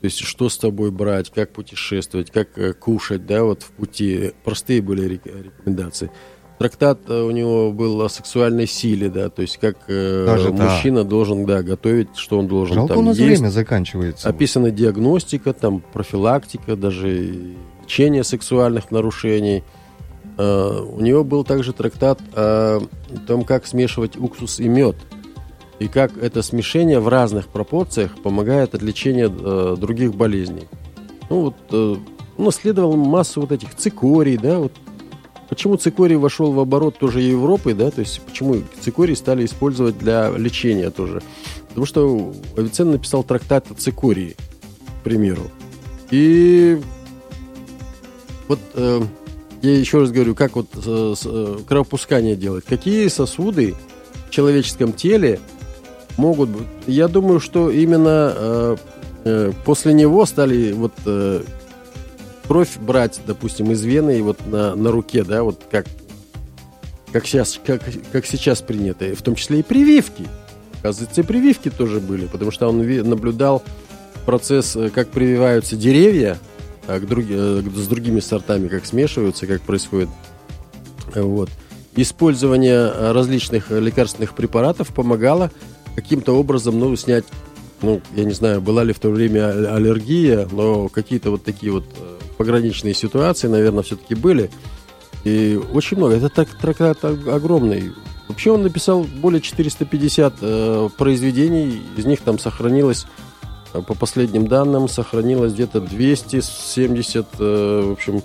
То 0.00 0.04
есть 0.04 0.18
что 0.20 0.48
с 0.48 0.56
тобой 0.56 0.90
брать, 0.90 1.30
как 1.30 1.52
путешествовать, 1.52 2.30
как 2.30 2.56
э, 2.56 2.72
кушать, 2.72 3.26
да, 3.26 3.42
вот 3.44 3.62
в 3.62 3.70
пути. 3.72 4.32
Простые 4.44 4.80
были 4.80 5.06
рек- 5.08 5.26
рекомендации. 5.26 6.10
Трактат 6.58 7.08
у 7.08 7.30
него 7.30 7.70
был 7.70 8.00
о 8.02 8.08
сексуальной 8.08 8.66
силе, 8.66 9.08
да, 9.10 9.28
то 9.28 9.42
есть 9.42 9.58
как 9.58 9.76
Даже 9.86 10.50
мужчина 10.52 11.04
должен, 11.04 11.46
да, 11.46 11.62
готовить, 11.62 12.16
что 12.16 12.36
он 12.38 12.48
должен 12.48 12.74
Жалко, 12.74 12.94
там 12.94 13.02
у 13.04 13.06
нас 13.06 13.16
есть. 13.16 13.38
время 13.38 13.50
заканчивается. 13.50 14.28
Описана 14.28 14.72
диагностика, 14.72 15.52
там 15.52 15.80
профилактика, 15.80 16.74
даже 16.74 17.54
лечение 17.84 18.24
сексуальных 18.24 18.90
нарушений. 18.90 19.62
Э, 20.38 20.80
У 20.80 21.00
него 21.00 21.24
был 21.24 21.44
также 21.44 21.72
трактат 21.72 22.20
о 22.34 22.80
том, 23.26 23.44
как 23.44 23.66
смешивать 23.66 24.16
уксус 24.16 24.60
и 24.60 24.68
мед. 24.68 24.96
И 25.78 25.86
как 25.86 26.16
это 26.16 26.42
смешение 26.42 26.98
в 26.98 27.08
разных 27.08 27.48
пропорциях 27.48 28.20
помогает 28.22 28.74
от 28.74 28.82
лечения 28.82 29.30
э, 29.30 29.76
других 29.78 30.14
болезней. 30.14 30.68
Ну 31.30 31.42
вот, 31.42 31.54
э, 31.70 31.96
он 32.36 32.48
исследовал 32.48 32.96
массу 32.96 33.40
вот 33.42 33.52
этих 33.52 33.74
цикорий, 33.74 34.36
да, 34.36 34.58
вот 34.58 34.72
Почему 35.48 35.76
цикорий 35.76 36.16
вошел 36.16 36.52
в 36.52 36.60
оборот 36.60 36.98
тоже 36.98 37.22
Европы, 37.22 37.72
да, 37.72 37.90
то 37.90 38.00
есть 38.00 38.20
почему 38.20 38.56
цикорий 38.82 39.16
стали 39.16 39.46
использовать 39.46 39.96
для 39.96 40.30
лечения 40.30 40.90
тоже? 40.90 41.22
Потому 41.68 41.86
что 41.86 42.34
Авиценна 42.56 42.92
написал 42.92 43.24
трактат 43.24 43.70
о 43.70 43.74
цикории, 43.74 44.36
к 45.00 45.04
примеру. 45.04 45.50
И 46.10 46.78
вот 48.46 48.58
э, 48.74 49.00
я 49.62 49.78
еще 49.78 50.00
раз 50.00 50.10
говорю, 50.10 50.34
как 50.34 50.56
вот 50.56 50.68
э, 50.74 51.14
э, 51.24 51.58
кровопускание 51.66 52.36
делать. 52.36 52.64
Какие 52.64 53.08
сосуды 53.08 53.74
в 54.28 54.30
человеческом 54.30 54.92
теле 54.92 55.40
могут 56.16 56.50
быть? 56.50 56.66
Я 56.86 57.08
думаю, 57.08 57.40
что 57.40 57.70
именно 57.70 58.32
э, 58.34 58.76
э, 59.24 59.52
после 59.64 59.94
него 59.94 60.26
стали 60.26 60.72
вот 60.72 60.92
э, 61.06 61.42
кровь 62.46 62.76
брать, 62.78 63.20
допустим, 63.26 63.70
из 63.72 63.82
вены 63.82 64.18
и 64.18 64.22
вот 64.22 64.46
на, 64.46 64.74
на 64.74 64.90
руке, 64.90 65.24
да, 65.24 65.42
вот 65.42 65.60
как, 65.70 65.86
как, 67.12 67.26
сейчас, 67.26 67.60
как, 67.64 67.82
как 68.12 68.26
сейчас 68.26 68.62
принято, 68.62 69.14
в 69.14 69.22
том 69.22 69.34
числе 69.34 69.60
и 69.60 69.62
прививки. 69.62 70.28
Оказывается, 70.80 71.20
и 71.20 71.24
прививки 71.24 71.70
тоже 71.70 71.98
были, 71.98 72.26
потому 72.26 72.52
что 72.52 72.68
он 72.68 72.78
наблюдал 72.78 73.62
процесс, 74.24 74.76
э, 74.76 74.90
как 74.90 75.08
прививаются 75.08 75.74
деревья 75.76 76.38
к 76.88 77.02
други- 77.04 77.34
э, 77.36 77.62
с 77.74 77.86
другими 77.86 78.20
сортами, 78.20 78.68
как 78.68 78.86
смешиваются, 78.86 79.46
как 79.46 79.62
происходит. 79.62 80.08
Вот. 81.14 81.50
Использование 81.96 82.90
э, 82.94 83.12
различных 83.12 83.70
лекарственных 83.70 84.34
препаратов 84.34 84.88
помогало 84.88 85.50
каким-то 85.96 86.32
образом 86.38 86.78
ну, 86.78 86.94
снять, 86.96 87.24
ну, 87.82 88.00
я 88.14 88.24
не 88.24 88.32
знаю, 88.34 88.60
была 88.60 88.84
ли 88.84 88.92
в 88.92 88.98
то 89.00 89.10
время 89.10 89.48
а- 89.48 89.76
аллергия, 89.76 90.48
но 90.52 90.88
какие-то 90.88 91.30
вот 91.30 91.44
такие 91.44 91.72
вот 91.72 91.84
э, 91.98 92.18
пограничные 92.36 92.94
ситуации, 92.94 93.48
наверное, 93.48 93.82
все-таки 93.82 94.14
были. 94.14 94.50
И 95.24 95.60
очень 95.74 95.96
много. 95.96 96.14
Это 96.14 96.28
так, 96.28 96.48
трактат 96.50 97.04
ог- 97.04 97.28
огромный. 97.28 97.92
Вообще 98.28 98.50
он 98.52 98.62
написал 98.62 99.02
более 99.04 99.40
450 99.40 100.34
э, 100.40 100.88
произведений, 100.96 101.82
из 101.96 102.04
них 102.04 102.20
там 102.20 102.38
сохранилось, 102.38 103.06
по 103.72 103.94
последним 103.94 104.46
данным, 104.46 104.88
сохранилось 104.88 105.52
где-то 105.52 105.80
270, 105.80 107.26
э, 107.38 107.82
в 107.88 107.92
общем, 107.92 108.22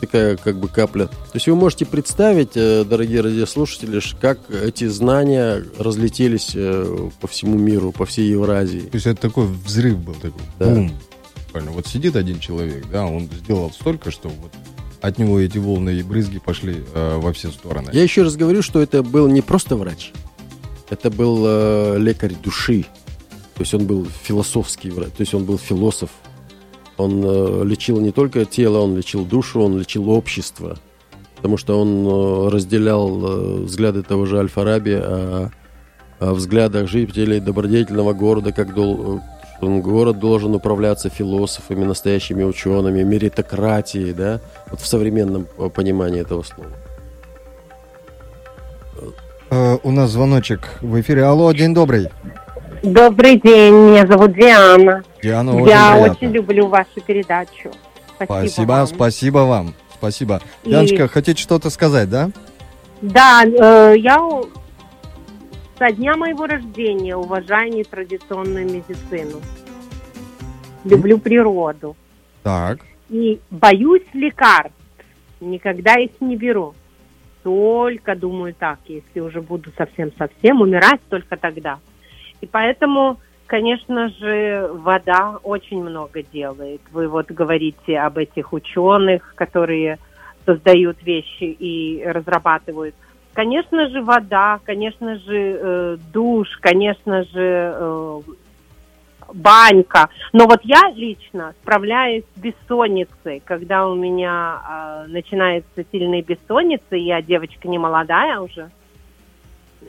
такая 0.00 0.36
как 0.36 0.56
бы 0.56 0.68
капля. 0.68 1.06
То 1.06 1.12
есть 1.34 1.46
вы 1.46 1.54
можете 1.56 1.86
представить, 1.86 2.52
э, 2.56 2.84
дорогие 2.84 3.20
радиослушатели, 3.20 4.00
как 4.20 4.38
эти 4.50 4.86
знания 4.86 5.64
разлетелись 5.78 6.52
э, 6.54 7.08
по 7.20 7.26
всему 7.26 7.58
миру, 7.58 7.92
по 7.92 8.04
всей 8.06 8.28
Евразии. 8.30 8.80
То 8.80 8.94
есть 8.96 9.06
это 9.06 9.20
такой 9.20 9.46
взрыв 9.46 9.98
был, 9.98 10.14
такой 10.14 10.42
Да. 10.58 10.66
бум. 10.66 10.92
Буквально. 11.46 11.70
Вот 11.70 11.86
сидит 11.86 12.16
один 12.16 12.40
человек, 12.40 12.84
да, 12.90 13.06
он 13.06 13.28
сделал 13.44 13.70
столько, 13.70 14.10
что 14.10 14.28
вот 14.28 14.52
от 15.00 15.18
него 15.18 15.38
эти 15.38 15.58
волны 15.58 15.90
и 15.90 16.02
брызги 16.02 16.38
пошли 16.38 16.82
э, 16.94 17.18
во 17.18 17.32
все 17.32 17.50
стороны. 17.50 17.90
Я 17.92 18.02
еще 18.02 18.22
раз 18.22 18.36
говорю, 18.36 18.62
что 18.62 18.80
это 18.80 19.02
был 19.02 19.28
не 19.28 19.40
просто 19.40 19.76
врач, 19.76 20.12
это 20.90 21.10
был 21.10 21.44
э, 21.46 21.96
лекарь 21.98 22.34
души. 22.42 22.86
То 23.54 23.60
есть 23.60 23.72
он 23.74 23.86
был 23.86 24.06
философский 24.22 24.90
врач, 24.90 25.10
то 25.10 25.20
есть 25.20 25.34
он 25.34 25.44
был 25.44 25.58
философ. 25.58 26.10
Он 26.96 27.22
э, 27.24 27.64
лечил 27.64 28.00
не 28.00 28.10
только 28.10 28.44
тело, 28.44 28.78
он 28.78 28.96
лечил 28.96 29.24
душу, 29.24 29.60
он 29.62 29.78
лечил 29.78 30.10
общество. 30.10 30.76
Потому 31.36 31.56
что 31.56 31.80
он 31.80 32.06
э, 32.06 32.48
разделял 32.50 33.08
э, 33.24 33.60
взгляды 33.62 34.02
того 34.02 34.26
же 34.26 34.38
Аль-Фараби 34.38 34.92
о, 34.92 35.50
о 36.20 36.34
взглядах 36.34 36.88
жителей 36.88 37.40
добродетельного 37.40 38.12
города, 38.12 38.52
как 38.52 38.74
дол- 38.74 39.20
он- 39.60 39.80
город 39.82 40.18
должен 40.18 40.54
управляться 40.54 41.08
философами, 41.08 41.84
настоящими 41.84 42.42
учеными, 42.42 43.02
меритократией, 43.02 44.12
да, 44.12 44.40
вот 44.70 44.80
в 44.80 44.86
современном 44.86 45.46
понимании 45.74 46.20
этого 46.20 46.42
слова. 46.42 46.70
У 49.84 49.90
нас 49.90 50.10
звоночек 50.10 50.78
в 50.80 51.00
эфире. 51.00 51.24
Алло, 51.24 51.52
день 51.52 51.72
добрый. 51.72 52.08
Добрый 52.84 53.40
день, 53.40 53.72
меня 53.72 54.06
зовут 54.06 54.34
Диана. 54.34 55.02
Диана, 55.22 55.52
очень 55.56 55.68
Я 55.70 55.92
приятно. 55.94 56.12
очень 56.12 56.32
люблю 56.32 56.66
вашу 56.66 57.00
передачу. 57.00 57.70
Спасибо. 58.16 58.34
Спасибо, 58.40 58.70
вам. 58.72 58.86
спасибо 58.86 59.38
вам. 59.38 59.74
Спасибо. 59.94 60.42
И- 60.64 60.70
Яночка, 60.70 61.08
хотите 61.08 61.40
что-то 61.40 61.70
сказать, 61.70 62.10
да? 62.10 62.28
Да, 63.00 63.42
э, 63.42 63.94
я 63.96 64.18
со 65.78 65.90
дня 65.92 66.14
моего 66.16 66.44
рождения 66.46 67.16
уважаю 67.16 67.72
нетрадиционную 67.72 68.66
медицину. 68.66 69.40
Люблю 70.84 71.16
природу. 71.18 71.96
Так. 72.42 72.80
И 73.08 73.40
боюсь 73.50 74.04
лекарств. 74.12 74.74
Никогда 75.40 75.94
их 75.94 76.10
не 76.20 76.36
беру. 76.36 76.74
Только 77.42 78.14
думаю 78.14 78.52
так, 78.52 78.78
если 78.88 79.20
уже 79.20 79.40
буду 79.40 79.70
совсем-совсем 79.78 80.60
умирать, 80.60 81.00
только 81.08 81.38
тогда. 81.38 81.78
И 82.44 82.46
поэтому, 82.46 83.16
конечно 83.46 84.10
же, 84.10 84.68
вода 84.70 85.38
очень 85.42 85.82
много 85.82 86.22
делает. 86.22 86.82
Вы 86.92 87.08
вот 87.08 87.30
говорите 87.30 87.98
об 87.98 88.18
этих 88.18 88.52
ученых, 88.52 89.32
которые 89.34 89.98
создают 90.44 91.02
вещи 91.02 91.44
и 91.44 92.04
разрабатывают. 92.04 92.94
Конечно 93.32 93.88
же, 93.88 94.02
вода, 94.02 94.60
конечно 94.62 95.16
же, 95.20 95.58
э, 95.58 95.96
душ, 96.12 96.48
конечно 96.60 97.24
же, 97.24 97.72
э, 97.74 98.20
банька. 99.32 100.10
Но 100.34 100.46
вот 100.46 100.60
я 100.64 100.92
лично 100.94 101.54
справляюсь 101.62 102.24
с 102.36 102.38
бессонницей, 102.38 103.40
когда 103.42 103.86
у 103.88 103.94
меня 103.94 104.60
э, 104.68 105.06
начинается 105.08 105.82
сильная 105.90 106.20
бессонница, 106.20 106.94
и 106.94 107.00
я 107.00 107.22
девочка 107.22 107.68
не 107.68 107.78
молодая 107.78 108.38
уже, 108.38 108.68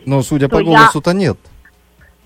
Но, 0.06 0.22
судя 0.22 0.48
по 0.48 0.60
я- 0.60 0.64
голосу-то 0.64 1.12
нет. 1.12 1.38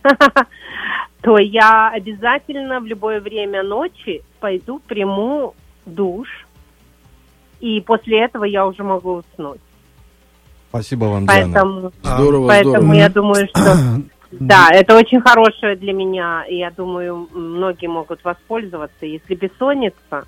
то 1.22 1.38
я 1.38 1.90
обязательно 1.90 2.80
в 2.80 2.86
любое 2.86 3.20
время 3.20 3.64
ночи 3.64 4.24
пойду, 4.40 4.80
приму 4.88 5.54
душ, 5.86 6.28
и 7.60 7.82
после 7.82 8.24
этого 8.24 8.46
я 8.46 8.66
уже 8.66 8.84
могу 8.84 9.16
уснуть. 9.16 9.60
Спасибо 10.70 11.06
вам, 11.06 11.26
Диана. 11.26 11.54
Поэтому, 11.54 11.92
Здорово, 12.04 12.48
поэтому 12.48 12.76
здорово. 12.76 12.94
я 12.94 13.10
думаю, 13.10 13.48
что 13.48 13.76
да, 14.32 14.70
это 14.72 14.96
очень 14.96 15.20
хорошее 15.20 15.76
для 15.76 15.94
меня, 15.94 16.46
и 16.48 16.58
я 16.58 16.70
думаю, 16.72 17.28
многие 17.34 17.88
могут 17.88 18.24
воспользоваться. 18.24 19.06
Если 19.06 19.36
бессонница, 19.36 20.26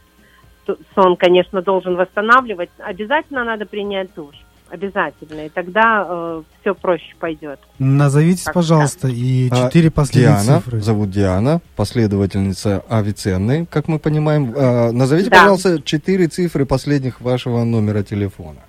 то 0.65 0.77
сон, 0.95 1.15
конечно, 1.15 1.61
должен 1.61 1.95
восстанавливать. 1.95 2.71
Обязательно 2.79 3.43
надо 3.43 3.65
принять 3.65 4.13
душ. 4.15 4.35
Обязательно, 4.71 5.45
и 5.45 5.49
тогда 5.49 6.41
все 6.61 6.73
проще 6.73 7.13
пойдет. 7.19 7.59
Назовите, 7.79 8.45
Как 8.45 8.53
пожалуйста, 8.53 9.07
и 9.07 9.49
А, 9.51 9.55
четыре 9.67 9.91
последних 9.91 10.43
Диана, 10.43 10.59
цифры. 10.61 10.81
зовут 10.81 11.09
Диана, 11.11 11.61
последовательница 11.75 12.83
Авиценны, 12.89 13.65
как 13.65 13.87
мы 13.87 13.99
понимаем. 13.99 14.53
А, 14.55 14.91
назовите, 14.91 15.29
Да. 15.29 15.37
пожалуйста, 15.39 15.81
четыре 15.81 16.27
цифры 16.27 16.65
последних 16.65 17.21
вашего 17.21 17.63
номера 17.63 18.03
телефона. 18.03 18.59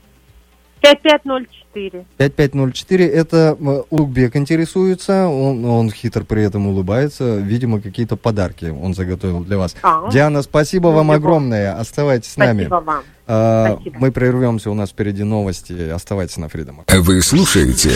5504. 0.81 1.62
5504, 1.73 3.07
это 3.09 3.57
м, 3.59 3.83
Улугбек 3.91 4.37
интересуется, 4.37 5.27
он, 5.29 5.65
он 5.65 5.91
хитро 5.91 6.25
при 6.25 6.43
этом 6.43 6.67
улыбается, 6.67 7.37
видимо, 7.37 7.81
какие-то 7.81 8.17
подарки 8.17 8.67
он 8.67 8.95
заготовил 8.95 9.41
для 9.45 9.59
вас. 9.59 9.75
А, 9.83 10.11
Диана, 10.11 10.43
спасибо 10.43 10.89
вам 10.89 11.07
Спасибо. 11.09 11.15
огромное, 11.15 11.79
оставайтесь 11.79 12.33
с 12.33 12.37
нами. 12.37 12.65
Спасибо 12.67 12.83
вам. 12.85 13.03
А, 13.27 13.75
Спасибо. 13.77 13.99
мы 14.01 14.11
прервемся, 14.13 14.71
у 14.71 14.75
нас 14.75 14.91
впереди 14.91 15.23
новости, 15.23 15.91
оставайтесь 15.91 16.37
на 16.39 16.47
Freedom. 16.47 16.75
Вы 17.03 17.23
слушаете 17.23 17.91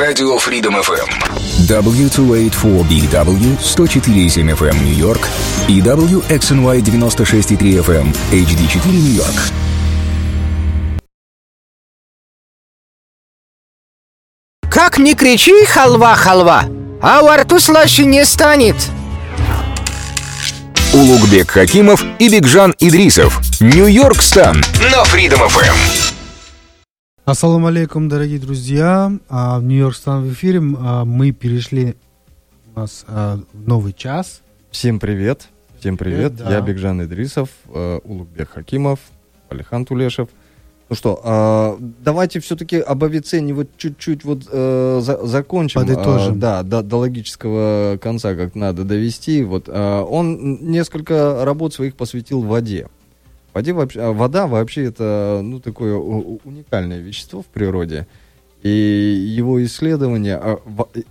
Радио 0.00 0.36
Freedom 0.38 0.80
FM. 0.82 1.08
W284BW 1.68 3.58
104.7 3.58 4.54
FM 4.56 4.84
Нью-Йорк 4.84 5.20
и 5.68 5.80
WXNY 5.80 6.80
96.3 6.82 7.82
FM 7.84 8.12
HD4 8.32 8.88
Нью-Йорк. 8.90 9.61
Как 14.92 14.98
ни 14.98 15.14
кричи, 15.14 15.64
халва, 15.64 16.14
халва, 16.16 16.64
а 17.00 17.22
во 17.22 17.38
рту 17.38 17.58
слаще 17.58 18.04
не 18.04 18.26
станет. 18.26 18.76
Улугбек 20.92 21.50
Хакимов 21.50 22.04
и 22.18 22.28
Бигжан 22.28 22.74
Идрисов. 22.78 23.40
Нью-Йорк 23.58 24.20
Стан 24.20 24.56
на 24.92 25.02
Freedom 25.04 25.48
FM. 25.48 26.12
Ассаламу 27.24 27.68
алейкум, 27.68 28.10
дорогие 28.10 28.38
друзья. 28.38 29.10
А, 29.30 29.60
В 29.60 29.62
Нью-Йорк 29.62 29.96
Стан 29.96 30.24
в 30.24 30.32
эфире. 30.34 30.60
А, 30.80 31.06
Мы 31.06 31.32
перешли 31.32 31.96
у 32.74 32.80
нас 32.80 33.06
а, 33.08 33.40
в 33.54 33.66
новый 33.66 33.94
час. 33.94 34.42
Всем 34.70 35.00
привет, 35.00 35.48
всем 35.80 35.96
привет, 35.96 36.34
Привет, 36.34 36.36
да. 36.36 36.54
я 36.56 36.60
Бекжан 36.60 37.02
Идрисов, 37.02 37.48
э, 37.72 37.98
Улугбек 38.04 38.50
Хакимов, 38.50 38.98
Алихан 39.48 39.86
Тулешев. 39.86 40.28
Ну 40.92 40.96
что, 40.96 41.18
а, 41.24 41.78
давайте 42.04 42.38
все-таки 42.40 42.76
об 42.76 43.02
Авиценне 43.02 43.54
вот 43.54 43.68
чуть-чуть 43.78 44.24
вот 44.24 44.42
э, 44.52 45.00
за- 45.02 45.26
закончим. 45.26 45.80
Подытожим. 45.80 46.34
А, 46.34 46.36
да, 46.36 46.62
до, 46.62 46.82
до 46.82 46.96
логического 46.98 47.96
конца 47.98 48.34
как 48.34 48.54
надо 48.54 48.84
довести. 48.84 49.42
Вот 49.42 49.70
а, 49.70 50.02
он 50.04 50.58
несколько 50.60 51.46
работ 51.46 51.72
своих 51.72 51.96
посвятил 51.96 52.42
воде. 52.42 52.88
Воде 53.54 53.72
вообще, 53.72 54.12
вода 54.12 54.46
вообще 54.46 54.84
это 54.84 55.40
ну 55.42 55.60
такое 55.60 55.94
уникальное 55.96 57.00
вещество 57.00 57.40
в 57.40 57.46
природе. 57.46 58.06
И 58.62 58.68
его 58.68 59.64
исследования, 59.64 60.58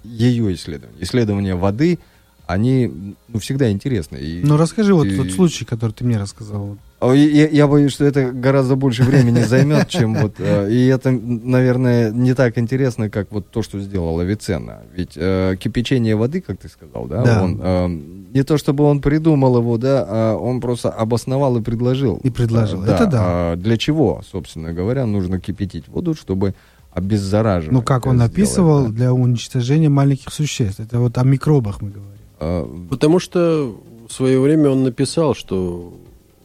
ее 0.04 0.54
исследования, 0.54 0.98
исследования 1.00 1.56
воды, 1.56 1.98
они 2.46 3.16
ну, 3.28 3.40
всегда 3.40 3.72
интересны. 3.72 4.18
И- 4.18 4.44
Ну, 4.44 4.58
расскажи 4.58 4.94
вот 4.94 5.08
и- 5.08 5.18
тот 5.18 5.32
случай, 5.32 5.66
который 5.66 5.94
ты 5.94 6.04
мне 6.04 6.20
рассказал. 6.20 6.78
А, 7.02 7.14
Я, 7.14 7.48
я 7.48 7.68
боюсь, 7.68 7.92
что 7.94 8.06
это 8.06 8.32
гораздо 8.32 8.76
больше 8.76 9.04
времени 9.04 9.42
займет, 9.42 9.88
чем 9.90 10.14
вот... 10.16 10.36
э, 10.40 10.72
И 10.72 10.86
это, 10.88 11.12
наверное, 11.12 12.12
не 12.12 12.34
так 12.34 12.58
интересно, 12.58 13.10
как 13.10 13.32
вот 13.32 13.48
то, 13.50 13.62
что 13.64 13.80
сделал 13.80 14.20
Авиценна. 14.20 14.80
Ведь 14.96 15.14
э, 15.16 15.56
кипячение 15.60 16.16
воды, 16.16 16.42
как 16.42 16.60
ты 16.60 16.70
сказал, 16.70 17.06
да, 17.08 17.24
Да. 17.24 17.44
он 17.44 17.60
э, 17.62 17.88
не 18.34 18.44
то 18.44 18.58
чтобы 18.58 18.84
он 18.86 19.02
придумал 19.02 19.58
его, 19.58 19.78
да, 19.78 20.06
а 20.08 20.36
он 20.38 20.62
просто 20.62 20.90
обосновал 20.90 21.58
и 21.58 21.62
предложил. 21.62 22.20
И 22.24 22.30
предложил. 22.30 22.84
Э, 22.84 22.94
Это 22.94 23.06
да. 23.08 23.20
а 23.22 23.56
для 23.56 23.78
чего, 23.78 24.22
собственно 24.32 24.72
говоря, 24.74 25.06
нужно 25.06 25.40
кипятить 25.40 25.88
воду, 25.88 26.14
чтобы 26.14 26.54
обеззараживать. 26.94 27.74
Ну, 27.74 27.82
как 27.82 28.06
он 28.06 28.18
это 28.18 28.26
описывал, 28.26 28.80
сделать, 28.82 28.96
да. 28.96 28.98
для 28.98 29.14
уничтожения 29.14 29.90
маленьких 29.90 30.32
существ. 30.32 30.80
Это 30.80 31.00
вот 31.00 31.18
о 31.18 31.24
микробах 31.24 31.82
мы 31.82 31.90
говорим. 31.90 32.12
А, 32.40 32.86
Потому 32.90 33.20
что 33.20 33.76
в 34.08 34.14
свое 34.14 34.40
время 34.40 34.70
он 34.70 34.84
написал, 34.84 35.34
что 35.34 35.94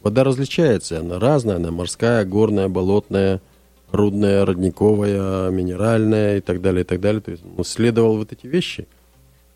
вода 0.03 0.23
различается, 0.23 0.99
она 0.99 1.19
разная, 1.19 1.57
она 1.57 1.71
морская, 1.71 2.25
горная, 2.25 2.67
болотная, 2.67 3.41
рудная, 3.91 4.45
родниковая, 4.45 5.49
минеральная 5.49 6.37
и 6.37 6.41
так 6.41 6.61
далее, 6.61 6.81
и 6.81 6.85
так 6.85 6.99
далее. 6.99 7.21
То 7.21 7.31
есть 7.31 7.43
он 7.45 7.61
исследовал 7.61 8.17
вот 8.17 8.31
эти 8.31 8.47
вещи. 8.47 8.87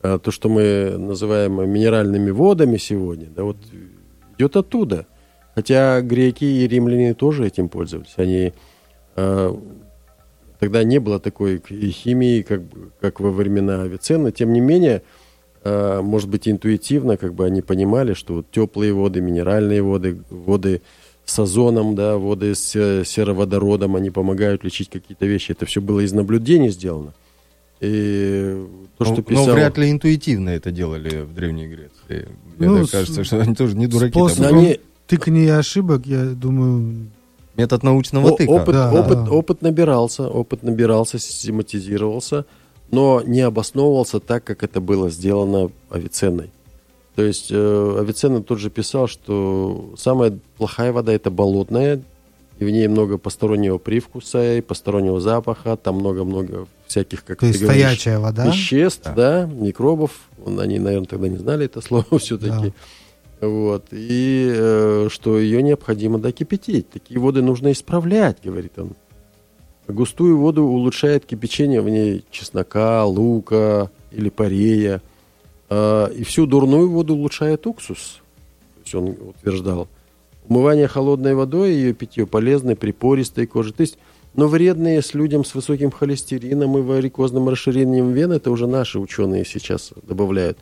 А 0.02 0.18
то, 0.18 0.32
что 0.32 0.50
мы 0.50 0.96
называем 0.98 1.70
минеральными 1.70 2.32
водами 2.32 2.78
сегодня, 2.78 3.28
да, 3.28 3.44
вот 3.44 3.58
идет 4.38 4.56
оттуда. 4.56 5.06
Хотя 5.54 6.02
греки 6.02 6.46
и 6.46 6.68
римляне 6.68 7.14
тоже 7.14 7.46
этим 7.46 7.70
пользовались. 7.70 8.14
Они 8.16 8.54
э, 9.16 9.56
тогда 10.60 10.84
не 10.84 11.00
было 11.00 11.20
такой 11.20 11.62
химии, 11.62 12.42
как, 12.42 12.62
как 13.00 13.20
во 13.20 13.32
времена 13.32 13.84
Авиценны. 13.84 14.32
Тем 14.32 14.54
не 14.54 14.62
менее, 14.62 15.04
может 15.64 16.30
быть, 16.30 16.48
интуитивно, 16.48 17.18
как 17.18 17.34
бы 17.34 17.46
они 17.46 17.62
понимали, 17.62 18.14
что 18.14 18.36
вот 18.36 18.52
теплые 18.52 18.94
воды, 18.94 19.22
минеральные 19.22 19.82
воды, 19.84 20.22
воды 20.30 20.82
с 21.26 21.38
озоном, 21.38 21.96
да, 21.96 22.18
воды 22.18 22.56
с 22.56 22.76
э, 22.76 23.04
сероводородом, 23.06 23.96
они 23.96 24.10
помогают 24.10 24.64
лечить 24.64 24.90
какие-то 24.90 25.26
вещи. 25.28 25.52
Это 25.52 25.66
все 25.68 25.80
было 25.80 26.00
из 26.00 26.14
наблюдений 26.14 26.70
сделано. 26.70 27.14
И 27.80 28.66
то, 28.98 29.06
что 29.06 29.16
но, 29.18 29.22
писал... 29.24 29.48
но 29.48 29.54
вряд 29.54 29.78
ли 29.78 29.90
интуитивно 29.92 30.50
это 30.50 30.72
делали 30.72 31.22
в 31.22 31.34
Древней 31.34 31.68
Греции. 31.68 32.28
Мне 32.58 32.70
Ну, 32.70 32.78
так 32.80 32.88
с- 32.88 32.92
кажется, 32.92 33.24
что 33.24 33.40
они 33.40 33.56
тоже 33.56 33.76
не 33.76 33.88
дураки. 33.88 34.14
там 34.14 34.30
Способом 34.30 34.60
они- 34.60 34.80
тыкания 35.08 35.46
и 35.46 35.50
ошибок, 35.50 36.06
я 36.06 36.26
думаю, 36.26 37.08
Метод 37.58 37.84
научного 37.84 38.30
О- 38.30 38.36
тыка. 38.38 38.50
Опыт, 38.50 38.74
Да, 38.76 38.92
опыт, 38.94 39.24
да. 39.26 39.32
опыт 39.32 39.62
набирался, 39.62 40.28
опыт 40.28 40.64
набирался, 40.64 41.20
систематизировался, 41.20 42.46
но 42.92 43.22
не 43.26 43.42
обосновывался 43.42 44.20
так, 44.20 44.44
как 44.44 44.64
это 44.64 44.82
было 44.82 45.10
сделано 45.10 45.72
Авиценной. 45.90 46.52
То 47.16 47.24
есть 47.24 47.48
э, 47.52 47.98
Авиценна 48.00 48.42
тут 48.42 48.60
же 48.60 48.70
писал, 48.70 49.08
что 49.08 49.94
самая 49.98 50.38
плохая 50.58 50.92
вода 50.92 51.12
это 51.12 51.30
болотная, 51.30 52.02
и 52.60 52.66
в 52.66 52.70
ней 52.70 52.88
много 52.88 53.18
постороннего 53.18 53.80
привкуса 53.80 54.58
и 54.58 54.62
постороннего 54.62 55.20
запаха, 55.20 55.78
там 55.78 55.96
много-много 55.96 56.68
всяких, 56.86 57.24
как 57.26 57.40
то 57.40 57.48
есть 57.48 57.60
ты 57.60 57.66
говоришь, 57.66 57.82
стоячая 57.84 58.20
вода. 58.20 58.46
веществ, 58.46 59.10
да. 59.16 59.46
микробов. 59.46 60.12
Они, 60.46 60.78
наверное, 60.78 61.08
тогда 61.08 61.28
не 61.28 61.38
знали 61.38 61.66
это 61.66 61.82
слово 61.82 62.06
все-таки. 62.20 62.74
Да. 63.42 63.48
Вот. 63.48 63.86
И 63.92 64.52
э, 64.54 65.08
что 65.10 65.40
ее 65.40 65.64
необходимо 65.64 66.20
докипятить. 66.20 66.90
Такие 66.92 67.20
воды 67.20 67.42
нужно 67.42 67.72
исправлять, 67.72 68.38
говорит 68.44 68.78
он. 68.78 68.92
Густую 69.88 70.38
воду 70.38 70.64
улучшает 70.64 71.26
кипячение 71.26 71.82
в 71.82 71.90
ней 71.90 72.24
чеснока, 72.32 73.06
лука 73.06 73.90
или 74.12 74.30
парея. 74.30 75.02
А, 75.70 76.08
и 76.08 76.24
всю 76.24 76.46
дурную 76.46 76.90
воду 76.90 77.16
улучшает 77.16 77.66
уксус. 77.68 78.22
То 78.76 78.82
есть 78.84 78.96
он 78.96 79.30
утверждал. 79.30 79.88
Умывание 80.48 80.88
холодной 80.88 81.34
водой 81.34 81.72
и 81.72 81.76
ее 81.76 81.94
питье 81.94 82.26
полезно 82.26 82.76
при 82.76 82.92
пористой 82.92 83.48
коже. 83.48 83.74
То 83.74 83.82
есть, 83.82 83.98
но 84.34 84.48
вредные 84.48 85.02
с 85.02 85.14
людям 85.14 85.46
с 85.46 85.56
высоким 85.56 85.92
холестерином 85.92 86.78
и 86.78 86.82
варикозным 86.82 87.50
расширением 87.50 88.12
вен, 88.12 88.32
это 88.32 88.52
уже 88.52 88.68
наши 88.68 89.00
ученые 89.00 89.46
сейчас 89.46 89.94
добавляют. 90.04 90.58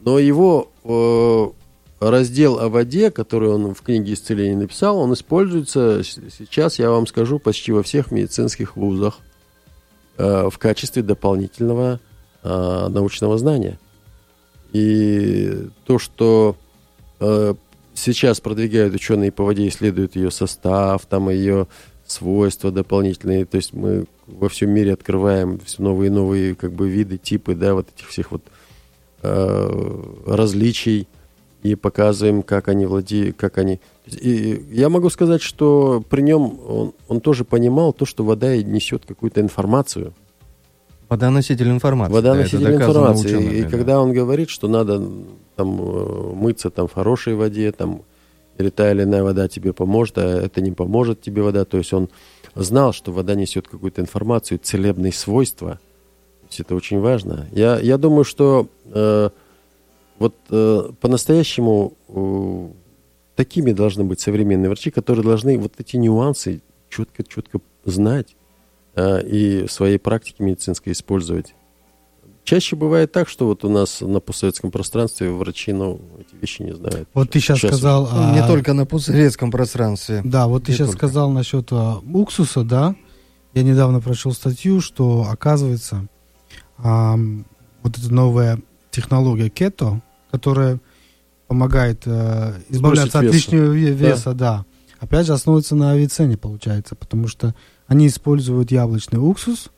Но 0.00 0.18
его 0.18 0.70
э, 0.84 1.46
раздел 2.00 2.58
о 2.58 2.68
воде, 2.68 3.10
который 3.10 3.48
он 3.48 3.74
в 3.74 3.82
книге 3.82 4.14
исцеления 4.14 4.56
написал, 4.56 4.98
он 4.98 5.12
используется 5.12 6.02
сейчас, 6.04 6.78
я 6.78 6.90
вам 6.90 7.06
скажу, 7.06 7.38
почти 7.38 7.72
во 7.72 7.82
всех 7.82 8.10
медицинских 8.10 8.76
вузах 8.76 9.18
э, 10.18 10.48
в 10.50 10.58
качестве 10.58 11.02
дополнительного 11.02 12.00
э, 12.42 12.88
научного 12.88 13.38
знания. 13.38 13.78
И 14.72 15.68
то, 15.86 15.98
что 15.98 16.56
э, 17.20 17.54
сейчас 17.94 18.40
продвигают 18.40 18.94
ученые 18.94 19.32
по 19.32 19.44
воде, 19.44 19.66
исследуют 19.68 20.16
ее 20.16 20.30
состав, 20.30 21.06
там 21.06 21.30
ее 21.30 21.66
свойства 22.06 22.70
дополнительные. 22.70 23.46
То 23.46 23.56
есть 23.56 23.72
мы 23.72 24.06
во 24.26 24.48
всем 24.48 24.70
мире 24.70 24.92
открываем 24.92 25.58
все 25.64 25.82
новые 25.82 26.08
и 26.08 26.12
новые 26.12 26.54
как 26.54 26.72
бы 26.72 26.88
виды, 26.88 27.16
типы, 27.16 27.54
да, 27.54 27.74
вот 27.74 27.88
этих 27.94 28.08
всех 28.08 28.32
вот 28.32 28.42
э, 29.22 30.02
различий 30.26 31.08
и 31.66 31.74
показываем, 31.74 32.42
как 32.42 32.68
они 32.68 32.86
владеют, 32.86 33.36
как 33.36 33.58
они. 33.58 33.80
И 34.06 34.64
я 34.70 34.88
могу 34.88 35.10
сказать, 35.10 35.42
что 35.42 36.02
при 36.08 36.22
нем 36.22 36.60
он, 36.66 36.92
он 37.08 37.20
тоже 37.20 37.44
понимал 37.44 37.92
то, 37.92 38.04
что 38.04 38.24
вода 38.24 38.54
и 38.54 38.62
несет 38.62 39.04
какую-то 39.06 39.40
информацию. 39.40 40.14
Вода 41.08 41.30
носитель 41.30 41.68
информации. 41.70 42.12
Вода 42.12 42.32
да, 42.32 42.40
носитель 42.40 42.64
доказано 42.64 42.88
информации. 42.88 43.26
учеными, 43.26 43.54
и 43.54 43.62
да. 43.62 43.70
когда 43.70 44.00
он 44.00 44.12
говорит, 44.12 44.50
что 44.50 44.68
надо 44.68 45.02
там 45.54 45.80
э, 45.80 46.32
мыться 46.34 46.70
там 46.70 46.88
в 46.88 46.92
хорошей 46.92 47.34
воде, 47.34 47.70
там 47.72 48.02
или 48.58 48.70
та 48.70 48.90
или 48.90 49.02
иная 49.02 49.22
вода 49.22 49.48
тебе 49.48 49.72
поможет, 49.72 50.18
а 50.18 50.42
это 50.44 50.60
не 50.60 50.72
поможет 50.72 51.20
тебе 51.20 51.42
вода. 51.42 51.64
То 51.64 51.78
есть 51.78 51.92
он 51.92 52.08
знал, 52.54 52.92
что 52.92 53.12
вода 53.12 53.34
несет 53.34 53.68
какую-то 53.68 54.00
информацию, 54.00 54.58
целебные 54.62 55.12
свойства. 55.12 55.78
То 56.42 56.46
есть 56.48 56.60
это 56.60 56.74
очень 56.74 57.00
важно. 57.00 57.46
Я, 57.52 57.78
я 57.78 57.98
думаю, 57.98 58.24
что 58.24 58.68
э, 58.86 59.30
вот 60.18 60.34
э, 60.50 60.90
по-настоящему 61.00 61.94
э, 62.08 62.68
такими 63.36 63.72
должны 63.72 64.04
быть 64.04 64.20
современные 64.20 64.68
врачи, 64.68 64.90
которые 64.90 65.24
должны 65.24 65.58
вот 65.58 65.74
эти 65.78 65.96
нюансы 65.96 66.62
четко-четко 66.88 67.60
знать. 67.84 68.36
а, 68.96 69.18
и 69.18 69.66
в 69.66 69.72
своей 69.72 69.98
практике 69.98 70.42
медицинской 70.42 70.92
использовать. 70.92 71.54
Чаще 72.44 72.76
бывает 72.76 73.12
так, 73.12 73.28
что 73.28 73.46
вот 73.46 73.64
у 73.64 73.68
нас 73.68 74.00
на 74.00 74.20
постсоветском 74.20 74.70
пространстве 74.70 75.30
врачи, 75.30 75.72
ну, 75.72 76.00
эти 76.18 76.40
вещи 76.40 76.62
не 76.62 76.74
знают. 76.74 77.08
Вот 77.12 77.30
ты 77.30 77.40
сейчас, 77.40 77.58
сказал... 77.58 78.08
Ну, 78.10 78.34
не 78.34 78.46
только 78.46 78.72
на 78.72 78.86
постсоветском 78.86 79.50
пространстве. 79.50 80.22
Да, 80.24 80.46
вот 80.46 80.64
ты 80.64 80.72
сейчас 80.72 80.88
только. 80.90 81.08
сказал 81.08 81.30
насчет 81.30 81.68
а, 81.72 81.98
уксуса, 81.98 82.62
да. 82.62 82.94
Я 83.52 83.62
недавно 83.62 84.00
прочел 84.00 84.32
статью, 84.32 84.80
что, 84.80 85.26
оказывается, 85.28 86.06
а, 86.78 87.16
вот 87.82 87.98
эта 87.98 88.14
новая 88.14 88.60
технология 88.96 89.50
кето, 89.50 90.00
которая 90.30 90.80
помогает 91.46 92.02
а, 92.06 92.54
избавляться 92.70 93.18
от 93.18 93.26
лишнего 93.26 93.72
веса, 93.72 94.32
да. 94.32 94.34
да. 94.34 94.64
Опять 94.98 95.26
же, 95.26 95.34
основывается 95.34 95.76
на 95.76 95.92
авицене, 95.92 96.38
получается, 96.38 96.94
потому 96.96 97.28
что 97.28 97.54
они 97.86 98.06
используют 98.06 98.70
яблочный 98.70 99.20
уксус, 99.20 99.70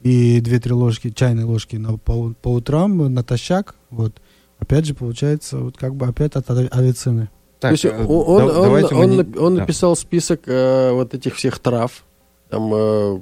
и 0.00 0.40
2-3 0.40 0.72
ложки, 0.72 1.10
чайные 1.10 1.44
ложки 1.44 1.76
на, 1.76 1.96
по, 1.98 2.34
по 2.40 2.48
утрам 2.48 3.12
натощак, 3.12 3.74
вот. 3.90 4.20
Опять 4.58 4.86
же, 4.86 4.94
получается, 4.94 5.58
вот 5.58 5.76
как 5.76 5.94
бы 5.94 6.06
опять 6.06 6.36
от 6.36 6.48
авицины. 6.48 7.28
Так, 7.60 7.70
То 7.70 7.72
есть 7.72 7.84
он, 7.84 8.06
он, 8.06 8.50
он, 8.50 8.94
он, 8.94 9.10
не... 9.10 9.38
он 9.38 9.54
написал 9.56 9.94
список 9.96 10.42
э, 10.46 10.90
вот 10.92 11.12
этих 11.12 11.34
всех 11.34 11.58
трав, 11.58 12.04
там 12.48 12.72
э, 12.72 13.20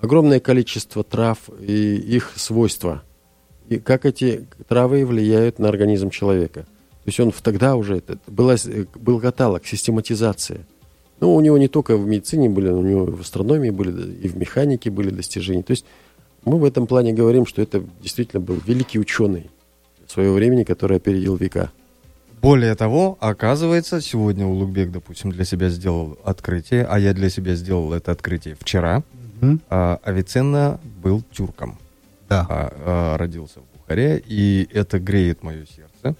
огромное 0.00 0.40
количество 0.40 1.04
трав 1.04 1.38
и 1.60 1.96
их 1.96 2.32
свойства, 2.36 3.02
и 3.70 3.78
как 3.78 4.04
эти 4.04 4.46
травы 4.68 5.06
влияют 5.06 5.58
на 5.58 5.68
организм 5.68 6.10
человека. 6.10 6.62
То 6.62 7.06
есть 7.06 7.20
он 7.20 7.32
тогда 7.42 7.76
уже, 7.76 7.98
это, 7.98 8.18
была, 8.26 8.56
был 8.96 9.20
каталог, 9.20 9.64
систематизация. 9.64 10.66
Ну, 11.20 11.34
у 11.34 11.40
него 11.40 11.56
не 11.56 11.68
только 11.68 11.96
в 11.96 12.06
медицине 12.06 12.50
были, 12.50 12.68
у 12.68 12.82
него 12.82 13.06
и 13.06 13.10
в 13.10 13.20
астрономии 13.20 13.70
были, 13.70 14.12
и 14.24 14.28
в 14.28 14.36
механике 14.36 14.90
были 14.90 15.10
достижения. 15.10 15.62
То 15.62 15.70
есть 15.70 15.86
мы 16.44 16.58
в 16.58 16.64
этом 16.64 16.86
плане 16.86 17.12
говорим, 17.12 17.46
что 17.46 17.62
это 17.62 17.82
действительно 18.02 18.40
был 18.40 18.58
великий 18.66 18.98
ученый 18.98 19.50
своего 20.08 20.34
времени, 20.34 20.64
который 20.64 20.96
опередил 20.96 21.36
века. 21.36 21.70
Более 22.42 22.74
того, 22.74 23.18
оказывается, 23.20 24.00
сегодня 24.00 24.46
Улугбек, 24.46 24.90
допустим, 24.90 25.30
для 25.30 25.44
себя 25.44 25.68
сделал 25.68 26.18
открытие, 26.24 26.86
а 26.86 26.98
я 26.98 27.12
для 27.12 27.30
себя 27.30 27.54
сделал 27.54 27.92
это 27.92 28.10
открытие 28.10 28.56
вчера. 28.58 29.04
Mm-hmm. 29.40 29.60
А, 29.68 30.00
Авиценна 30.02 30.80
был 31.02 31.22
тюрком. 31.30 31.78
Да. 32.30 32.46
А, 32.48 32.72
а, 32.86 33.18
родился 33.18 33.60
в 33.60 33.78
Бухаре, 33.78 34.22
и 34.24 34.66
это 34.72 34.98
греет 34.98 35.42
мое 35.42 35.66
сердце, 35.66 36.16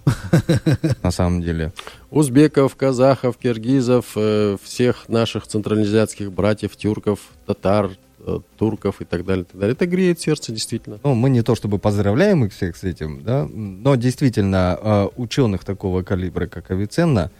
на 1.02 1.10
самом 1.10 1.40
деле. 1.40 1.72
Узбеков, 2.10 2.76
казахов, 2.76 3.38
киргизов, 3.38 4.12
э, 4.16 4.58
всех 4.62 5.08
наших 5.08 5.46
централизиатских 5.46 6.30
братьев, 6.30 6.76
тюрков, 6.76 7.20
татар, 7.46 7.92
Э, 8.26 8.40
турков 8.58 9.00
и 9.00 9.06
так 9.06 9.24
далее, 9.24 9.46
так 9.46 9.58
далее. 9.58 9.72
Это 9.72 9.86
греет 9.86 10.20
сердце, 10.20 10.52
действительно. 10.52 10.98
Ну, 11.02 11.14
мы 11.14 11.30
не 11.30 11.40
то 11.40 11.54
чтобы 11.54 11.78
поздравляем 11.78 12.44
их 12.44 12.52
всех 12.52 12.76
с 12.76 12.84
этим, 12.84 13.22
да, 13.22 13.46
но 13.46 13.94
действительно 13.94 14.78
э, 14.80 15.08
ученых 15.16 15.64
такого 15.64 16.02
калибра, 16.02 16.46
как 16.46 16.70
Авиценна, 16.70 17.30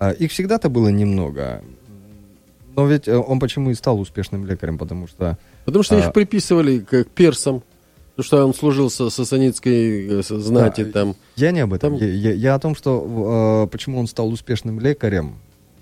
э, 0.00 0.14
их 0.14 0.30
всегда-то 0.30 0.70
было 0.70 0.88
немного. 0.88 1.62
Но 2.74 2.86
ведь 2.86 3.08
он 3.08 3.40
почему 3.40 3.72
и 3.72 3.74
стал 3.74 4.00
успешным 4.00 4.46
лекарем, 4.46 4.78
потому 4.78 5.06
что... 5.06 5.36
Потому 5.66 5.82
что 5.82 5.96
а, 5.96 5.98
их 5.98 6.12
приписывали 6.14 6.78
к 6.78 7.04
персам, 7.04 7.62
потому 8.14 8.24
что 8.24 8.44
он 8.44 8.54
служил 8.54 8.90
со 8.90 9.10
сасанитской 9.10 10.22
знати 10.22 10.84
да, 10.84 10.92
там. 10.92 11.16
Я 11.36 11.50
не 11.50 11.60
об 11.60 11.72
этом. 11.72 11.98
Там... 11.98 12.08
Я, 12.08 12.12
я, 12.12 12.32
я 12.32 12.54
о 12.54 12.58
том, 12.58 12.74
что 12.74 13.64
э, 13.64 13.70
почему 13.70 13.98
он 13.98 14.06
стал 14.06 14.28
успешным 14.28 14.80
лекарем, 14.80 15.36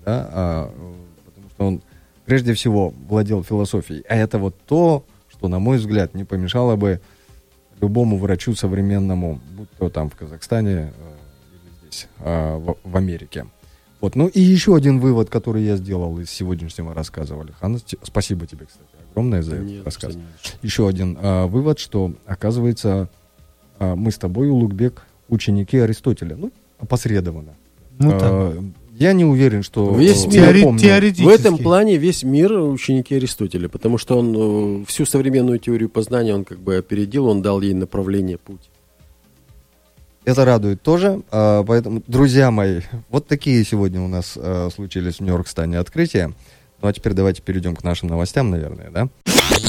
да, 0.05 0.29
а, 0.31 0.71
потому 1.25 1.49
что 1.49 1.65
он 1.65 1.81
прежде 2.25 2.53
всего 2.53 2.93
владел 3.07 3.43
философией. 3.43 4.03
А 4.07 4.15
это 4.15 4.39
вот 4.39 4.55
то, 4.65 5.03
что, 5.29 5.47
на 5.47 5.59
мой 5.59 5.77
взгляд, 5.77 6.13
не 6.13 6.23
помешало 6.23 6.75
бы 6.75 7.01
любому 7.81 8.17
врачу 8.17 8.55
современному, 8.55 9.41
будь 9.57 9.69
то 9.71 9.89
там 9.89 10.09
в 10.09 10.15
Казахстане 10.15 10.71
э, 10.71 11.13
или 11.51 11.89
здесь, 11.89 12.07
э, 12.19 12.55
в, 12.55 12.77
в 12.83 12.97
Америке. 12.97 13.47
Вот. 13.99 14.15
Ну 14.15 14.27
и 14.27 14.39
еще 14.39 14.75
один 14.75 14.99
вывод, 14.99 15.29
который 15.29 15.63
я 15.63 15.75
сделал 15.75 16.17
из 16.19 16.29
сегодняшнего 16.29 16.93
рассказа, 16.93 17.39
Алихан. 17.39 17.79
Спасибо 18.03 18.47
тебе, 18.47 18.65
кстати, 18.65 19.00
огромное 19.11 19.41
за 19.41 19.55
этот 19.55 19.85
рассказ. 19.85 20.17
Еще 20.61 20.87
один 20.87 21.17
э, 21.21 21.45
вывод, 21.45 21.79
что, 21.79 22.13
оказывается, 22.25 23.09
э, 23.79 23.95
мы 23.95 24.11
с 24.11 24.17
тобой, 24.17 24.49
Улугбек, 24.49 25.03
ученики 25.29 25.77
Аристотеля. 25.77 26.35
Ну, 26.35 26.51
опосредованно. 26.79 27.53
Ну, 27.99 28.11
э, 28.19 28.61
я 28.93 29.13
не 29.13 29.25
уверен, 29.25 29.63
что 29.63 29.95
весь 29.95 30.25
мир, 30.27 30.77
теоретически. 30.77 31.25
в 31.25 31.29
этом 31.29 31.57
плане 31.57 31.97
весь 31.97 32.23
мир 32.23 32.53
ученики 32.53 33.15
Аристотеля, 33.15 33.67
потому 33.69 33.97
что 33.97 34.17
он 34.17 34.81
э, 34.81 34.85
всю 34.85 35.05
современную 35.05 35.59
теорию 35.59 35.89
познания 35.89 36.35
он 36.35 36.45
как 36.45 36.59
бы 36.59 36.77
опередил, 36.77 37.27
он 37.27 37.41
дал 37.41 37.61
ей 37.61 37.73
направление, 37.73 38.37
путь. 38.37 38.69
Это 40.23 40.45
радует 40.45 40.81
тоже. 40.81 41.21
А, 41.31 41.63
поэтому, 41.63 42.03
друзья 42.07 42.51
мои, 42.51 42.81
вот 43.09 43.27
такие 43.27 43.63
сегодня 43.63 44.01
у 44.01 44.07
нас 44.07 44.37
а, 44.37 44.69
случились 44.73 45.15
в 45.15 45.21
Нью-Йорк-стане 45.21 45.79
открытия. 45.79 46.31
Ну 46.81 46.87
а 46.87 46.93
теперь 46.93 47.13
давайте 47.13 47.43
перейдем 47.43 47.75
к 47.75 47.83
нашим 47.83 48.09
новостям, 48.09 48.49
наверное, 48.49 48.89
да? 48.89 49.07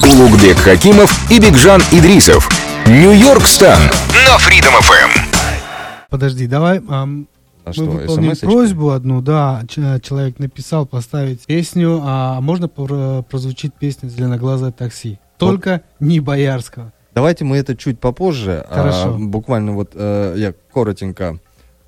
Улугбек 0.01 0.57
Хакимов 0.57 1.31
и 1.31 1.39
Бигжан 1.39 1.79
Идрисов. 1.91 2.49
Нью-Йорк 2.87 3.45
Стан 3.45 3.79
на 4.25 4.35
Freedom 4.37 4.73
FM. 4.81 6.07
Подожди, 6.09 6.47
давай 6.47 6.81
а 6.89 7.05
Мы 7.05 7.27
что, 7.71 7.85
выполним 7.85 8.35
просьбу 8.35 8.89
одну, 8.89 9.21
да, 9.21 9.61
человек 9.67 10.39
написал 10.39 10.87
поставить 10.87 11.45
песню, 11.45 12.01
а 12.03 12.41
можно 12.41 12.67
прозвучит 12.67 13.75
песня 13.75 14.09
«Зеленоглазое 14.09 14.71
такси». 14.71 15.19
Только 15.37 15.83
вот. 15.99 16.07
не 16.07 16.19
Боярского. 16.19 16.93
Давайте 17.13 17.45
мы 17.45 17.57
это 17.57 17.77
чуть 17.77 17.99
попозже. 17.99 18.65
А, 18.69 18.75
Хорошо. 18.75 19.13
А, 19.15 19.17
буквально 19.19 19.73
вот 19.73 19.91
а, 19.93 20.35
я 20.35 20.53
коротенько 20.73 21.39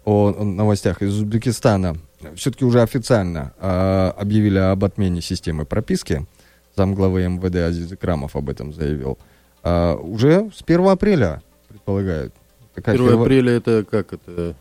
о, 0.06 0.36
о 0.38 0.44
новостях 0.44 1.02
из 1.02 1.16
Узбекистана. 1.16 1.98
Все-таки 2.36 2.66
уже 2.66 2.82
официально 2.82 3.54
а, 3.60 4.12
объявили 4.18 4.58
об 4.58 4.84
отмене 4.84 5.22
системы 5.22 5.66
прописки. 5.66 6.26
Замглавы 6.76 7.28
МВД 7.28 7.56
Азиз 7.58 7.92
Икрамов 7.92 8.36
об 8.36 8.50
этом 8.50 8.74
заявил. 8.74 9.18
А, 9.64 9.96
уже 9.96 10.50
с 10.56 10.62
1 10.66 10.88
апреля, 10.88 11.42
предполагают. 11.68 12.34
1 12.76 12.84
перво... 12.84 13.24
апреля 13.24 13.54
это 13.54 13.86
как 13.90 14.14
это? 14.14 14.56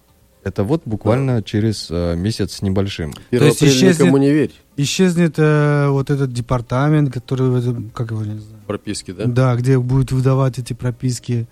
Это 0.44 0.62
вот 0.62 0.82
буквально 0.84 1.36
да. 1.36 1.42
через 1.42 1.88
э, 1.90 2.16
месяц 2.16 2.57
с 2.57 2.62
небольшим. 2.62 3.14
То 3.30 3.44
есть 3.44 3.64
исчезнет, 3.64 3.98
никому 3.98 4.18
не 4.18 4.30
верь. 4.30 4.52
Исчезнет 4.76 5.38
э, 5.38 5.88
вот 5.88 6.11
этот 6.11 6.34
департамент, 6.34 7.12
который, 7.12 7.90
как 7.94 8.11
его, 8.11 8.22
не 8.24 8.38
знаю. 8.38 8.62
Прописки, 8.66 9.12
да? 9.12 9.24
Да, 9.24 9.57
где 9.57 9.78
будет 9.78 10.12
выдавать 10.12 10.59
эти 10.59 10.74
прописки. 10.74 11.46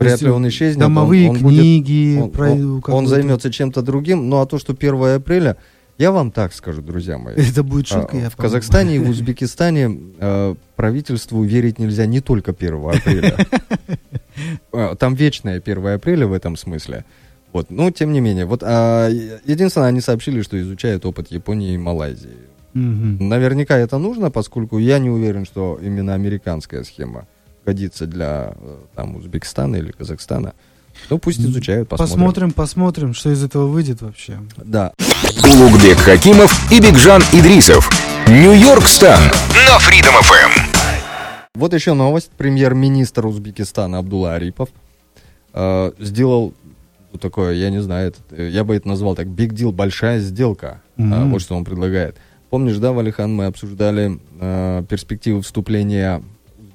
Вряд 0.00 0.22
ли 0.22 0.30
он 0.30 0.48
исчезнет. 0.48 0.80
Домовые 0.80 1.30
он, 1.30 1.36
он 1.36 1.42
книги. 1.42 2.16
Будет, 2.16 2.24
он, 2.24 2.30
про, 2.30 2.50
он, 2.50 2.82
он 2.94 3.06
займется 3.06 3.52
чем-то 3.52 3.82
другим. 3.82 4.28
Ну 4.28 4.40
а 4.40 4.46
то, 4.46 4.58
что 4.58 4.72
1 4.72 5.16
апреля, 5.16 5.56
я 5.98 6.10
вам 6.10 6.30
так 6.30 6.54
скажу, 6.54 6.80
друзья 6.80 7.18
мои. 7.18 7.34
Это 7.36 7.62
будет 7.62 7.86
шутка, 7.86 8.16
а, 8.16 8.20
я 8.20 8.30
В 8.30 8.36
Казахстане 8.36 8.96
и 8.96 8.98
в 8.98 9.08
Узбекистане 9.10 10.00
э, 10.18 10.54
правительству 10.74 11.42
верить 11.42 11.78
нельзя 11.78 12.06
не 12.06 12.20
только 12.20 12.52
1 12.58 12.74
апреля. 12.88 13.36
А, 14.72 14.94
там 14.94 15.14
вечное 15.14 15.58
1 15.58 15.86
апреля 15.86 16.26
в 16.26 16.32
этом 16.32 16.56
смысле. 16.56 17.04
Вот, 17.52 17.70
но 17.70 17.90
тем 17.90 18.12
не 18.12 18.20
менее, 18.20 18.46
вот 18.46 18.62
а, 18.62 19.08
единственное, 19.08 19.88
они 19.88 20.00
сообщили, 20.00 20.40
что 20.40 20.58
изучают 20.58 21.04
опыт 21.04 21.30
Японии 21.30 21.74
и 21.74 21.78
Малайзии. 21.78 22.38
Угу. 22.74 23.24
Наверняка 23.24 23.76
это 23.76 23.98
нужно, 23.98 24.30
поскольку 24.30 24.78
я 24.78 24.98
не 24.98 25.10
уверен, 25.10 25.44
что 25.44 25.78
именно 25.82 26.14
американская 26.14 26.84
схема 26.84 27.26
годится 27.64 28.06
для 28.06 28.54
э, 28.56 28.76
там 28.94 29.16
Узбекистана 29.16 29.76
или 29.76 29.92
Казахстана. 29.92 30.54
Ну, 31.08 31.18
пусть 31.18 31.40
изучают, 31.40 31.88
посмотрим. 31.88 32.14
Посмотрим, 32.14 32.52
посмотрим, 32.52 33.14
что 33.14 33.30
из 33.30 33.42
этого 33.42 33.66
выйдет 33.66 34.02
вообще. 34.02 34.38
Да. 34.56 34.92
Улугбек 35.44 35.98
Хакимов 35.98 36.70
и 36.72 36.80
Бигжан 36.80 37.22
Идрисов. 37.32 37.88
Нью-Йорк 38.28 38.86
Стан 38.86 39.20
на 39.66 39.78
Freedom 39.78 40.14
FM. 40.20 40.70
Вот 41.54 41.74
еще 41.74 41.94
новость. 41.94 42.30
Премьер-министр 42.36 43.26
Узбекистана 43.26 43.98
Абдулла 43.98 44.34
Арипов 44.34 44.68
э, 45.52 45.92
сделал 45.98 46.54
такое, 47.20 47.54
я 47.54 47.70
не 47.70 47.82
знаю, 47.82 48.12
это, 48.12 48.42
я 48.42 48.62
бы 48.62 48.76
это 48.76 48.86
назвал 48.86 49.16
так, 49.16 49.26
big 49.26 49.50
deal, 49.50 49.72
большая 49.72 50.20
сделка. 50.20 50.80
Mm-hmm. 50.96 51.14
А, 51.14 51.24
вот 51.26 51.42
что 51.42 51.56
он 51.56 51.64
предлагает. 51.64 52.16
Помнишь, 52.50 52.76
да, 52.78 52.92
Валихан, 52.92 53.34
мы 53.34 53.46
обсуждали 53.46 54.20
э, 54.40 54.84
перспективы 54.88 55.42
вступления 55.42 56.22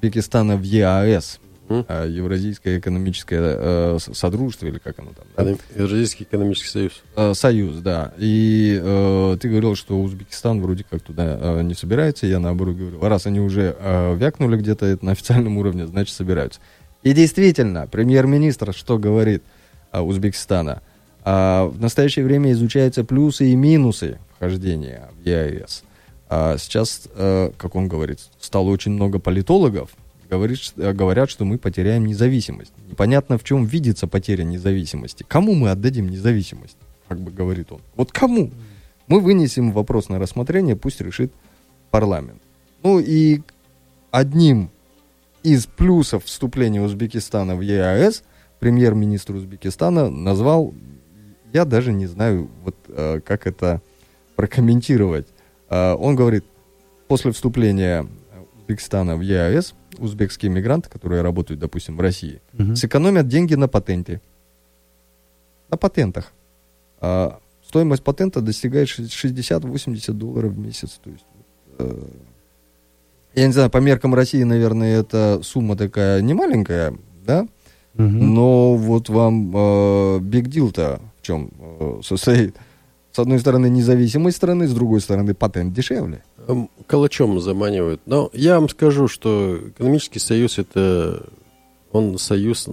Узбекистана 0.06 0.56
в 0.56 0.62
ЕАЭС, 0.62 1.40
mm-hmm. 1.68 2.10
Евразийское 2.10 2.78
экономическое 2.78 3.40
э, 3.40 3.98
содружество, 4.12 4.66
или 4.66 4.78
как 4.78 4.98
оно 4.98 5.10
там? 5.12 5.46
Да? 5.46 5.82
Евразийский 5.82 6.24
экономический 6.24 6.68
союз. 6.68 7.02
Э, 7.16 7.34
союз, 7.34 7.76
да. 7.78 8.12
И 8.18 8.80
э, 8.82 9.36
ты 9.40 9.48
говорил, 9.48 9.74
что 9.74 10.00
Узбекистан 10.00 10.60
вроде 10.60 10.84
как 10.88 11.02
туда 11.02 11.38
э, 11.40 11.62
не 11.62 11.74
собирается. 11.74 12.26
Я 12.26 12.38
наоборот 12.38 12.76
говорил, 12.76 13.00
раз 13.00 13.26
они 13.26 13.40
уже 13.40 13.76
э, 13.78 14.14
вякнули 14.16 14.56
где-то 14.56 14.98
на 15.02 15.12
официальном 15.12 15.58
уровне, 15.58 15.86
значит 15.86 16.14
собираются. 16.14 16.60
И 17.02 17.12
действительно, 17.12 17.86
премьер-министр 17.86 18.72
что 18.72 18.98
говорит– 18.98 19.42
а, 19.96 20.02
Узбекистана. 20.02 20.82
А 21.24 21.64
в 21.66 21.80
настоящее 21.80 22.24
время 22.24 22.52
изучаются 22.52 23.02
плюсы 23.02 23.50
и 23.50 23.56
минусы 23.56 24.18
вхождения 24.36 25.08
в 25.18 25.26
ЕАЭС. 25.26 25.84
А 26.28 26.58
сейчас, 26.58 27.08
э, 27.14 27.50
как 27.56 27.74
он 27.76 27.88
говорит, 27.88 28.20
стало 28.40 28.70
очень 28.70 28.92
много 28.92 29.18
политологов, 29.18 29.90
говорит, 30.28 30.58
э, 30.76 30.92
говорят, 30.92 31.30
что 31.30 31.44
мы 31.44 31.58
потеряем 31.58 32.06
независимость. 32.06 32.72
Непонятно, 32.88 33.38
в 33.38 33.44
чем 33.44 33.64
видится 33.64 34.06
потеря 34.06 34.44
независимости. 34.44 35.24
Кому 35.26 35.54
мы 35.54 35.70
отдадим 35.70 36.08
независимость, 36.08 36.76
как 37.08 37.20
бы 37.20 37.30
говорит 37.30 37.70
он. 37.70 37.80
Вот 37.94 38.12
кому? 38.12 38.50
Мы 39.06 39.20
вынесем 39.20 39.72
вопрос 39.72 40.08
на 40.08 40.18
рассмотрение, 40.18 40.74
пусть 40.74 41.00
решит 41.00 41.32
парламент. 41.90 42.42
Ну 42.82 42.98
и 42.98 43.42
одним 44.10 44.70
из 45.42 45.66
плюсов 45.66 46.24
вступления 46.24 46.82
Узбекистана 46.82 47.54
в 47.54 47.60
ЕАЭС 47.60 48.24
премьер-министр 48.58 49.36
Узбекистана 49.36 50.10
назвал, 50.10 50.74
я 51.52 51.64
даже 51.64 51.92
не 51.92 52.06
знаю, 52.06 52.50
вот 52.64 52.74
э, 52.88 53.20
как 53.24 53.46
это 53.46 53.80
прокомментировать. 54.34 55.28
Э, 55.70 55.94
он 55.94 56.16
говорит, 56.16 56.44
после 57.08 57.32
вступления 57.32 58.06
Узбекистана 58.58 59.16
в 59.16 59.20
ЕАЭС 59.20 59.74
узбекские 59.98 60.50
мигранты, 60.50 60.90
которые 60.90 61.22
работают, 61.22 61.60
допустим, 61.60 61.96
в 61.96 62.00
России, 62.00 62.40
Мгм. 62.52 62.76
сэкономят 62.76 63.28
деньги 63.28 63.54
на 63.54 63.66
патенте. 63.68 64.20
На 65.70 65.76
патентах. 65.76 66.32
А 67.00 67.38
стоимость 67.66 68.02
патента 68.02 68.40
достигает 68.40 68.88
ши- 68.88 69.08
60-80 69.08 70.18
долларов 70.18 70.52
в 70.52 70.58
месяц. 70.58 71.00
То 71.02 71.10
есть, 71.10 71.24
э, 71.78 72.02
я 73.34 73.46
не 73.46 73.52
знаю, 73.52 73.70
по 73.70 73.78
меркам 73.78 74.14
России, 74.14 74.42
наверное, 74.42 75.00
эта 75.00 75.40
сумма 75.42 75.76
такая 75.76 76.20
не 76.22 76.34
маленькая, 76.34 76.94
да? 77.24 77.46
Мгм. 77.94 78.34
Но 78.34 78.74
вот 78.76 79.08
вам 79.08 80.20
биг 80.22 80.48
дил-то 80.48 81.00
в 81.18 81.22
чем 81.22 81.50
э, 81.58 82.00
состоит? 82.02 82.56
С 83.16 83.18
одной 83.18 83.38
стороны, 83.38 83.70
независимость 83.70 84.36
страны, 84.36 84.68
с 84.68 84.74
другой 84.74 85.00
стороны, 85.00 85.32
патент 85.32 85.72
дешевле. 85.72 86.22
Эм, 86.48 86.68
Калачом 86.86 87.40
заманивают. 87.40 88.02
Но 88.04 88.28
я 88.34 88.60
вам 88.60 88.68
скажу, 88.68 89.08
что 89.08 89.58
экономический 89.68 90.18
союз 90.18 90.58
это 90.58 91.24
он 91.92 92.18
союз 92.18 92.68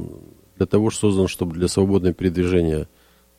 для 0.58 0.66
того, 0.66 0.90
что 0.90 1.08
создан, 1.08 1.30
чтобы 1.30 1.54
для 1.54 1.70
свободного 1.70 2.14
передвижения 2.14 2.90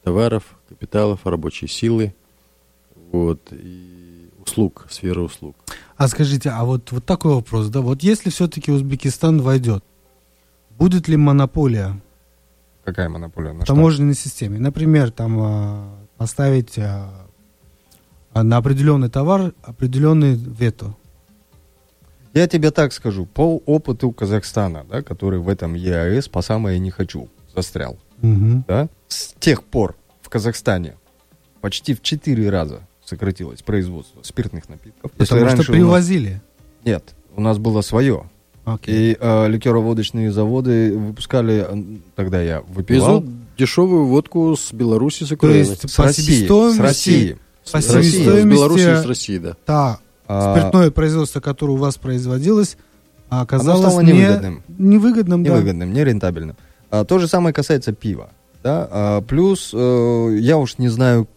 товаров, 0.02 0.56
капиталов, 0.70 1.26
рабочей 1.26 1.66
силы, 1.66 2.14
вот, 3.12 3.52
и 3.52 4.30
услуг, 4.42 4.86
сферы 4.88 5.20
услуг. 5.20 5.56
А 5.98 6.08
скажите, 6.08 6.48
а 6.48 6.64
вот, 6.64 6.90
вот 6.90 7.04
такой 7.04 7.34
вопрос, 7.34 7.68
да, 7.68 7.82
вот 7.82 8.02
если 8.02 8.30
все-таки 8.30 8.72
Узбекистан 8.72 9.42
войдет, 9.42 9.84
будет 10.78 11.06
ли 11.08 11.18
монополия 11.18 12.00
Какая 12.82 13.08
монополия? 13.08 13.52
На 13.52 13.60
в 13.60 13.64
что? 13.64 13.74
таможенной 13.74 14.14
системе? 14.14 14.58
Например, 14.58 15.10
там 15.10 15.38
а, 15.40 16.03
поставить 16.16 16.78
а, 16.78 17.10
а, 18.32 18.42
на 18.42 18.56
определенный 18.58 19.08
товар 19.08 19.52
определенный 19.62 20.34
вето. 20.34 20.94
Я 22.32 22.48
тебе 22.48 22.70
так 22.72 22.92
скажу, 22.92 23.26
по 23.26 23.58
опыту 23.64 24.10
Казахстана, 24.10 24.84
да, 24.90 25.02
который 25.02 25.38
в 25.38 25.48
этом 25.48 25.74
ЕАЭС 25.74 26.28
по 26.28 26.42
самое 26.42 26.78
не 26.80 26.90
хочу 26.90 27.28
застрял, 27.54 27.96
Мгм. 28.22 28.64
да, 28.66 28.88
с 29.06 29.34
тех 29.38 29.62
пор 29.62 29.94
в 30.20 30.28
Казахстане 30.28 30.94
почти 31.60 31.94
в 31.94 32.02
4 32.02 32.50
раза 32.50 32.80
сократилось 33.04 33.62
производство 33.62 34.22
спиртных 34.22 34.68
напитков. 34.68 35.12
Если 35.18 35.34
Потому 35.34 35.48
что 35.50 35.56
раньше 35.56 35.70
у 35.70 35.74
нас- 35.74 35.80
привозили. 35.80 36.42
Нет, 36.84 37.14
у 37.36 37.40
нас 37.40 37.58
было 37.58 37.80
свое. 37.82 38.28
Окей. 38.64 39.12
И 39.12 39.16
э, 39.20 39.48
ликероводочные 39.48 40.32
заводы 40.32 40.96
выпускали, 40.96 42.00
тогда 42.16 42.42
я 42.42 42.62
выпивал, 42.62 43.20
Везут 43.20 43.34
дешевую 43.56 44.06
водку 44.06 44.54
с 44.56 44.72
Беларуси, 44.72 45.24
с 45.24 45.28
То 45.28 45.34
Украины. 45.34 45.58
есть 45.58 45.90
с 45.90 45.94
по 45.94 46.04
России, 46.04 46.22
себестоимости, 46.22 46.76
с 46.76 46.80
России. 46.80 47.38
по 47.72 47.80
С 47.80 47.90
России, 47.94 48.24
с 48.42 48.44
Беларуси 48.44 48.80
и 48.92 49.02
с 49.02 49.06
России, 49.06 49.38
да. 49.38 49.56
та 49.64 49.98
А, 50.26 50.56
спиртное 50.58 50.90
производство, 50.90 51.40
которое 51.40 51.72
у 51.72 51.76
вас 51.76 51.96
производилось, 51.96 52.76
а, 53.30 53.42
оказалось 53.42 53.80
стало 53.92 54.00
не- 54.00 54.12
невыгодным. 54.12 54.62
невыгодным, 54.78 55.44
да. 55.44 55.50
невыгодным, 55.50 55.92
нерентабельным. 55.92 56.56
А, 56.90 57.04
то 57.04 57.18
же 57.18 57.28
самое 57.28 57.52
касается 57.52 57.92
пива. 57.92 58.30
Да? 58.62 58.88
А, 58.90 59.20
плюс, 59.22 59.70
э, 59.74 60.36
я 60.40 60.56
уж 60.58 60.78
не 60.78 60.88
знаю, 60.88 61.28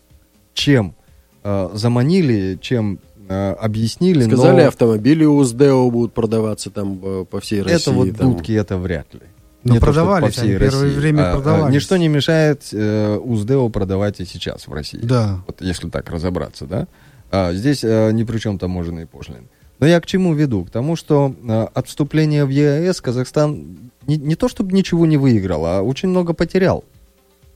чем 0.54 0.96
э, 1.44 1.70
заманили, 1.74 2.58
чем 2.62 3.00
э, 3.30 3.52
объяснили, 3.54 4.26
Сказали, 4.26 4.62
но 4.64 4.68
автомобили 4.68 5.26
у 5.26 5.36
УЗДЭО 5.38 5.90
будут 5.90 6.14
продаваться 6.14 6.70
там 6.70 7.00
э, 7.04 7.26
по 7.30 7.40
всей 7.42 7.62
России. 7.62 7.76
это 7.82 7.92
вот 7.92 8.16
там. 8.18 8.34
дудки, 8.34 8.52
это 8.54 8.78
вряд 8.78 9.14
ли. 9.14 9.22
Но 9.68 9.74
Не 9.74 9.80
то, 9.80 9.86
продавались 9.86 10.28
по 10.28 10.32
всей 10.42 10.52
они 10.52 10.60
первое 10.60 10.84
России. 10.86 11.00
время 11.00 11.22
А, 11.22 11.32
а, 11.32 11.36
продавались. 11.36 11.76
ничто 11.76 11.98
не 11.98 12.08
мешает 12.08 12.64
э, 12.72 13.18
УЗДЭО 13.18 13.70
продавать 13.70 14.20
и 14.20 14.26
сейчас 14.26 14.68
в 14.68 14.74
России. 14.74 15.00
Да. 15.04 15.42
Вот 15.46 15.62
если 15.62 15.90
так 15.90 16.10
разобраться, 16.10 16.66
да. 16.66 16.88
А, 17.32 17.54
здесь 17.54 17.84
э, 17.84 18.12
ни 18.14 18.24
при 18.24 18.38
чем 18.40 18.58
таможенные 18.58 19.06
пошлины. 19.06 19.44
Но 19.80 19.86
я 19.86 20.00
к 20.00 20.06
чему 20.06 20.34
веду? 20.34 20.64
К 20.64 20.70
тому, 20.70 20.96
что 20.96 21.36
э, 21.48 21.68
от 21.74 21.88
вступления 21.88 22.46
в 22.46 22.50
ЕАЭС 22.50 23.02
Казахстан 23.02 23.78
не, 24.08 24.18
не 24.18 24.36
то 24.36 24.48
чтобы 24.48 24.74
ничего 24.74 25.06
не 25.06 25.18
выиграл, 25.18 25.66
а 25.66 25.82
очень 25.82 26.10
много 26.10 26.34
потерял. 26.34 26.84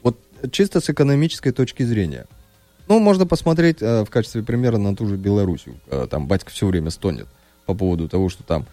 Вот 0.04 0.20
чисто 0.52 0.82
с 0.82 0.90
экономической 0.90 1.52
точки 1.52 1.84
зрения. 1.84 2.26
Ну, 2.88 3.00
можно 3.00 3.26
посмотреть 3.26 3.78
э, 3.82 4.04
в 4.04 4.10
качестве 4.10 4.44
примера 4.44 4.78
на 4.78 4.96
ту 4.96 5.08
же 5.08 5.16
Белоруссию. 5.16 5.76
Э, 5.88 6.08
там 6.10 6.28
батька 6.28 6.52
все 6.52 6.68
время 6.68 6.90
стонет 6.90 7.28
по 7.66 7.74
поводу 7.74 8.10
того, 8.10 8.28
что 8.28 8.44
там 8.44 8.66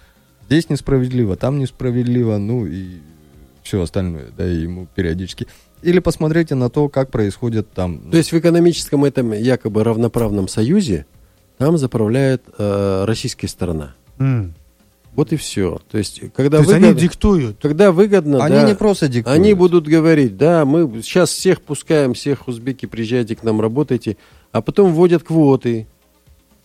здесь 0.46 0.68
несправедливо, 0.70 1.36
там 1.36 1.58
несправедливо, 1.58 2.38
ну 2.38 2.66
и 2.66 2.98
все 3.68 3.82
остальное, 3.82 4.28
да, 4.36 4.50
и 4.50 4.62
ему 4.62 4.88
периодически. 4.94 5.46
Или 5.82 5.98
посмотрите 5.98 6.54
на 6.54 6.70
то, 6.70 6.88
как 6.88 7.10
происходит 7.10 7.70
там... 7.72 8.10
То 8.10 8.16
есть 8.16 8.32
в 8.32 8.38
экономическом 8.38 9.04
этом 9.04 9.32
якобы 9.32 9.84
равноправном 9.84 10.48
союзе 10.48 11.04
там 11.58 11.76
заправляет 11.76 12.42
э, 12.56 13.04
российская 13.06 13.46
сторона. 13.46 13.94
М. 14.18 14.54
Вот 15.12 15.32
и 15.32 15.36
все. 15.36 15.80
То 15.90 15.98
есть, 15.98 16.20
когда 16.34 16.58
То 16.58 16.62
есть 16.62 16.68
выгодно, 16.68 16.88
они 16.88 16.98
диктуют. 16.98 17.56
когда 17.60 17.92
выгодно, 17.92 18.42
Они 18.42 18.54
да, 18.56 18.68
не 18.68 18.74
просто 18.74 19.08
диктуют. 19.08 19.38
они 19.38 19.52
будут 19.52 19.86
говорить, 19.86 20.36
да, 20.36 20.64
мы 20.64 21.02
сейчас 21.02 21.30
всех 21.30 21.60
пускаем, 21.60 22.14
всех 22.14 22.48
узбеки, 22.48 22.86
приезжайте 22.86 23.36
к 23.36 23.42
нам, 23.42 23.60
работайте, 23.60 24.16
а 24.50 24.62
потом 24.62 24.92
вводят 24.94 25.24
квоты. 25.24 25.86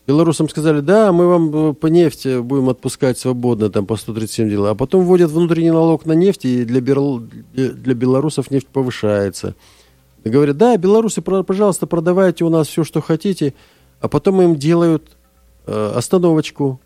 Белорусам 0.05 0.49
сказали, 0.49 0.81
да, 0.81 1.13
мы 1.13 1.27
вам 1.27 1.69
э, 1.69 1.73
по 1.73 1.87
нефти 1.87 2.41
будем 2.41 2.69
отпускать 2.69 3.17
свободно, 3.17 3.69
там 3.69 3.85
по 3.85 3.95
137 3.95 4.49
дела, 4.49 4.71
а 4.71 4.75
потом 4.75 5.05
вводят 5.05 5.31
внутренний 5.31 5.71
налог 5.71 6.05
на 6.05 6.11
нефть, 6.11 6.43
и 6.43 6.65
для, 6.65 6.81
берл- 6.81 7.19
для 7.53 7.93
белорусов 7.93 8.51
нефть 8.51 8.67
повышается. 8.67 9.55
И 10.25 10.29
говорят, 10.29 10.57
да, 10.57 10.75
белорусы, 10.75 11.21
пожалуйста, 11.21 11.87
продавайте 11.87 12.43
у 12.43 12.49
нас 12.49 12.67
все, 12.67 12.83
что 12.83 13.01
хотите, 13.01 13.53
а 14.01 14.09
потом 14.09 14.41
им 14.41 14.55
делают 14.55 15.03
э, 15.65 15.93
остановочку. 15.95 16.81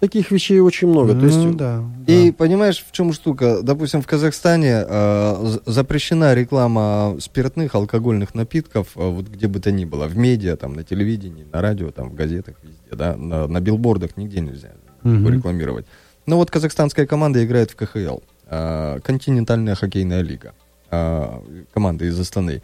Таких 0.00 0.30
вещей 0.30 0.60
очень 0.60 0.88
много. 0.88 1.12
То 1.14 1.26
есть, 1.26 1.36
Ну, 1.38 1.52
да, 1.54 1.84
И 2.06 2.30
да. 2.30 2.36
понимаешь, 2.36 2.82
в 2.88 2.90
чем 2.90 3.12
штука? 3.12 3.60
Допустим, 3.62 4.00
в 4.00 4.06
Казахстане 4.06 4.82
э, 4.88 5.58
запрещена 5.66 6.32
реклама 6.34 7.16
спиртных, 7.20 7.74
алкогольных 7.74 8.34
напитков, 8.34 8.88
э, 8.96 9.06
вот 9.06 9.28
где 9.28 9.46
бы 9.46 9.60
то 9.60 9.70
ни 9.70 9.84
было, 9.84 10.06
в 10.06 10.16
медиа, 10.16 10.56
там, 10.56 10.72
на 10.72 10.84
телевидении, 10.84 11.44
на 11.52 11.60
радио, 11.60 11.90
там, 11.90 12.08
в 12.10 12.14
газетах, 12.14 12.54
везде, 12.62 12.96
да, 12.96 13.14
на, 13.14 13.46
на 13.46 13.60
билбордах 13.60 14.16
нигде 14.16 14.40
нельзя 14.40 14.70
Мгм. 15.02 15.28
рекламировать. 15.28 15.84
Но 16.26 16.36
вот 16.36 16.50
казахстанская 16.50 17.06
команда 17.06 17.44
играет 17.44 17.70
в 17.70 17.76
КХЛ, 17.76 18.20
э, 18.48 19.00
континентальная 19.04 19.74
хоккейная 19.74 20.22
лига, 20.22 20.54
э, 20.90 21.40
команда 21.74 22.06
из 22.06 22.18
Астаны. 22.18 22.62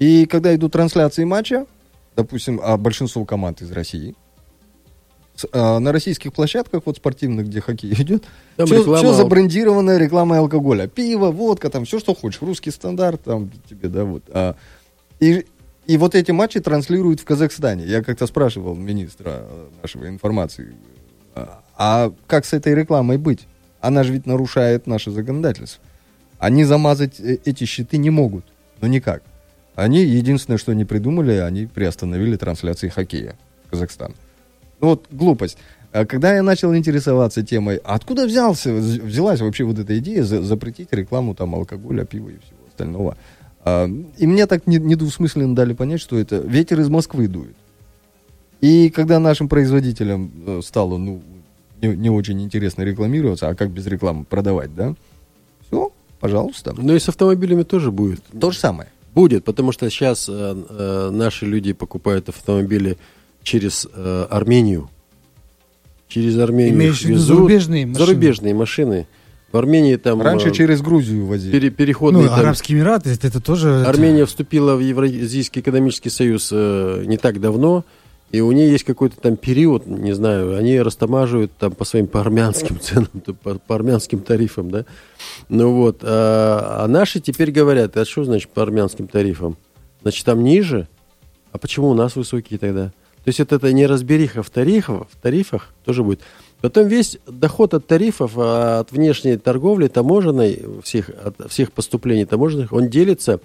И 0.00 0.26
когда 0.26 0.52
идут 0.54 0.72
трансляции 0.72 1.22
матча, 1.22 1.64
допустим, 2.16 2.60
а 2.62 2.76
большинство 2.76 3.24
команд 3.24 3.62
из 3.62 3.70
России, 3.70 4.16
на 5.52 5.92
российских 5.92 6.32
площадках, 6.32 6.82
вот 6.84 6.96
спортивных, 6.98 7.46
где 7.46 7.60
хоккей 7.60 7.92
идет, 7.98 8.24
Там 8.56 8.66
все, 8.66 8.82
реклама- 8.82 9.14
забрендированная 9.14 9.98
рекламой 9.98 10.38
алкоголя. 10.38 10.86
Пиво, 10.86 11.30
водка, 11.30 11.70
там 11.70 11.84
все, 11.84 11.98
что 11.98 12.14
хочешь. 12.14 12.42
Русский 12.42 12.70
стандарт, 12.70 13.22
там 13.24 13.50
тебе, 13.68 13.88
да, 13.88 14.04
вот. 14.04 14.22
А, 14.28 14.56
и, 15.20 15.46
и 15.86 15.96
вот 15.96 16.14
эти 16.14 16.30
матчи 16.30 16.60
транслируют 16.60 17.20
в 17.20 17.24
Казахстане. 17.24 17.84
Я 17.86 18.02
как-то 18.02 18.26
спрашивал 18.26 18.74
министра 18.74 19.46
э, 19.48 19.68
нашего 19.82 20.08
информации, 20.08 20.74
а, 21.34 21.62
а 21.76 22.12
как 22.26 22.44
с 22.44 22.52
этой 22.52 22.74
рекламой 22.74 23.16
быть? 23.18 23.46
Она 23.80 24.04
же 24.04 24.12
ведь 24.12 24.26
нарушает 24.26 24.86
наше 24.86 25.10
законодательство. 25.10 25.82
Они 26.38 26.64
замазать 26.64 27.18
э, 27.20 27.38
эти 27.44 27.64
щиты 27.64 27.96
не 27.96 28.10
могут. 28.10 28.44
Ну 28.80 28.88
никак. 28.88 29.22
Они, 29.74 30.04
единственное, 30.04 30.58
что 30.58 30.72
они 30.72 30.84
придумали, 30.84 31.32
они 31.32 31.66
приостановили 31.66 32.36
трансляции 32.36 32.88
хоккея 32.88 33.36
в 33.66 33.70
Казахстан. 33.70 34.14
Ну 34.82 34.88
вот 34.88 35.06
глупость. 35.10 35.56
А 35.92 36.04
Когда 36.04 36.34
я 36.34 36.42
начал 36.42 36.74
интересоваться 36.74 37.42
темой, 37.42 37.76
откуда 37.76 38.26
взялся, 38.26 38.70
вз- 38.70 39.00
взялась 39.02 39.40
вообще 39.40 39.64
вот 39.64 39.78
эта 39.78 39.96
идея 39.98 40.24
за- 40.24 40.42
запретить 40.42 40.88
рекламу 40.92 41.34
там 41.34 41.54
алкоголя, 41.54 42.04
пива 42.04 42.30
и 42.30 42.38
всего 42.38 42.58
остального? 42.68 43.16
А, 43.64 43.88
И 44.18 44.26
мне 44.26 44.46
так 44.46 44.66
не- 44.66 44.78
недвусмысленно 44.78 45.54
дали 45.54 45.72
понять, 45.74 46.00
что 46.00 46.18
это 46.18 46.36
ветер 46.38 46.80
из 46.80 46.88
Москвы 46.88 47.28
дует. 47.28 47.54
И 48.60 48.90
когда 48.90 49.18
нашим 49.20 49.48
производителям 49.48 50.30
э, 50.46 50.60
стало, 50.64 50.96
ну, 50.98 51.22
не, 51.80 51.88
не 51.96 52.10
очень 52.10 52.40
интересно 52.42 52.82
рекламироваться, 52.82 53.48
а 53.48 53.54
как 53.54 53.70
без 53.70 53.86
рекламы 53.86 54.24
продавать, 54.24 54.74
да? 54.74 54.94
Все, 55.66 55.92
пожалуйста. 56.20 56.74
Но 56.76 56.94
и 56.94 56.98
с 56.98 57.08
автомобилями 57.08 57.62
тоже 57.64 57.90
будет. 57.92 58.22
То 58.40 58.50
же 58.50 58.58
самое. 58.58 58.88
Будет, 59.14 59.44
потому 59.44 59.72
что 59.72 59.90
сейчас 59.90 60.26
э, 60.28 60.32
э, 60.32 61.10
наши 61.12 61.44
люди 61.44 61.72
покупают 61.72 62.28
автомобили 62.30 62.96
через 63.42 63.86
э, 63.92 64.26
Армению. 64.30 64.88
Через 66.08 66.38
Армению 66.38 66.74
Имеешь 66.74 67.02
везут. 67.04 67.26
зарубежные 67.26 67.86
машины? 67.86 68.06
Зарубежные 68.06 68.54
машины. 68.54 69.06
В 69.50 69.56
Армении 69.58 69.96
там... 69.96 70.20
Раньше 70.22 70.48
э, 70.48 70.52
через 70.52 70.80
Грузию 70.80 71.26
возили. 71.26 71.52
пере- 71.52 71.70
переходные 71.70 72.24
Ну, 72.24 72.28
там- 72.28 72.40
Арабские 72.40 72.78
Эмираты, 72.78 73.10
это, 73.10 73.26
это 73.26 73.40
тоже... 73.40 73.84
Армения 73.86 74.24
вступила 74.26 74.76
в 74.76 74.80
Евразийский 74.80 75.60
экономический 75.60 76.10
союз 76.10 76.50
э, 76.52 77.04
не 77.06 77.16
так 77.18 77.40
давно, 77.40 77.84
и 78.30 78.40
у 78.40 78.50
нее 78.52 78.70
есть 78.70 78.84
какой-то 78.84 79.16
там 79.20 79.36
период, 79.36 79.86
не 79.86 80.14
знаю, 80.14 80.56
они 80.56 80.80
растамаживают 80.80 81.52
там 81.58 81.72
по 81.72 81.84
своим 81.84 82.06
по 82.06 82.20
армянским 82.22 82.80
ценам, 82.80 83.08
по, 83.42 83.58
по 83.58 83.74
армянским 83.74 84.20
тарифам, 84.20 84.70
да. 84.70 84.86
Ну 85.50 85.74
вот, 85.74 85.98
а, 86.02 86.82
а 86.84 86.88
наши 86.88 87.20
теперь 87.20 87.50
говорят, 87.50 87.94
а 87.98 88.04
что 88.06 88.24
значит 88.24 88.50
по 88.50 88.62
армянским 88.62 89.06
тарифам? 89.06 89.58
Значит, 90.00 90.24
там 90.24 90.42
ниже? 90.42 90.88
А 91.52 91.58
почему 91.58 91.90
у 91.90 91.94
нас 91.94 92.16
высокие 92.16 92.58
тогда? 92.58 92.92
То 93.24 93.28
есть 93.28 93.38
это, 93.38 93.56
это 93.56 93.72
неразбериха 93.72 94.42
в 94.42 94.50
тарифах, 94.50 95.06
в 95.08 95.16
тарифах 95.16 95.68
тоже 95.84 96.02
будет. 96.02 96.20
Потом 96.60 96.88
весь 96.88 97.18
доход 97.26 97.74
от 97.74 97.86
тарифов, 97.86 98.32
а, 98.36 98.80
от 98.80 98.90
внешней 98.90 99.36
торговли 99.36 99.86
таможенной, 99.88 100.64
всех, 100.82 101.08
от 101.08 101.50
всех 101.50 101.72
поступлений 101.72 102.24
таможенных, 102.24 102.72
он 102.72 102.88
делится 102.88 103.40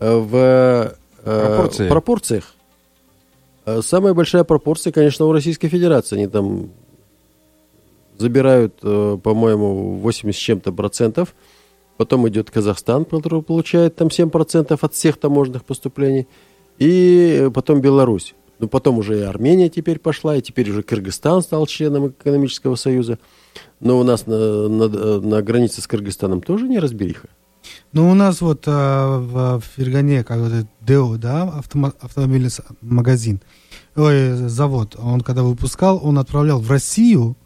э, 0.00 0.16
в 0.16 0.36
э, 0.36 1.46
Пропорции. 1.46 1.88
пропорциях. 1.88 2.54
Э, 3.64 3.80
Самая 3.82 4.14
большая 4.14 4.42
пропорция, 4.42 4.92
конечно, 4.92 5.26
у 5.26 5.32
Российской 5.32 5.68
Федерации. 5.68 6.16
Они 6.16 6.26
там 6.26 6.70
забирают, 8.18 8.76
по-моему, 8.78 9.96
80 9.96 10.40
с 10.40 10.44
чем-то 10.44 10.72
процентов. 10.72 11.34
Потом 11.96 12.28
идет 12.28 12.50
Казахстан, 12.50 13.04
который 13.04 13.42
получает 13.42 13.96
там 13.96 14.10
7 14.10 14.30
процентов 14.30 14.84
от 14.84 14.94
всех 14.94 15.16
таможенных 15.16 15.64
поступлений. 15.64 16.28
И 16.78 17.50
потом 17.52 17.80
Беларусь. 17.80 18.34
Ну, 18.62 18.68
потом 18.68 18.98
уже 18.98 19.18
и 19.18 19.22
Армения 19.22 19.68
теперь 19.68 19.98
пошла, 19.98 20.36
и 20.36 20.40
теперь 20.40 20.70
уже 20.70 20.84
Кыргызстан 20.84 21.42
стал 21.42 21.66
членом 21.66 22.10
экономического 22.10 22.76
союза. 22.76 23.18
Но 23.80 23.98
у 23.98 24.04
нас 24.04 24.28
на, 24.28 24.68
на, 24.68 24.88
на 25.20 25.42
границе 25.42 25.80
с 25.80 25.88
Кыргызстаном 25.88 26.40
тоже 26.40 26.68
не 26.68 26.78
разбериха. 26.78 27.28
Ну, 27.92 28.08
у 28.08 28.14
нас 28.14 28.40
вот 28.40 28.62
а, 28.68 29.18
в, 29.18 29.60
в 29.60 29.64
Фергане, 29.76 30.22
как 30.22 30.38
вот 30.38 30.52
ДЭО, 30.80 31.18
да, 31.18 31.60
автомо- 31.60 31.96
автомобильный 32.00 32.50
магазин, 32.80 33.40
ой, 33.96 34.48
завод, 34.48 34.94
он 34.96 35.22
когда 35.22 35.42
выпускал, 35.42 35.98
он 36.00 36.20
отправлял 36.20 36.60
в 36.60 36.70
Россию 36.70 37.36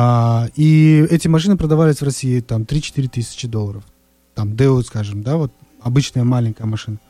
А, 0.00 0.48
и 0.54 1.04
эти 1.10 1.26
машины 1.26 1.56
продавались 1.56 1.96
в 2.00 2.04
России 2.04 2.38
там 2.38 2.62
3-4 2.62 3.08
тысячи 3.08 3.48
долларов. 3.48 3.82
Там 4.36 4.54
ДЭО, 4.54 4.82
скажем, 4.82 5.24
да, 5.24 5.36
вот 5.36 5.50
обычная 5.80 6.22
маленькая 6.22 6.66
машина. 6.66 7.00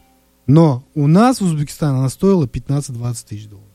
Но 0.46 0.84
у 0.94 1.06
нас 1.06 1.42
в 1.42 1.44
Узбекистане 1.44 1.98
она 1.98 2.08
стоила 2.08 2.46
15-20 2.46 3.26
тысяч 3.28 3.46
долларов. 3.46 3.68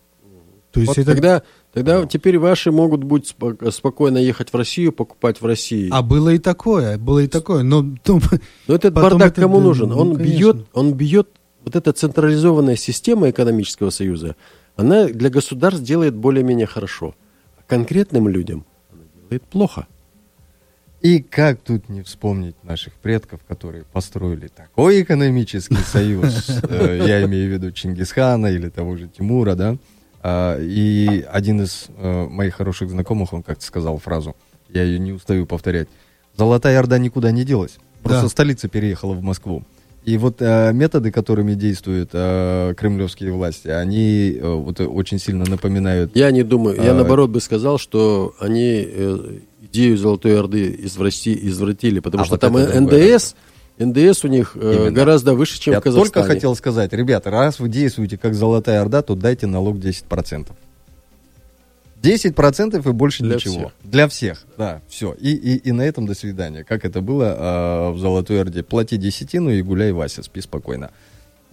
То 0.72 0.80
есть 0.80 0.88
Вот 0.88 0.98
это... 0.98 1.12
тогда, 1.12 1.44
тогда 1.74 2.08
теперь 2.08 2.40
ваши 2.40 2.72
могут 2.72 3.04
быть 3.04 3.32
спо- 3.32 3.70
спокойно 3.70 4.18
ехать 4.18 4.52
в 4.52 4.56
Россию, 4.58 4.92
покупать 4.92 5.42
в 5.42 5.46
России. 5.46 5.90
А 5.92 6.02
было 6.02 6.30
и 6.30 6.40
такое, 6.40 6.98
было 6.98 7.20
и 7.20 7.28
такое. 7.28 7.62
Но, 7.62 7.84
Но 8.68 8.74
этот 8.74 8.96
бардак 8.96 9.34
это, 9.34 9.42
кому 9.42 9.60
да, 9.60 9.64
нужен? 9.64 9.90
ну, 9.90 9.98
Он 10.00 10.16
конечно. 10.16 10.36
бьет, 10.36 10.68
он 10.74 10.94
бьет, 10.96 11.30
вот 11.64 11.76
эта 11.76 11.94
централизованная 11.94 12.78
система 12.78 13.30
экономического 13.30 13.92
союза, 13.92 14.36
она 14.76 15.06
для 15.06 15.30
государств 15.30 15.84
делает 15.84 16.16
более-менее 16.16 16.66
хорошо. 16.66 17.14
А 17.60 17.62
конкретным 17.68 18.28
людям 18.28 18.66
делает 19.34 19.44
плохо. 19.44 19.88
И 21.02 21.22
как 21.22 21.60
тут 21.60 21.90
не 21.90 22.02
вспомнить 22.02 22.56
наших 22.64 22.94
предков, 22.94 23.42
которые 23.46 23.84
построили 23.84 24.48
такой 24.48 25.02
экономический 25.02 25.76
союз, 25.92 26.50
э, 26.70 27.04
я 27.06 27.26
имею 27.26 27.50
в 27.50 27.54
виду 27.54 27.72
Чингисхана 27.72 28.48
или 28.48 28.70
того 28.70 28.96
же 28.96 29.10
Тимура, 29.10 29.56
да? 29.56 29.76
А, 30.22 30.58
И 30.62 31.26
один 31.30 31.62
из 31.62 31.88
э, 31.98 32.28
моих 32.30 32.56
хороших 32.56 32.90
знакомых, 32.90 33.34
он 33.34 33.44
как-то 33.44 33.66
сказал 33.66 33.98
фразу, 33.98 34.36
я 34.70 34.84
ее 34.84 34.98
не 35.00 35.12
устаю 35.12 35.46
повторять, 35.46 35.90
«Золотая 36.38 36.80
Орда 36.80 36.98
никуда 36.98 37.32
не 37.32 37.44
делась, 37.44 37.78
просто 38.02 38.30
столица 38.30 38.70
переехала 38.70 39.14
в 39.14 39.22
Москву». 39.22 39.64
И 40.06 40.18
вот 40.18 40.42
э, 40.42 40.74
методы, 40.74 41.12
которыми 41.12 41.54
действуют 41.54 42.10
э, 42.14 42.74
кремлевские 42.76 43.32
власти, 43.32 43.70
они 43.70 44.38
э, 44.40 44.48
вот, 44.48 44.80
э, 44.82 44.86
очень 44.86 45.18
сильно 45.18 45.46
напоминают 45.46 46.12
Я 46.16 46.30
не 46.32 46.44
думаю, 46.44 46.76
я 46.82 46.92
А, 46.92 46.94
наоборот 46.94 47.30
бы 47.30 47.40
сказал, 47.40 47.78
что 47.78 48.34
они 48.40 48.86
э, 48.86 49.18
идею 49.62 49.98
Золотой 49.98 50.38
Орды 50.38 50.76
изврати, 50.84 51.38
извратили, 51.48 52.00
потому 52.00 52.24
А 52.24 52.26
что 52.26 52.34
вот 52.34 52.42
там 52.42 52.58
ндс, 52.58 53.34
НДС 53.80 54.24
у 54.24 54.28
них 54.28 54.52
э, 54.56 54.74
Именно. 54.76 54.92
гораздо 54.92 55.34
выше, 55.36 55.60
чем 55.60 55.74
Я 55.74 55.80
в 55.80 55.84
Казахстане. 55.84 56.12
только 56.14 56.28
хотел 56.28 56.56
сказать, 56.56 56.92
ребята, 56.94 57.32
раз 57.32 57.60
вы 57.60 57.70
действуете 57.70 58.18
как 58.18 58.34
Золотая 58.34 58.82
Орда, 58.82 59.02
то 59.02 59.16
дайте 59.16 59.48
налог 59.48 59.78
10%. 59.78 60.48
10% 62.04 62.90
и 62.90 62.92
больше 62.92 63.24
Для 63.24 63.36
ничего. 63.36 63.54
всех. 63.54 63.72
Для 63.84 64.08
всех, 64.10 64.44
да, 64.58 64.82
все. 64.90 65.14
И, 65.14 65.32
и, 65.32 65.56
и 65.56 65.72
на 65.72 65.84
этом 65.84 66.06
до 66.06 66.14
свидания. 66.14 66.64
Как 66.66 66.84
это 66.86 67.02
было 67.02 67.34
а, 67.38 67.92
в 67.92 68.00
Золотой 68.00 68.42
Орде. 68.42 68.62
Плати 68.62 68.98
десятину 68.98 69.50
и 69.52 69.62
гуляй, 69.62 69.94
Вася, 69.94 70.22
спи 70.22 70.42
спокойно. 70.42 70.92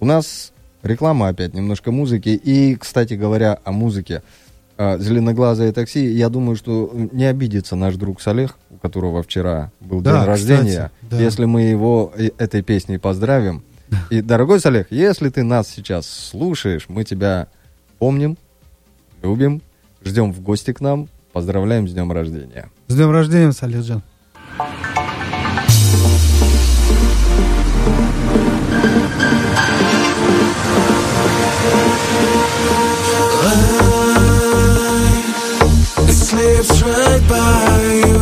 У 0.01 0.07
нас 0.07 0.53
реклама 0.83 1.29
опять, 1.29 1.55
немножко 1.55 1.93
музыки. 1.93 2.31
И, 2.31 2.75
кстати 2.75 3.15
говоря, 3.15 3.59
о 3.65 3.71
музыке. 3.71 4.23
А, 4.77 4.99
Зеленоглазое 4.99 5.73
такси. 5.73 6.05
Я 6.07 6.29
думаю, 6.29 6.57
что 6.57 6.91
не 7.13 7.27
обидится 7.27 7.77
наш 7.77 7.95
друг 7.95 8.21
Салех, 8.21 8.59
у 8.71 8.77
которого 8.79 9.23
вчера 9.23 9.71
был 9.79 10.01
Да, 10.01 10.11
день 10.11 10.35
кстати, 10.35 10.51
рождения. 10.51 10.91
да. 11.03 11.21
Если 11.21 11.45
мы 11.45 11.63
его 11.63 12.13
э, 12.17 12.31
этой 12.39 12.63
песней 12.63 12.99
поздравим. 12.99 13.63
И, 14.11 14.21
дорогой 14.21 14.59
Салех, 14.59 14.87
если 14.91 15.29
ты 15.29 15.45
нас 15.45 15.69
сейчас 15.69 16.09
слушаешь, 16.09 16.87
мы 16.89 17.05
тебя 17.05 17.47
помним, 17.99 18.37
любим, 19.23 19.63
ждем 20.05 20.33
в 20.33 20.41
гости 20.41 20.73
к 20.73 20.81
нам, 20.81 21.09
поздравляем 21.33 21.89
с 21.89 21.93
днем 21.93 22.13
рождения. 22.13 22.71
С 22.89 22.95
днем 22.95 23.11
рождения, 23.11 23.53
Салихджан. 23.53 24.03
Slips 36.31 36.83
right 36.83 37.23
by 37.29 38.03
you. 38.07 38.20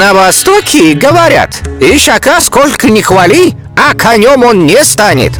На 0.00 0.14
Востоке 0.14 0.94
говорят, 0.94 1.60
ишака 1.78 2.40
сколько 2.40 2.88
ни 2.88 3.02
хвали, 3.02 3.54
а 3.76 3.94
конем 3.94 4.44
он 4.44 4.64
не 4.64 4.82
станет. 4.82 5.32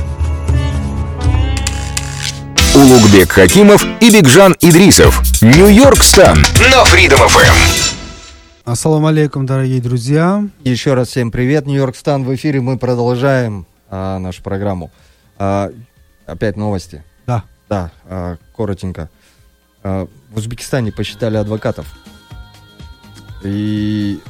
Улугбек 2.75 3.33
Хакимов 3.33 3.83
и 4.03 4.11
Бигжан 4.11 4.55
Идрисов. 4.61 5.23
Нью-Йорк 5.41 6.03
Стан. 6.03 6.37
На 6.61 6.83
Freedom 6.85 7.27
FM. 7.27 7.95
Ассаламу 8.67 9.07
алейкум, 9.07 9.47
дорогие 9.47 9.81
друзья. 9.81 10.47
Еще 10.63 10.93
раз 10.93 11.09
всем 11.09 11.31
привет, 11.31 11.65
Нью-Йорк 11.65 11.97
Стан. 11.97 12.25
В 12.25 12.35
эфире 12.35 12.61
мы 12.61 12.77
продолжаем 12.77 13.67
а, 13.89 14.19
нашу 14.19 14.43
программу. 14.43 14.91
А, 15.39 15.71
опять 16.27 16.59
новости. 16.59 17.03
Да. 17.27 17.45
Да, 17.71 17.93
а, 18.05 18.37
коротенько. 18.55 19.09
А, 19.83 20.07
в 20.29 20.37
Узбекистане 20.37 20.93
посчитали 20.93 21.39
адвокатов. 21.39 21.87
И 23.43 24.21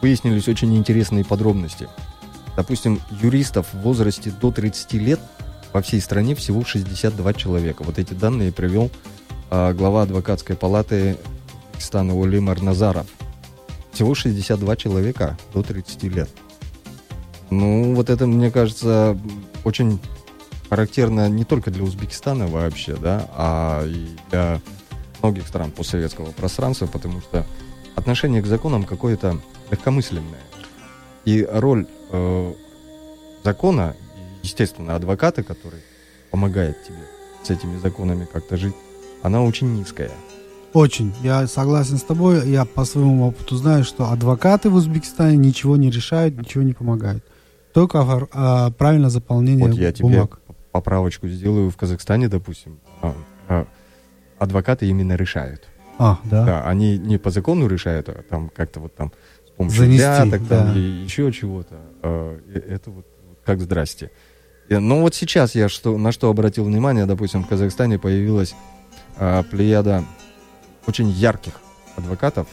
выяснились 0.00 0.48
очень 0.48 0.76
интересные 0.76 1.24
подробности. 1.24 1.88
Допустим, 2.56 3.00
юристов 3.22 3.66
в 3.72 3.78
возрасте 3.80 4.30
до 4.30 4.50
30 4.50 4.92
лет 4.94 5.20
по 5.72 5.80
всей 5.82 6.00
стране 6.00 6.34
всего 6.34 6.64
62 6.64 7.34
человека. 7.34 7.82
Вот 7.82 7.98
эти 7.98 8.14
данные 8.14 8.52
привел 8.52 8.90
а, 9.50 9.72
глава 9.72 10.02
адвокатской 10.02 10.56
палаты 10.56 11.16
Узбекистана 11.78 12.16
Улимар 12.16 12.60
Назаров. 12.60 13.06
Всего 13.92 14.14
62 14.14 14.76
человека 14.76 15.38
до 15.54 15.62
30 15.62 16.02
лет. 16.04 16.28
Ну, 17.50 17.94
вот 17.94 18.10
это, 18.10 18.26
мне 18.26 18.50
кажется, 18.50 19.16
очень 19.64 20.00
характерно 20.68 21.28
не 21.28 21.44
только 21.44 21.70
для 21.70 21.84
Узбекистана 21.84 22.48
вообще, 22.48 22.96
да, 22.96 23.28
а 23.32 23.86
и 23.86 24.08
для 24.30 24.60
многих 25.22 25.46
стран 25.46 25.70
постсоветского 25.70 26.32
пространства, 26.32 26.86
потому 26.86 27.20
что 27.20 27.46
отношение 27.94 28.42
к 28.42 28.46
законам 28.46 28.84
какое-то 28.84 29.38
легкомысленное. 29.70 30.40
И 31.24 31.46
роль 31.50 31.86
э, 32.10 32.52
закона, 33.44 33.94
естественно, 34.42 34.94
адвоката, 34.96 35.42
который 35.42 35.80
помогает 36.30 36.82
тебе 36.84 36.98
с 37.42 37.50
этими 37.50 37.78
законами 37.78 38.26
как-то 38.30 38.56
жить, 38.56 38.74
она 39.22 39.42
очень 39.42 39.74
низкая. 39.74 40.10
Очень. 40.72 41.14
Я 41.22 41.46
согласен 41.46 41.96
с 41.96 42.02
тобой. 42.02 42.48
Я 42.48 42.64
по 42.64 42.84
своему 42.84 43.28
опыту 43.28 43.56
знаю, 43.56 43.84
что 43.84 44.10
адвокаты 44.10 44.68
в 44.68 44.74
Узбекистане 44.74 45.36
ничего 45.36 45.76
не 45.76 45.90
решают, 45.90 46.36
ничего 46.36 46.62
не 46.62 46.74
помогают. 46.74 47.24
Только 47.72 48.00
а, 48.32 48.70
правильное 48.72 49.10
заполнение 49.10 49.66
Вот 49.66 49.76
я 49.76 49.92
тебе 49.92 50.08
бумаг. 50.08 50.40
поправочку 50.72 51.28
сделаю 51.28 51.70
в 51.70 51.76
Казахстане, 51.76 52.28
допустим. 52.28 52.80
а, 53.02 53.14
а, 53.48 53.66
адвокаты 54.38 54.86
именно 54.86 55.14
решают. 55.14 55.68
А, 55.98 56.18
да. 56.24 56.44
Да, 56.44 56.64
они 56.64 56.98
не 56.98 57.18
по 57.18 57.30
закону 57.30 57.66
решают, 57.66 58.08
а 58.08 58.22
там 58.28 58.50
как-то 58.54 58.80
вот 58.80 58.94
там 58.94 59.12
помощью 59.58 59.80
Занести, 59.80 60.30
там, 60.30 60.46
да. 60.48 60.74
и 60.74 60.80
еще 60.80 61.30
чего-то. 61.32 61.76
А, 62.02 62.38
это 62.54 62.90
вот 62.90 63.06
как 63.44 63.60
здрасте. 63.60 64.10
Но 64.68 65.00
вот 65.00 65.14
сейчас 65.14 65.54
я 65.54 65.68
что, 65.68 65.96
на 65.96 66.12
что 66.12 66.28
обратил 66.30 66.64
внимание, 66.64 67.06
допустим, 67.06 67.42
в 67.42 67.48
Казахстане 67.48 67.98
появилась 67.98 68.54
а, 69.16 69.42
плеяда 69.42 70.04
очень 70.86 71.08
ярких 71.08 71.54
адвокатов. 71.96 72.46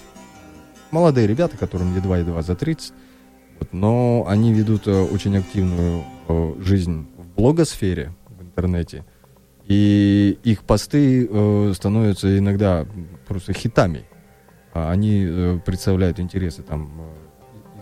Молодые 0.91 1.27
ребята, 1.27 1.57
которым 1.57 1.95
едва-едва 1.95 2.41
за 2.41 2.55
30, 2.55 2.93
вот, 3.59 3.73
но 3.73 4.25
они 4.27 4.53
ведут 4.53 4.87
э, 4.87 5.01
очень 5.01 5.37
активную 5.37 6.03
э, 6.27 6.53
жизнь 6.59 7.07
в 7.17 7.35
блогосфере, 7.35 8.13
в 8.27 8.41
интернете. 8.41 9.05
И 9.65 10.37
их 10.43 10.63
посты 10.63 11.27
э, 11.29 11.73
становятся 11.75 12.37
иногда 12.37 12.85
просто 13.27 13.53
хитами. 13.53 14.05
А 14.75 14.91
Они 14.91 15.25
э, 15.25 15.59
представляют 15.65 16.19
интересы 16.19 16.61
там 16.61 16.91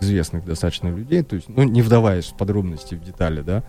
известных 0.00 0.44
достаточно 0.44 0.86
людей, 0.88 1.24
то 1.24 1.34
есть, 1.34 1.48
ну, 1.48 1.64
не 1.64 1.82
вдаваясь 1.82 2.26
в 2.26 2.36
подробности, 2.36 2.94
в 2.94 3.02
детали, 3.02 3.42
да, 3.42 3.64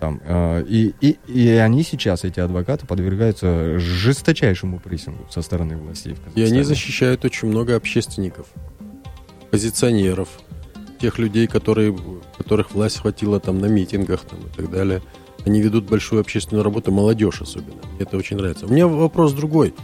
там, 0.00 0.22
э, 0.24 0.64
и, 0.66 0.94
и, 1.02 1.18
и 1.28 1.48
они 1.50 1.82
сейчас, 1.82 2.24
эти 2.24 2.40
адвокаты, 2.40 2.86
подвергаются 2.86 3.78
жесточайшему 3.78 4.80
прессингу 4.80 5.26
со 5.30 5.42
стороны 5.42 5.76
властей 5.76 6.14
в 6.14 6.34
И 6.34 6.42
они 6.42 6.62
защищают 6.62 7.26
очень 7.26 7.48
много 7.48 7.76
общественников, 7.76 8.46
позиционеров, 9.50 10.30
тех 10.98 11.18
людей, 11.18 11.48
которые, 11.48 11.94
которых 12.38 12.72
власть 12.72 13.00
хватила 13.00 13.38
там 13.38 13.58
на 13.58 13.66
митингах 13.66 14.22
там, 14.22 14.38
и 14.40 14.56
так 14.56 14.70
далее. 14.70 15.02
Они 15.44 15.60
ведут 15.60 15.84
большую 15.84 16.20
общественную 16.22 16.64
работу, 16.64 16.90
молодежь 16.90 17.42
особенно. 17.42 17.82
Мне 17.92 18.00
это 18.00 18.16
очень 18.16 18.38
нравится. 18.38 18.64
У 18.64 18.72
меня 18.72 18.86
вопрос 18.86 19.34
другой. 19.34 19.74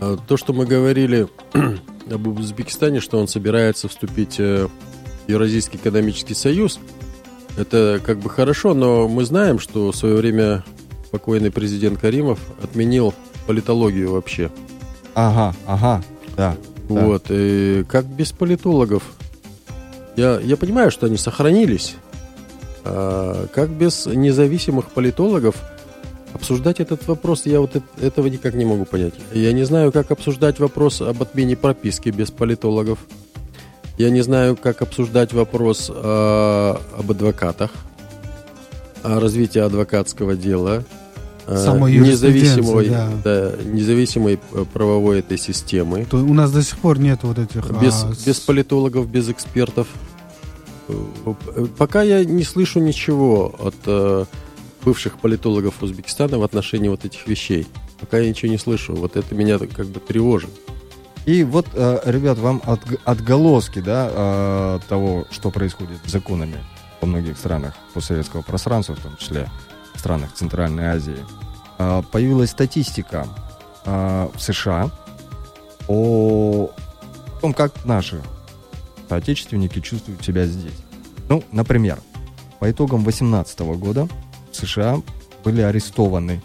А, 0.00 0.16
То, 0.16 0.36
что 0.36 0.52
мы 0.52 0.64
говорили 0.64 1.26
об 2.10 2.26
Узбекистане, 2.26 3.00
что 3.00 3.18
он 3.18 3.28
собирается 3.28 3.88
вступить 3.88 4.36
э, 4.38 4.68
в 5.26 5.30
Евразийский 5.30 5.76
экономический 5.76 6.34
союз, 6.34 6.78
это 7.56 8.00
как 8.04 8.18
бы 8.18 8.28
хорошо, 8.30 8.74
но 8.74 9.08
мы 9.08 9.24
знаем, 9.24 9.58
что 9.58 9.92
в 9.92 9.96
свое 9.96 10.16
время 10.16 10.64
покойный 11.10 11.50
президент 11.50 12.00
Каримов 12.00 12.38
отменил 12.62 13.14
политологию 13.46 14.12
вообще. 14.12 14.50
Ага, 15.14 15.54
ага, 15.66 16.02
да. 16.36 16.56
да. 16.88 17.00
Вот, 17.00 17.26
и 17.28 17.84
как 17.88 18.06
без 18.06 18.32
политологов? 18.32 19.04
Я, 20.16 20.40
я 20.40 20.56
понимаю, 20.56 20.90
что 20.90 21.06
они 21.06 21.16
сохранились. 21.16 21.96
А 22.84 23.46
как 23.54 23.70
без 23.70 24.06
независимых 24.06 24.90
политологов 24.90 25.56
обсуждать 26.34 26.80
этот 26.80 27.06
вопрос, 27.06 27.46
я 27.46 27.60
вот 27.60 27.76
эт- 27.76 27.82
этого 28.00 28.26
никак 28.26 28.54
не 28.54 28.64
могу 28.64 28.84
понять. 28.84 29.14
Я 29.32 29.52
не 29.52 29.64
знаю, 29.64 29.92
как 29.92 30.10
обсуждать 30.10 30.58
вопрос 30.58 31.00
об 31.00 31.22
отмене 31.22 31.56
прописки 31.56 32.10
без 32.10 32.30
политологов. 32.30 32.98
Я 33.96 34.10
не 34.10 34.22
знаю, 34.22 34.56
как 34.56 34.82
обсуждать 34.82 35.32
вопрос 35.32 35.90
а, 35.94 36.80
об 36.98 37.10
адвокатах, 37.10 37.70
о 39.04 39.20
развитии 39.20 39.60
адвокатского 39.60 40.34
дела, 40.34 40.84
а, 41.46 41.56
Самой 41.56 41.96
независимой, 41.96 42.88
да. 42.88 43.10
да, 43.22 43.52
независимой 43.64 44.40
э, 44.52 44.64
правовой 44.72 45.20
этой 45.20 45.38
системы. 45.38 46.06
То 46.10 46.16
у 46.16 46.34
нас 46.34 46.50
до 46.50 46.62
сих 46.62 46.78
пор 46.78 46.98
нет 46.98 47.20
вот 47.22 47.38
этих... 47.38 47.70
Без, 47.80 48.02
а, 48.02 48.12
без 48.26 48.40
политологов, 48.40 49.08
без 49.08 49.28
экспертов. 49.28 49.86
Э, 50.88 50.94
Пока 51.76 52.02
я 52.02 52.24
не 52.24 52.44
слышу 52.44 52.80
ничего 52.80 53.54
от 53.58 53.74
э, 53.86 54.24
бывших 54.84 55.18
политологов 55.18 55.82
Узбекистана 55.82 56.38
в 56.38 56.42
отношении 56.42 56.88
вот 56.88 57.04
этих 57.04 57.26
вещей. 57.26 57.66
Пока 58.00 58.18
я 58.18 58.28
ничего 58.28 58.50
не 58.50 58.58
слышу. 58.58 58.94
Вот 58.94 59.16
это 59.16 59.34
меня 59.34 59.58
как 59.58 59.86
бы 59.86 60.00
тревожит. 60.00 60.50
И 61.26 61.42
вот, 61.42 61.66
э, 61.72 62.00
ребят, 62.04 62.38
вам 62.38 62.60
отг- 62.66 63.00
отголоски, 63.04 63.80
да, 63.80 64.10
э, 64.10 64.80
того, 64.88 65.26
что 65.30 65.50
происходит 65.50 65.98
с 66.04 66.10
законами 66.10 66.58
во 67.00 67.06
многих 67.06 67.38
странах 67.38 67.74
постсоветского 67.94 68.42
пространства, 68.42 68.94
в 68.94 69.00
том 69.00 69.16
числе 69.16 69.48
в 69.94 69.98
странах 69.98 70.34
Центральной 70.34 70.84
Азии, 70.84 71.18
Э, 71.78 72.02
появилась 72.10 72.50
статистика 72.50 73.26
в 73.84 74.32
США 74.38 74.90
о 75.88 76.70
том, 77.42 77.52
как 77.52 77.84
наши 77.84 78.22
соотечественники 79.10 79.80
чувствуют 79.80 80.24
себя 80.24 80.46
здесь. 80.46 80.72
Ну, 81.28 81.44
например, 81.52 81.98
по 82.60 82.70
итогам 82.70 83.02
2018 83.02 83.76
года 83.76 84.08
США 84.54 85.02
были 85.44 85.60
арестованы 85.62 86.40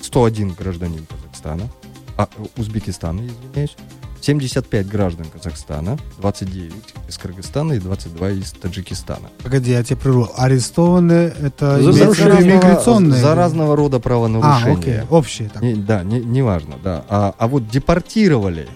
101 0.00 0.52
гражданин 0.54 1.06
Казахстана, 1.06 1.68
а, 2.16 2.28
Узбекистана, 2.56 3.26
извиняюсь, 3.26 3.76
75 4.20 4.86
граждан 4.88 5.26
Казахстана, 5.26 5.98
29 6.18 6.72
из 7.08 7.18
Кыргызстана 7.18 7.74
и 7.74 7.78
22 7.78 8.30
из 8.30 8.52
Таджикистана. 8.52 9.28
Погоди, 9.42 9.70
я 9.72 9.82
тебя 9.82 9.96
прерву. 9.98 10.30
Арестованные 10.36 11.28
это 11.42 11.82
За 11.82 11.92
нарушение 11.92 12.42
иммиграционные? 12.54 13.20
за 13.20 13.34
разного 13.34 13.76
рода 13.76 13.98
А, 13.98 14.00
правонарушения. 14.00 14.78
окей, 14.78 15.00
общие. 15.10 15.48
Так. 15.50 15.62
Не- 15.62 15.74
да, 15.74 16.02
не, 16.02 16.20
неважно, 16.20 16.76
да. 16.82 17.04
А, 17.08 17.34
а 17.36 17.48
вот 17.48 17.68
депортировали 17.68 18.66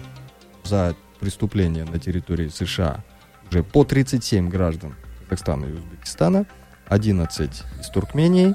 за 0.63 0.95
преступления 1.19 1.85
на 1.85 1.97
территории 1.99 2.49
США 2.49 3.03
уже 3.49 3.63
по 3.63 3.83
37 3.83 4.49
граждан 4.49 4.95
Казахстана 5.27 5.65
и 5.65 5.73
Узбекистана, 5.73 6.45
11 6.87 7.63
из 7.81 7.89
Туркмении, 7.89 8.53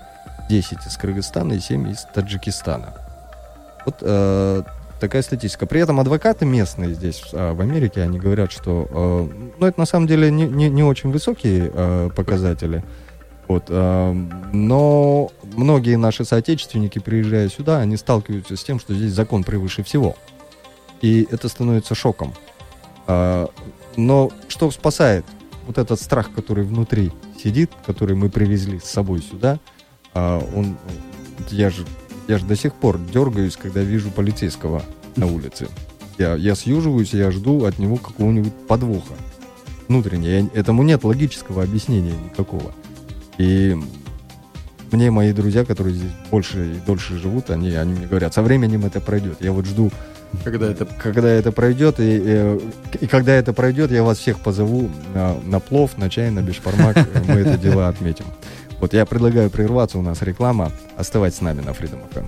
10 0.49 0.87
из 0.87 0.97
Кыргызстана 0.97 1.55
и 1.55 1.61
7 1.61 1.91
из 1.91 2.07
Таджикистана. 2.15 2.95
Вот 3.85 3.97
э, 4.01 4.63
такая 5.01 5.23
статистика. 5.23 5.67
При 5.67 5.81
этом 5.81 6.01
адвокаты 6.01 6.45
местные 6.47 6.95
здесь, 6.95 7.23
э, 7.33 7.53
в 7.53 7.61
Америке, 7.61 8.03
они 8.03 8.19
говорят, 8.19 8.53
что 8.53 8.89
э, 8.91 9.53
ну, 9.59 9.67
это 9.67 9.79
на 9.79 9.87
самом 9.87 10.07
деле 10.07 10.31
не, 10.31 10.47
не, 10.47 10.69
не 10.69 10.83
очень 10.83 11.11
высокие 11.11 11.71
э, 11.73 12.11
показатели. 12.15 12.85
Вот, 13.47 13.65
э, 13.69 14.13
но 14.53 15.31
многие 15.43 15.97
наши 15.97 16.25
соотечественники, 16.25 16.99
приезжая 16.99 17.49
сюда, 17.49 17.81
они 17.81 17.97
сталкиваются 17.97 18.57
с 18.57 18.65
тем, 18.65 18.81
что 18.81 18.95
здесь 18.95 19.13
закон 19.13 19.45
превыше 19.45 19.83
всего. 19.83 20.17
И 21.03 21.29
это 21.31 21.49
становится 21.49 21.95
шоком. 21.95 22.33
А, 23.07 23.49
но 23.97 24.31
что 24.49 24.71
спасает? 24.71 25.25
Вот 25.67 25.79
этот 25.79 26.01
страх, 26.01 26.33
который 26.33 26.65
внутри 26.65 27.13
сидит, 27.43 27.71
который 27.87 28.17
мы 28.17 28.31
привезли 28.31 28.79
с 28.79 28.85
собой 28.85 29.21
сюда, 29.21 29.59
а, 30.15 30.43
он, 30.55 30.77
я 31.51 31.71
же, 31.71 31.85
я 32.29 32.39
же 32.39 32.45
до 32.47 32.57
сих 32.57 32.75
пор 32.75 32.99
дергаюсь, 33.13 33.57
когда 33.57 33.83
вижу 33.83 34.11
полицейского 34.11 34.83
на 35.17 35.27
улице. 35.27 35.69
Я, 36.19 36.35
я 36.35 36.55
съеживаюсь, 36.55 37.13
я 37.13 37.31
жду 37.31 37.65
от 37.65 37.79
него 37.79 37.97
какого-нибудь 37.97 38.53
подвоха 38.69 39.15
внутренне. 39.89 40.41
Я- 40.41 40.49
этому 40.55 40.83
нет 40.83 41.05
логического 41.05 41.63
объяснения 41.63 42.15
никакого. 42.25 42.73
И 43.37 43.77
мне 44.93 45.11
мои 45.11 45.33
друзья, 45.33 45.65
которые 45.65 45.97
здесь 45.97 46.11
больше 46.31 46.75
и 46.75 46.87
дольше 46.87 47.19
живут, 47.19 47.51
они, 47.51 47.71
они 47.73 47.95
мне 47.95 48.07
говорят, 48.07 48.33
со 48.33 48.43
временем 48.43 48.85
это 48.87 49.01
пройдет. 49.01 49.39
Я 49.41 49.51
вот 49.53 49.67
жду, 49.67 49.91
Когда 50.45 50.71
это 50.71 50.85
когда 50.85 51.29
это 51.29 51.51
пройдет, 51.53 51.99
и, 51.99 52.17
и, 52.17 52.61
и 53.01 53.07
когда 53.07 53.33
это 53.33 53.53
пройдет, 53.53 53.91
я 53.91 54.03
вас 54.05 54.19
всех 54.19 54.39
позову 54.41 54.89
на, 55.15 55.35
на 55.45 55.59
плов, 55.61 55.99
на 55.99 56.09
чай, 56.11 56.31
на 56.31 56.43
бешпармак, 56.43 56.97
э, 56.97 57.05
мы 57.27 57.41
это 57.41 57.59
дело 57.59 57.89
отметим. 57.89 58.25
Вот 58.85 58.93
я 58.93 59.07
предлагаю 59.07 59.49
прерваться, 59.49 59.97
у 59.99 60.03
нас 60.03 60.21
реклама. 60.21 60.71
Оставайтесь 60.99 61.39
с 61.39 61.41
нами 61.41 61.63
на 61.63 61.71
Freedom 61.71 62.01
FM. 62.13 62.27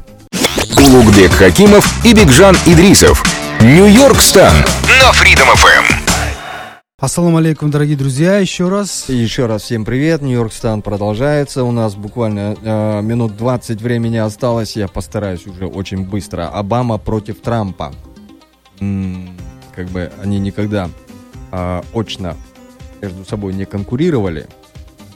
Улугбек 0.83 1.31
Хакимов 1.33 2.03
и 2.03 2.15
Бигжан 2.15 2.57
Идрисов. 2.65 3.23
Нью-Йорк 3.61 4.19
Стан 4.23 4.55
на 4.55 5.11
Freedom 5.11 5.53
FM. 5.55 5.85
Ассаламу 6.99 7.37
алейкум, 7.37 7.71
дорогие 7.71 7.99
друзья, 7.99 8.39
еще 8.39 8.71
раз. 8.71 9.11
Еще 9.11 9.45
раз 9.45 9.65
всем 9.65 9.85
привет. 9.85 10.23
Нью-Йорк 10.23 10.51
Стан 10.51 10.81
продолжается. 10.81 11.63
У 11.63 11.73
нас 11.73 11.95
буквально 11.95 12.57
э, 12.63 13.03
минут 13.03 13.37
20 13.37 13.83
времени 13.83 14.17
осталось. 14.17 14.77
Я 14.77 14.89
постараюсь 14.89 15.47
уже 15.47 15.67
очень 15.67 16.07
быстро. 16.07 16.49
Обама 16.49 16.97
против 16.97 17.43
Трампа. 17.43 17.93
М, 18.81 19.37
как 19.75 19.89
бы 19.89 20.11
они 20.23 20.39
никогда 20.39 20.89
э, 21.53 21.83
очно 21.93 22.35
между 23.03 23.27
собой 23.27 23.53
не 23.53 23.67
конкурировали. 23.67 24.47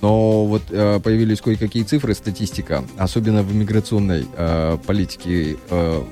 Но 0.00 0.46
вот 0.46 0.62
э, 0.70 0.98
появились 1.00 1.40
кое-какие 1.40 1.82
цифры, 1.82 2.14
статистика, 2.14 2.84
особенно 2.96 3.42
в 3.42 3.52
иммиграционной 3.52 4.26
э, 4.34 4.78
политике. 4.86 5.56
Э, 5.68 6.02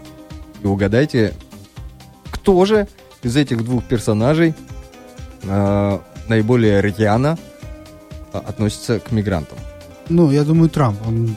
и 0.62 0.66
угадайте, 0.66 1.32
кто 2.30 2.64
же 2.64 2.86
из 3.22 3.36
этих 3.36 3.64
двух 3.64 3.84
персонажей 3.84 4.54
э, 5.44 5.98
наиболее 6.28 6.82
рьяно 6.82 7.38
а, 8.32 8.38
относится 8.38 9.00
к 9.00 9.10
мигрантам. 9.12 9.58
Ну, 10.08 10.30
я 10.30 10.44
думаю, 10.44 10.68
Трамп. 10.68 10.98
Он 11.06 11.36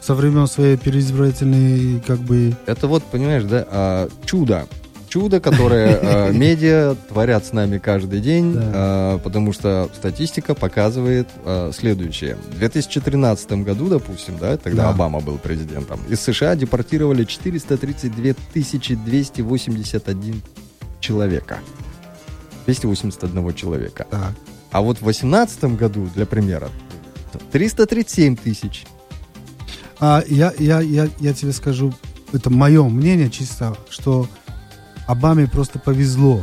со 0.00 0.14
времен 0.14 0.46
своей 0.46 0.76
переизбирательной, 0.76 2.00
как 2.00 2.18
бы... 2.18 2.56
Это 2.66 2.86
вот, 2.86 3.04
понимаешь, 3.04 3.44
да, 3.44 3.66
а, 3.70 4.08
чудо. 4.24 4.66
Чудо, 5.10 5.40
которое 5.40 5.98
а, 6.00 6.30
медиа 6.32 6.94
творят 7.08 7.44
с 7.44 7.52
нами 7.52 7.78
каждый 7.78 8.20
день, 8.20 8.54
а, 8.56 9.18
потому 9.18 9.52
что 9.52 9.90
статистика 9.92 10.54
показывает 10.54 11.28
а, 11.44 11.72
следующее. 11.72 12.36
В 12.36 12.58
2013 12.58 13.52
году, 13.64 13.88
допустим, 13.88 14.38
да, 14.38 14.56
тогда 14.56 14.84
Да. 14.84 14.90
Обама 14.90 15.18
был 15.18 15.36
президентом, 15.38 15.98
из 16.08 16.20
США 16.20 16.54
депортировали 16.54 17.24
432 17.24 18.34
281 18.54 20.42
человека. 21.00 21.58
281 22.66 23.54
человека. 23.54 24.06
Так. 24.08 24.32
А 24.70 24.80
вот 24.80 24.98
в 24.98 25.02
2018 25.02 25.64
году, 25.76 26.08
для 26.14 26.24
примера, 26.24 26.68
337 27.50 28.36
тысяч. 28.36 28.84
А, 29.98 30.22
я, 30.28 30.52
я, 30.56 30.80
я, 30.80 31.08
я 31.18 31.34
тебе 31.34 31.52
скажу, 31.52 31.92
это 32.32 32.48
мое 32.48 32.84
мнение 32.84 33.28
чисто, 33.28 33.76
что 33.88 34.28
Обаме 35.10 35.48
просто 35.48 35.78
повезло. 35.78 36.40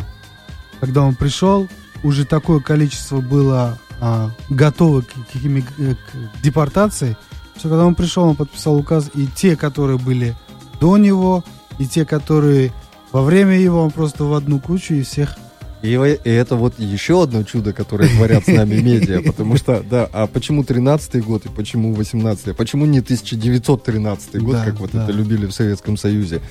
Когда 0.81 1.01
он 1.03 1.15
пришел, 1.15 1.67
уже 2.03 2.25
такое 2.25 2.59
количество 2.59 3.21
было 3.21 3.79
а, 4.01 4.29
готово 4.49 5.01
к, 5.01 5.05
к 5.05 5.35
э, 5.35 5.95
к 5.95 6.43
депортации, 6.43 7.15
что 7.57 7.69
когда 7.69 7.85
он 7.85 7.95
пришел, 7.95 8.25
он 8.25 8.35
подписал 8.35 8.75
указ, 8.75 9.09
и 9.15 9.25
те, 9.27 9.55
которые 9.55 9.97
были 9.97 10.35
до 10.81 10.97
него, 10.97 11.43
и 11.79 11.87
те, 11.87 12.05
которые 12.05 12.73
во 13.11 13.23
время 13.23 13.57
его, 13.57 13.81
он 13.81 13.91
просто 13.91 14.25
в 14.25 14.33
одну 14.33 14.59
кучу 14.59 14.95
и 14.95 15.01
всех 15.01 15.37
И, 15.81 15.93
и 15.93 16.29
это 16.29 16.55
вот 16.55 16.77
еще 16.77 17.23
одно 17.23 17.43
чудо, 17.43 17.71
которое 17.71 18.09
творят 18.09 18.43
с 18.43 18.47
нами 18.47 18.75
медиа, 18.81 19.21
потому 19.25 19.55
что, 19.57 19.81
да, 19.89 20.09
а 20.11 20.27
почему 20.27 20.63
13-й 20.63 21.21
год 21.21 21.45
и 21.45 21.49
почему 21.49 21.95
18-й? 21.95 22.53
Почему 22.53 22.85
не 22.85 22.99
1913 22.99 24.41
год, 24.41 24.55
Да, 24.55 24.65
как 24.65 24.79
вот 24.79 24.91
да. 24.91 25.03
это 25.03 25.13
любили 25.13 25.45
в 25.45 25.53
Советском 25.53 25.95
Союзе? 25.95 26.41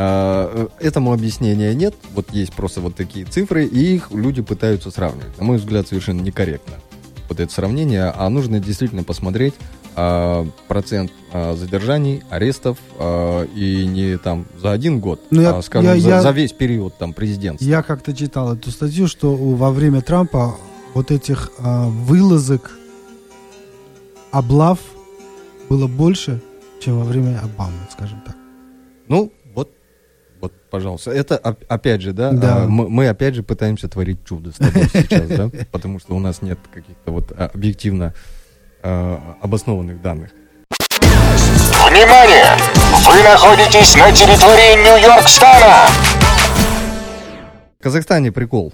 А, 0.00 0.68
э, 0.80 0.86
этому 0.86 1.12
объяснения 1.12 1.74
нет, 1.74 1.94
вот 2.14 2.30
есть 2.32 2.52
просто 2.52 2.80
вот 2.80 2.94
такие 2.94 3.24
цифры, 3.26 3.64
и 3.66 3.94
их 3.96 4.10
люди 4.12 4.42
пытаются 4.42 4.90
сравнивать. 4.92 5.36
На 5.38 5.44
мой 5.44 5.56
взгляд, 5.58 5.88
совершенно 5.88 6.20
некорректно 6.20 6.74
вот 7.28 7.40
это 7.40 7.52
сравнение, 7.52 8.04
а 8.04 8.28
нужно 8.30 8.58
действительно 8.60 9.02
посмотреть 9.04 9.54
а, 9.96 10.46
процент 10.68 11.10
а, 11.32 11.56
задержаний, 11.56 12.22
арестов, 12.30 12.78
и 13.00 13.84
не 13.86 14.16
там 14.18 14.46
за 14.62 14.70
один 14.72 15.00
год, 15.00 15.20
Ну, 15.30 15.42
я- 15.42 15.56
а, 15.56 15.62
скажем, 15.62 15.94
я- 15.94 16.00
за, 16.00 16.08
я- 16.08 16.22
за 16.22 16.30
весь 16.30 16.52
период 16.52 16.96
там 16.96 17.12
президентства. 17.12 17.68
Я 17.68 17.82
как-то 17.82 18.14
читал 18.14 18.54
эту 18.54 18.70
статью, 18.70 19.08
что 19.08 19.34
во 19.34 19.70
время 19.72 20.00
Трампа 20.00 20.54
вот 20.94 21.10
этих 21.10 21.50
вылазок, 21.58 22.70
облав 24.30 24.78
было 25.68 25.86
больше, 25.86 26.40
чем 26.80 26.98
во 27.00 27.04
время 27.04 27.40
Обамы, 27.42 27.78
скажем 27.90 28.22
так. 28.24 28.36
Ну, 29.08 29.32
вот, 30.40 30.52
пожалуйста. 30.70 31.10
Это, 31.10 31.36
оп- 31.36 31.64
опять 31.68 32.00
же, 32.02 32.12
да, 32.12 32.32
Да. 32.32 32.56
а, 32.62 32.66
мы, 32.68 32.88
мы 32.88 33.08
опять 33.08 33.34
же 33.34 33.42
пытаемся 33.42 33.88
творить 33.88 34.24
чудо 34.24 34.52
с 34.52 34.56
тобой 34.56 34.84
сейчас, 34.92 35.26
да, 35.28 35.50
потому 35.72 35.98
что 35.98 36.14
у 36.14 36.18
нас 36.20 36.42
нет 36.42 36.58
каких-то 36.72 37.10
вот 37.12 37.32
а, 37.36 37.50
объективно 37.52 38.14
а, 38.82 39.36
обоснованных 39.42 40.00
данных. 40.02 40.30
Внимание! 41.90 42.56
Вы 43.06 43.22
находитесь 43.22 43.94
на 43.96 44.12
территории 44.12 44.76
Нью-Йорк 44.82 45.28
Стана. 45.28 45.88
В 47.78 47.82
Казахстане 47.82 48.32
прикол. 48.32 48.72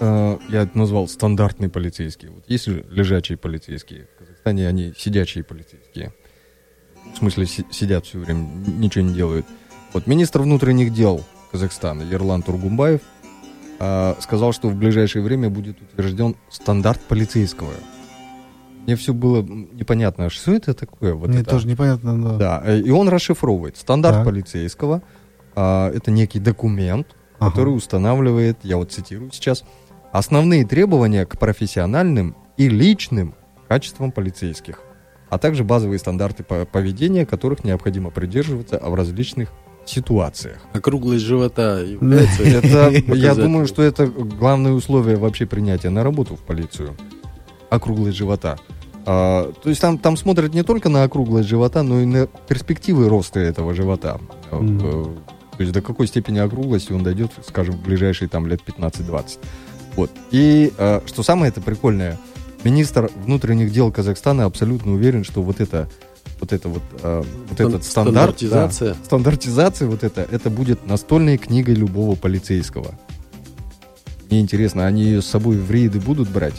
Я 0.00 0.38
это 0.62 0.76
назвал 0.76 1.08
стандартный 1.08 1.68
полицейский. 1.70 2.28
Вот 2.28 2.44
есть 2.48 2.66
лежачие 2.66 3.38
полицейские. 3.38 4.08
В 4.14 4.18
Казахстане 4.18 4.68
они 4.68 4.92
сидячие 4.98 5.42
полицейские. 5.44 6.12
В 7.14 7.18
смысле, 7.18 7.46
си- 7.46 7.64
сидят 7.70 8.04
все 8.04 8.18
время, 8.18 8.46
ничего 8.66 9.04
не 9.04 9.14
делают. 9.14 9.46
Вот 9.96 10.06
министр 10.06 10.42
внутренних 10.42 10.92
дел 10.92 11.24
Казахстана 11.50 12.02
Ерлан 12.02 12.42
Тургумбаев 12.42 13.00
а, 13.78 14.14
сказал, 14.20 14.52
что 14.52 14.68
в 14.68 14.74
ближайшее 14.74 15.22
время 15.22 15.48
будет 15.48 15.80
утвержден 15.80 16.36
стандарт 16.50 17.00
полицейского. 17.00 17.70
Мне 18.84 18.94
все 18.96 19.14
было 19.14 19.40
непонятно, 19.42 20.26
а 20.26 20.30
что 20.30 20.52
это 20.52 20.74
такое? 20.74 21.14
Вот 21.14 21.30
Мне 21.30 21.40
это? 21.40 21.48
тоже 21.48 21.66
непонятно, 21.66 22.14
но... 22.14 22.36
Да, 22.36 22.62
э, 22.66 22.78
и 22.80 22.90
он 22.90 23.08
расшифровывает. 23.08 23.78
Стандарт 23.78 24.16
Так. 24.16 24.26
полицейского 24.26 25.00
а, 25.54 25.90
это 25.90 26.10
некий 26.10 26.40
документ, 26.40 27.16
Ага. 27.38 27.52
который 27.52 27.70
устанавливает, 27.70 28.58
я 28.64 28.76
вот 28.76 28.92
цитирую 28.92 29.30
сейчас, 29.32 29.64
основные 30.12 30.66
требования 30.66 31.24
к 31.24 31.38
профессиональным 31.38 32.36
и 32.58 32.68
личным 32.68 33.34
качествам 33.66 34.12
полицейских, 34.12 34.82
а 35.30 35.38
также 35.38 35.64
базовые 35.64 35.98
стандарты 35.98 36.44
по- 36.44 36.66
поведения, 36.66 37.24
которых 37.24 37.64
необходимо 37.64 38.10
придерживаться 38.10 38.78
в 38.78 38.94
различных 38.94 39.48
ситуациях. 39.86 40.58
Округлость 40.72 41.24
живота 41.24 41.82
является... 41.82 42.42
Это, 42.42 42.90
я 43.14 43.34
думаю, 43.34 43.66
что 43.66 43.82
это 43.82 44.06
главное 44.06 44.72
условие 44.72 45.16
вообще 45.16 45.46
принятия 45.46 45.90
на 45.90 46.02
работу 46.02 46.36
в 46.36 46.40
полицию. 46.40 46.96
Округлость 47.70 48.16
живота. 48.16 48.58
А, 49.06 49.52
то 49.62 49.68
есть 49.68 49.80
там, 49.80 49.98
там 49.98 50.16
смотрят 50.16 50.52
не 50.52 50.64
только 50.64 50.88
на 50.88 51.04
округлость 51.04 51.48
живота, 51.48 51.82
но 51.82 52.00
и 52.00 52.04
на 52.04 52.26
перспективы 52.26 53.08
роста 53.08 53.38
этого 53.38 53.72
живота. 53.72 54.20
Э, 54.50 54.58
То 54.58 55.60
есть 55.60 55.72
до 55.72 55.80
какой 55.80 56.08
степени 56.08 56.38
округлости 56.40 56.92
он 56.92 57.04
дойдет, 57.04 57.30
скажем, 57.46 57.76
в 57.76 57.82
ближайшие 57.82 58.28
там 58.28 58.46
лет 58.46 58.60
15-20. 58.66 59.38
Вот. 59.94 60.10
И 60.32 60.72
э, 60.76 61.00
что 61.06 61.22
самое 61.22 61.50
это 61.50 61.60
прикольное, 61.60 62.18
министр 62.64 63.10
внутренних 63.14 63.72
дел 63.72 63.92
Казахстана 63.92 64.44
абсолютно 64.44 64.92
уверен, 64.92 65.22
что 65.22 65.40
вот 65.40 65.60
это 65.60 65.88
вот 66.40 66.52
это 66.52 66.68
вот, 66.68 66.82
э, 67.02 67.22
вот 67.48 67.54
Стан- 67.54 67.68
этот 67.68 67.84
стандарт, 67.84 68.36
да, 68.40 68.68
стандартизация. 68.68 68.96
стандартизация 69.04 69.88
вот 69.88 70.04
это, 70.04 70.26
это 70.30 70.50
будет 70.50 70.86
настольной 70.86 71.38
книгой 71.38 71.74
любого 71.74 72.14
полицейского. 72.14 72.94
Мне 74.30 74.40
интересно, 74.40 74.86
они 74.86 75.04
ее 75.04 75.22
с 75.22 75.26
собой 75.26 75.56
в 75.56 75.70
рейды 75.70 76.00
будут 76.00 76.28
брать? 76.28 76.56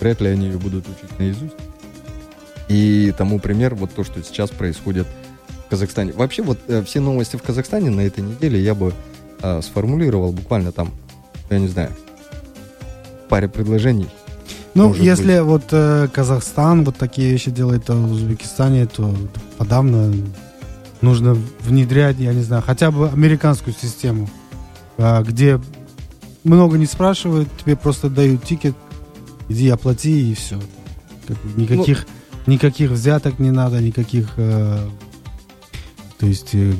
Вряд 0.00 0.20
ли 0.20 0.28
они 0.28 0.46
ее 0.46 0.58
будут 0.58 0.86
учить 0.88 1.18
наизусть. 1.18 1.54
И 2.68 3.12
тому 3.16 3.40
пример 3.40 3.74
вот 3.74 3.92
то, 3.92 4.04
что 4.04 4.22
сейчас 4.22 4.50
происходит 4.50 5.06
в 5.66 5.70
Казахстане. 5.70 6.12
Вообще 6.12 6.42
вот 6.42 6.58
э, 6.68 6.82
все 6.84 7.00
новости 7.00 7.36
в 7.36 7.42
Казахстане 7.42 7.90
на 7.90 8.00
этой 8.00 8.22
неделе 8.22 8.60
я 8.60 8.74
бы 8.74 8.92
э, 9.42 9.62
сформулировал 9.62 10.32
буквально 10.32 10.72
там, 10.72 10.92
я 11.48 11.58
не 11.58 11.68
знаю, 11.68 11.90
паре 13.28 13.48
предложений. 13.48 14.08
Ну, 14.74 14.88
может 14.88 15.02
если 15.02 15.40
вот 15.40 15.64
э, 15.72 16.08
Казахстан 16.12 16.84
вот 16.84 16.96
такие 16.96 17.30
вещи 17.30 17.50
делает, 17.50 17.86
то 17.86 17.94
в 17.94 18.12
Узбекистане, 18.12 18.86
то 18.86 19.14
подавно 19.58 20.12
нужно 21.00 21.36
внедрять, 21.60 22.18
я 22.18 22.32
не 22.32 22.42
знаю, 22.42 22.62
хотя 22.64 22.90
бы 22.90 23.08
американскую 23.08 23.74
систему, 23.74 24.28
а, 24.98 25.22
где 25.22 25.60
много 26.44 26.78
не 26.78 26.86
спрашивают, 26.86 27.48
тебе 27.62 27.76
просто 27.76 28.08
дают 28.08 28.44
тикет, 28.44 28.76
иди 29.48 29.68
оплати 29.68 30.30
и 30.30 30.34
все. 30.34 30.60
никаких, 31.56 32.06
никаких 32.46 32.90
взяток 32.90 33.38
не 33.38 33.50
надо, 33.50 33.80
никаких, 33.80 34.34
э, 34.36 34.88
то 36.18 36.26
есть 36.26 36.50
э, 36.54 36.72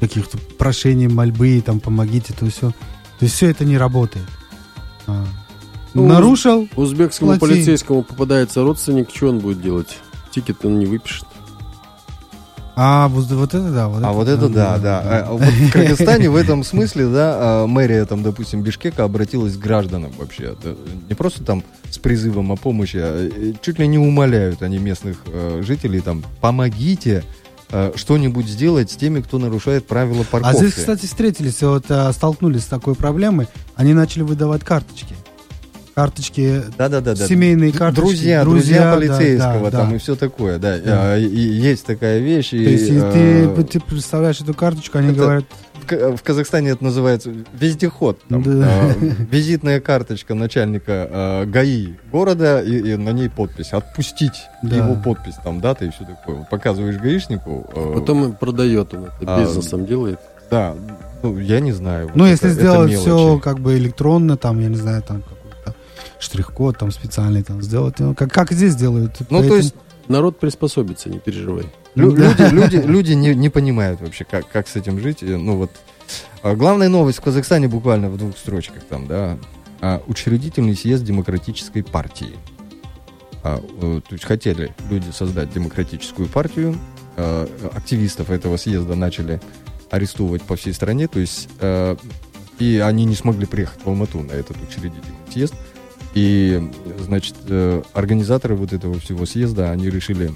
каких-то 0.00 0.38
прошений, 0.58 1.08
мольбы, 1.08 1.62
там 1.64 1.80
помогите, 1.80 2.32
то 2.32 2.48
все. 2.50 2.70
То 3.18 3.24
есть 3.24 3.34
все 3.34 3.50
это 3.50 3.64
не 3.64 3.76
работает. 3.76 4.26
А. 5.06 5.26
Ну, 5.98 6.06
Нарушил, 6.08 6.68
Узбекскому 6.76 7.38
Плати. 7.38 7.54
полицейскому 7.54 8.02
попадается 8.02 8.62
родственник, 8.62 9.10
что 9.14 9.28
он 9.28 9.38
будет 9.40 9.60
делать? 9.60 9.98
Ticket 10.32 10.64
он 10.64 10.78
не 10.78 10.86
выпишет. 10.86 11.26
А, 12.80 13.08
вот, 13.08 13.24
вот 13.26 13.54
это 13.54 13.70
да. 13.72 13.88
Вот 13.88 14.04
А 14.04 14.12
вот 14.12 14.28
это 14.28 14.48
да, 14.48 14.78
да. 14.78 15.00
А 15.26 15.32
вот 15.32 15.42
в 15.42 15.72
Кыргызстане 15.72 16.30
в 16.30 16.36
этом 16.36 16.62
смысле, 16.62 17.08
да, 17.08 17.34
а, 17.36 17.66
мэрия 17.66 18.04
там, 18.04 18.22
допустим, 18.22 18.62
Бишкека 18.62 19.02
обратилась 19.02 19.56
к 19.56 19.58
гражданам 19.58 20.12
вообще. 20.16 20.54
Да, 20.62 20.74
Не 21.08 21.14
просто 21.16 21.42
там 21.42 21.64
с 21.90 21.98
призывом 21.98 22.52
о 22.52 22.56
помощи, 22.56 22.98
а 23.00 23.28
э, 23.28 23.52
чуть 23.62 23.80
ли 23.80 23.88
не 23.88 23.98
умоляют 23.98 24.62
они 24.62 24.78
местных 24.78 25.16
э, 25.26 25.60
жителей 25.66 26.00
там, 26.00 26.22
помогите 26.40 27.24
э, 27.72 27.90
что-нибудь 27.96 28.46
сделать 28.46 28.92
с 28.92 28.94
теми, 28.96 29.22
кто 29.22 29.38
нарушает 29.38 29.88
правила 29.88 30.22
А 30.22 30.30
парковки. 30.30 30.58
здесь, 30.58 30.74
кстати, 30.74 31.06
встретились, 31.06 31.60
вот 31.62 31.86
а, 31.88 32.12
столкнулись 32.12 32.62
с 32.62 32.66
такой 32.66 32.94
проблемой. 32.94 33.48
Они 33.74 33.92
начали 33.92 34.22
выдавать 34.22 34.62
карточки. 34.62 35.16
Карточки, 36.02 36.62
Да-да-да. 36.78 37.16
семейные 37.16 37.72
карточки. 37.72 38.00
Друзья, 38.06 38.44
да, 38.44 38.50
друзья, 38.50 38.92
полицейского 38.94 39.70
да, 39.72 39.78
там 39.78 39.90
да. 39.90 39.96
и 39.96 39.98
все 39.98 40.14
такое, 40.14 40.58
да. 40.60 40.78
Да. 40.78 41.12
А, 41.14 41.18
И, 41.18 41.26
и 41.26 41.40
есть 41.40 41.84
такая 41.86 42.20
вещь. 42.20 42.52
и, 42.52 42.62
То 42.64 42.70
есть, 42.70 42.88
и 42.88 42.96
э, 43.02 43.52
ты, 43.56 43.64
ты 43.64 43.80
представляешь 43.80 44.40
эту 44.40 44.54
карточку, 44.54 44.98
они 44.98 45.08
это- 45.08 45.16
говорят, 45.18 45.44
В 45.82 45.86
Ка- 45.86 46.16
В 46.16 46.22
Казахстане 46.22 46.70
это 46.70 46.84
называется 46.84 47.32
вездеход. 47.52 48.20
Там, 48.28 48.44
Да. 48.44 48.92
э, 49.00 49.10
визитная 49.28 49.80
карточка 49.80 50.34
начальника 50.34 51.08
э, 51.10 51.44
ГАИ 51.46 51.94
города, 52.12 52.60
и, 52.62 52.92
и 52.92 52.96
на 52.96 53.10
ней 53.10 53.28
подпись. 53.28 53.72
Отпустить 53.72 54.44
Да. 54.62 54.76
его 54.76 54.94
подпись, 54.94 55.34
там, 55.42 55.60
дата 55.60 55.84
и 55.84 55.90
все 55.90 56.04
такое. 56.04 56.36
Вот 56.36 56.48
Показываешь 56.48 56.96
гаишнику. 56.98 57.66
э, 57.74 57.92
Потом 57.94 58.28
и 58.28 58.32
продает 58.36 58.94
он 58.94 59.06
это, 59.20 59.34
А, 59.34 59.40
бизнесом 59.40 59.84
делает. 59.84 60.20
Да, 60.50 60.74
ну, 61.24 61.38
я 61.38 61.58
не 61.60 61.72
знаю. 61.72 62.10
ну, 62.14 62.24
Вот 62.24 62.30
если 62.30 62.50
это- 62.50 62.60
это 62.60 62.70
сделать 62.70 62.90
мелочи. 62.92 63.06
все 63.08 63.38
как 63.40 63.58
бы 63.58 63.76
электронно, 63.76 64.36
там, 64.36 64.60
я 64.60 64.68
не 64.68 64.76
знаю, 64.76 65.02
там 65.02 65.22
штрих-код 66.20 66.78
там 66.78 66.90
специальный 66.90 67.42
там 67.42 67.62
сделать, 67.62 67.98
ну, 67.98 68.14
как, 68.14 68.32
как 68.32 68.52
здесь 68.52 68.74
делают. 68.76 69.16
Ну, 69.20 69.26
Поэтому- 69.30 69.48
то 69.50 69.56
есть 69.56 69.74
Народ 70.08 70.40
приспособится, 70.40 71.10
не 71.10 71.18
переживай. 71.18 71.66
лю- 71.94 72.12
Да. 72.12 72.28
люди, 72.30 72.54
люди, 72.54 72.76
люди 72.86 73.12
не, 73.12 73.34
не 73.34 73.50
понимают 73.50 74.00
вообще, 74.00 74.24
как, 74.24 74.48
как 74.48 74.66
с 74.66 74.74
этим 74.76 74.98
жить. 75.00 75.22
И, 75.22 75.26
Ну, 75.26 75.56
вот. 75.58 75.70
А 76.42 76.54
Главная 76.54 76.88
новость 76.88 77.18
в 77.18 77.20
Казахстане 77.20 77.68
буквально 77.68 78.08
в 78.08 78.16
двух 78.16 78.38
строчках 78.38 78.82
там, 78.88 79.06
да. 79.06 79.36
А, 79.82 80.02
Учредительный 80.06 80.74
съезд 80.74 81.04
демократической 81.04 81.82
партии. 81.82 82.34
А, 83.44 83.60
э, 83.82 84.00
то 84.08 84.12
есть 84.14 84.24
хотели 84.24 84.74
люди 84.90 85.10
создать 85.10 85.52
демократическую 85.52 86.26
партию. 86.28 86.74
Активистов 87.74 88.30
этого 88.30 88.56
съезда 88.56 88.94
начали 88.94 89.40
арестовывать 89.90 90.42
по 90.42 90.56
всей 90.56 90.72
стране. 90.72 91.08
То 91.08 91.18
есть 91.18 91.48
э, 91.60 91.96
и 92.58 92.78
они 92.78 93.04
не 93.04 93.14
смогли 93.14 93.44
приехать 93.46 93.80
в 93.84 93.88
Алмату 93.88 94.20
на 94.20 94.32
этот 94.32 94.56
учредительный 94.62 95.14
съезд. 95.32 95.54
И, 96.18 96.60
значит, 96.98 97.36
э, 97.48 97.80
организаторы 97.92 98.56
вот 98.56 98.72
этого 98.72 98.98
всего 98.98 99.24
съезда, 99.24 99.70
они 99.70 99.88
решили, 99.88 100.32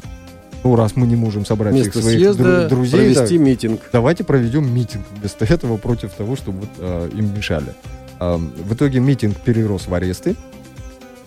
ну, 0.62 0.76
раз 0.76 0.94
мы 0.94 1.08
не 1.08 1.16
можем 1.16 1.44
собрать 1.44 1.74
всех 1.74 1.86
Вместо 1.86 2.02
своих 2.02 2.18
съезда 2.20 2.44
дру- 2.44 2.68
друзей, 2.68 3.14
да, 3.14 3.20
провести 3.20 3.38
митинг. 3.38 3.80
давайте 3.92 4.22
проведем 4.22 4.72
митинг 4.72 5.04
вместо 5.16 5.44
этого 5.44 5.78
против 5.78 6.12
того, 6.12 6.36
чтобы 6.36 6.60
вот, 6.60 6.68
э, 6.78 7.10
им 7.14 7.34
мешали. 7.34 7.74
А, 8.20 8.36
в 8.36 8.74
итоге 8.74 9.00
митинг 9.00 9.36
перерос 9.38 9.88
в 9.88 9.94
аресты, 9.94 10.36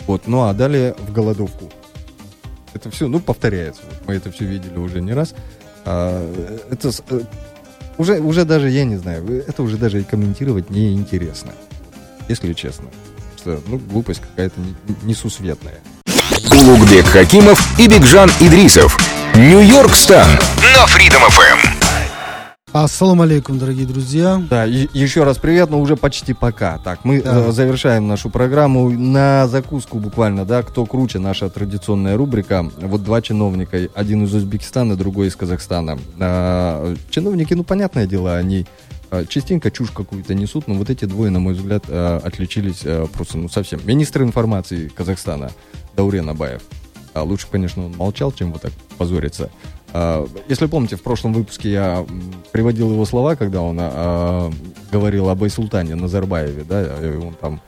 вот, 0.06 0.26
ну 0.26 0.44
а 0.44 0.54
далее 0.54 0.94
в 1.06 1.12
голодовку. 1.12 1.70
Это 2.72 2.90
все, 2.90 3.08
ну, 3.08 3.20
повторяется. 3.20 3.82
Вот, 3.90 4.08
мы 4.08 4.14
это 4.14 4.32
все 4.32 4.46
видели 4.46 4.78
уже 4.78 5.02
не 5.02 5.12
раз. 5.12 5.34
А, 5.84 6.32
это 6.70 6.92
э, 7.10 7.20
уже, 7.98 8.20
уже 8.20 8.46
даже, 8.46 8.70
я 8.70 8.86
не 8.86 8.96
знаю, 8.96 9.44
это 9.46 9.62
уже 9.62 9.76
даже 9.76 10.00
и 10.00 10.04
комментировать 10.04 10.70
неинтересно, 10.70 11.52
если 12.26 12.54
честно. 12.54 12.86
Что, 13.46 13.60
ну, 13.68 13.78
глупость 13.78 14.20
какая-то 14.22 14.60
не- 14.60 14.74
несусветная. 15.04 15.76
Улугбек 16.50 17.06
Хакимов 17.06 17.78
и 17.78 17.86
Бигжан 17.86 18.28
Идрисов. 18.40 18.98
Нью-Йорк 19.36 19.94
Стан 19.94 20.28
на 20.74 20.84
Freedom 20.86 21.22
FM. 21.30 21.58
Ассаламу 22.72 23.22
алейкум, 23.22 23.60
дорогие 23.60 23.86
друзья. 23.86 24.42
Да, 24.50 24.66
и- 24.66 24.88
еще 24.92 25.22
раз 25.22 25.38
привет, 25.38 25.70
но 25.70 25.80
уже 25.80 25.94
почти 25.94 26.32
пока. 26.34 26.78
Так, 26.78 27.04
мы 27.04 27.22
Да. 27.22 27.46
э, 27.46 27.52
завершаем 27.52 28.08
нашу 28.08 28.30
программу 28.30 28.90
на 28.90 29.46
закуску 29.46 30.00
буквально, 30.00 30.44
да, 30.44 30.64
кто 30.64 30.84
круче, 30.84 31.20
наша 31.20 31.48
традиционная 31.48 32.16
рубрика. 32.16 32.68
Вот 32.80 33.04
два 33.04 33.22
чиновника, 33.22 33.78
один 33.94 34.24
из 34.24 34.34
Узбекистана, 34.34 34.96
другой 34.96 35.28
из 35.28 35.36
Казахстана. 35.36 35.96
А, 36.18 36.96
чиновники, 37.10 37.54
ну, 37.54 37.62
понятное 37.62 38.06
дело, 38.08 38.36
они 38.36 38.66
частенько 39.24 39.70
чушь 39.70 39.90
какую-то 39.90 40.34
несут, 40.34 40.68
но 40.68 40.74
вот 40.74 40.90
эти 40.90 41.04
двое, 41.04 41.30
на 41.30 41.40
мой 41.40 41.54
взгляд, 41.54 41.84
а, 41.88 42.20
отличились 42.22 42.82
а, 42.84 43.06
просто, 43.06 43.38
ну, 43.38 43.48
совсем. 43.48 43.80
Министр 43.84 44.22
информации 44.22 44.88
Казахстана 44.88 45.50
Даурен 45.96 46.28
Абаев. 46.28 46.62
А 47.14 47.22
лучше, 47.22 47.46
конечно, 47.50 47.86
он 47.86 47.96
молчал, 47.96 48.32
чем 48.32 48.52
вот 48.52 48.62
так 48.62 48.72
позориться. 48.98 49.50
А, 49.92 50.26
Если 50.48 50.66
помните, 50.66 50.96
в 50.96 51.02
прошлом 51.02 51.32
выпуске 51.32 51.70
я 51.70 52.06
приводил 52.52 52.90
его 52.90 53.04
слова, 53.06 53.36
когда 53.36 53.62
он 53.62 53.78
а, 53.80 54.52
говорил 54.92 55.30
об 55.30 55.42
Айсултане 55.42 55.94
Назарбаеве, 55.94 56.64
да, 56.64 56.82
и 56.82 57.16
он 57.16 57.34
там, 57.34 57.60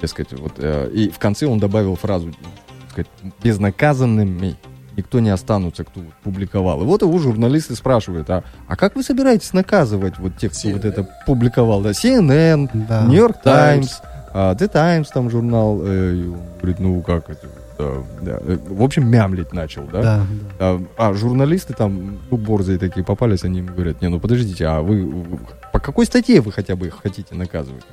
дескать, 0.00 0.32
вот, 0.32 0.54
э, 0.58 0.90
и 0.92 1.10
в 1.10 1.18
конце 1.18 1.46
он 1.46 1.58
добавил 1.58 1.96
фразу, 1.96 2.32
так 2.32 2.90
сказать, 2.90 3.10
безнаказанными 3.42 4.56
никто 4.98 5.20
не 5.20 5.30
останутся, 5.30 5.84
кто 5.84 6.00
вот 6.00 6.12
публиковал. 6.24 6.82
И 6.82 6.84
вот 6.84 7.02
его 7.02 7.18
журналисты 7.18 7.74
спрашивают, 7.76 8.28
а, 8.28 8.42
а 8.66 8.76
как 8.76 8.96
вы 8.96 9.02
собираетесь 9.02 9.52
наказывать 9.52 10.18
вот 10.18 10.36
тех, 10.36 10.52
кто 10.52 10.68
вот 10.70 10.84
это 10.84 11.08
публиковал? 11.24 11.80
Да, 11.80 11.90
CNN, 11.90 12.68
Да. 12.74 13.04
Нью-Йорк 13.04 13.36
Times. 13.42 13.44
Таймс, 13.44 14.00
а, 14.34 14.54
The 14.54 14.68
Times 14.68 15.06
там 15.14 15.30
журнал, 15.30 15.80
э, 15.82 16.30
говорит, 16.60 16.80
ну 16.80 17.00
как 17.02 17.30
это, 17.30 17.46
да, 17.78 17.84
да. 18.22 18.38
Э, 18.44 18.58
В 18.68 18.82
общем, 18.82 19.08
мямлить 19.08 19.52
начал, 19.52 19.84
да? 19.84 20.02
Да, 20.02 20.26
А, 20.58 20.82
а 20.96 21.14
журналисты 21.14 21.74
там, 21.74 22.18
ну, 22.30 22.36
борзые 22.36 22.78
такие 22.78 23.04
попались, 23.06 23.44
они 23.44 23.58
ему 23.58 23.72
говорят, 23.72 24.02
не, 24.02 24.08
ну 24.08 24.18
подождите, 24.18 24.66
а 24.66 24.80
вы, 24.82 25.08
по 25.72 25.78
какой 25.78 26.06
статье 26.06 26.40
вы 26.40 26.50
хотя 26.50 26.74
бы 26.74 26.88
их 26.88 27.00
хотите 27.00 27.36
наказывать? 27.36 27.84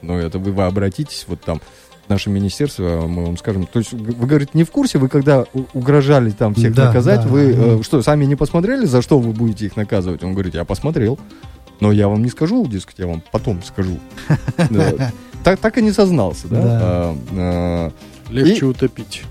Но 0.00 0.18
это 0.18 0.38
вы, 0.38 0.50
вы 0.52 0.64
обратитесь 0.64 1.26
вот 1.28 1.42
там 1.42 1.60
наше 2.08 2.30
министерство, 2.30 3.06
мы 3.06 3.24
вам 3.24 3.36
скажем. 3.36 3.66
То 3.66 3.78
есть 3.78 3.92
вы, 3.92 4.26
говорите, 4.26 4.52
не 4.54 4.64
в 4.64 4.70
курсе, 4.70 4.98
вы 4.98 5.08
когда 5.08 5.44
угрожали 5.72 6.30
там 6.30 6.54
всех 6.54 6.74
Да, 6.74 6.86
наказать, 6.86 7.22
да. 7.22 7.28
вы 7.28 7.54
э, 7.56 7.82
что, 7.82 8.02
сами 8.02 8.24
не 8.24 8.36
посмотрели, 8.36 8.86
за 8.86 9.02
что 9.02 9.18
вы 9.18 9.32
будете 9.32 9.66
их 9.66 9.76
наказывать? 9.76 10.22
Он 10.22 10.32
говорит, 10.32 10.54
я 10.54 10.64
посмотрел. 10.64 11.18
Но 11.80 11.92
я 11.92 12.08
вам 12.08 12.22
не 12.22 12.30
скажу, 12.30 12.66
дескать, 12.66 12.98
я 12.98 13.06
вам 13.06 13.22
потом 13.32 13.62
скажу. 13.62 13.98
Да. 14.70 15.12
Так, 15.42 15.58
так 15.58 15.76
и 15.76 15.82
не 15.82 15.92
сознался, 15.92 16.48
да? 16.48 16.62
Да. 16.62 16.78
А, 16.80 17.16
а, 17.32 17.92
Легче 18.30 18.64
утопить 18.64 19.24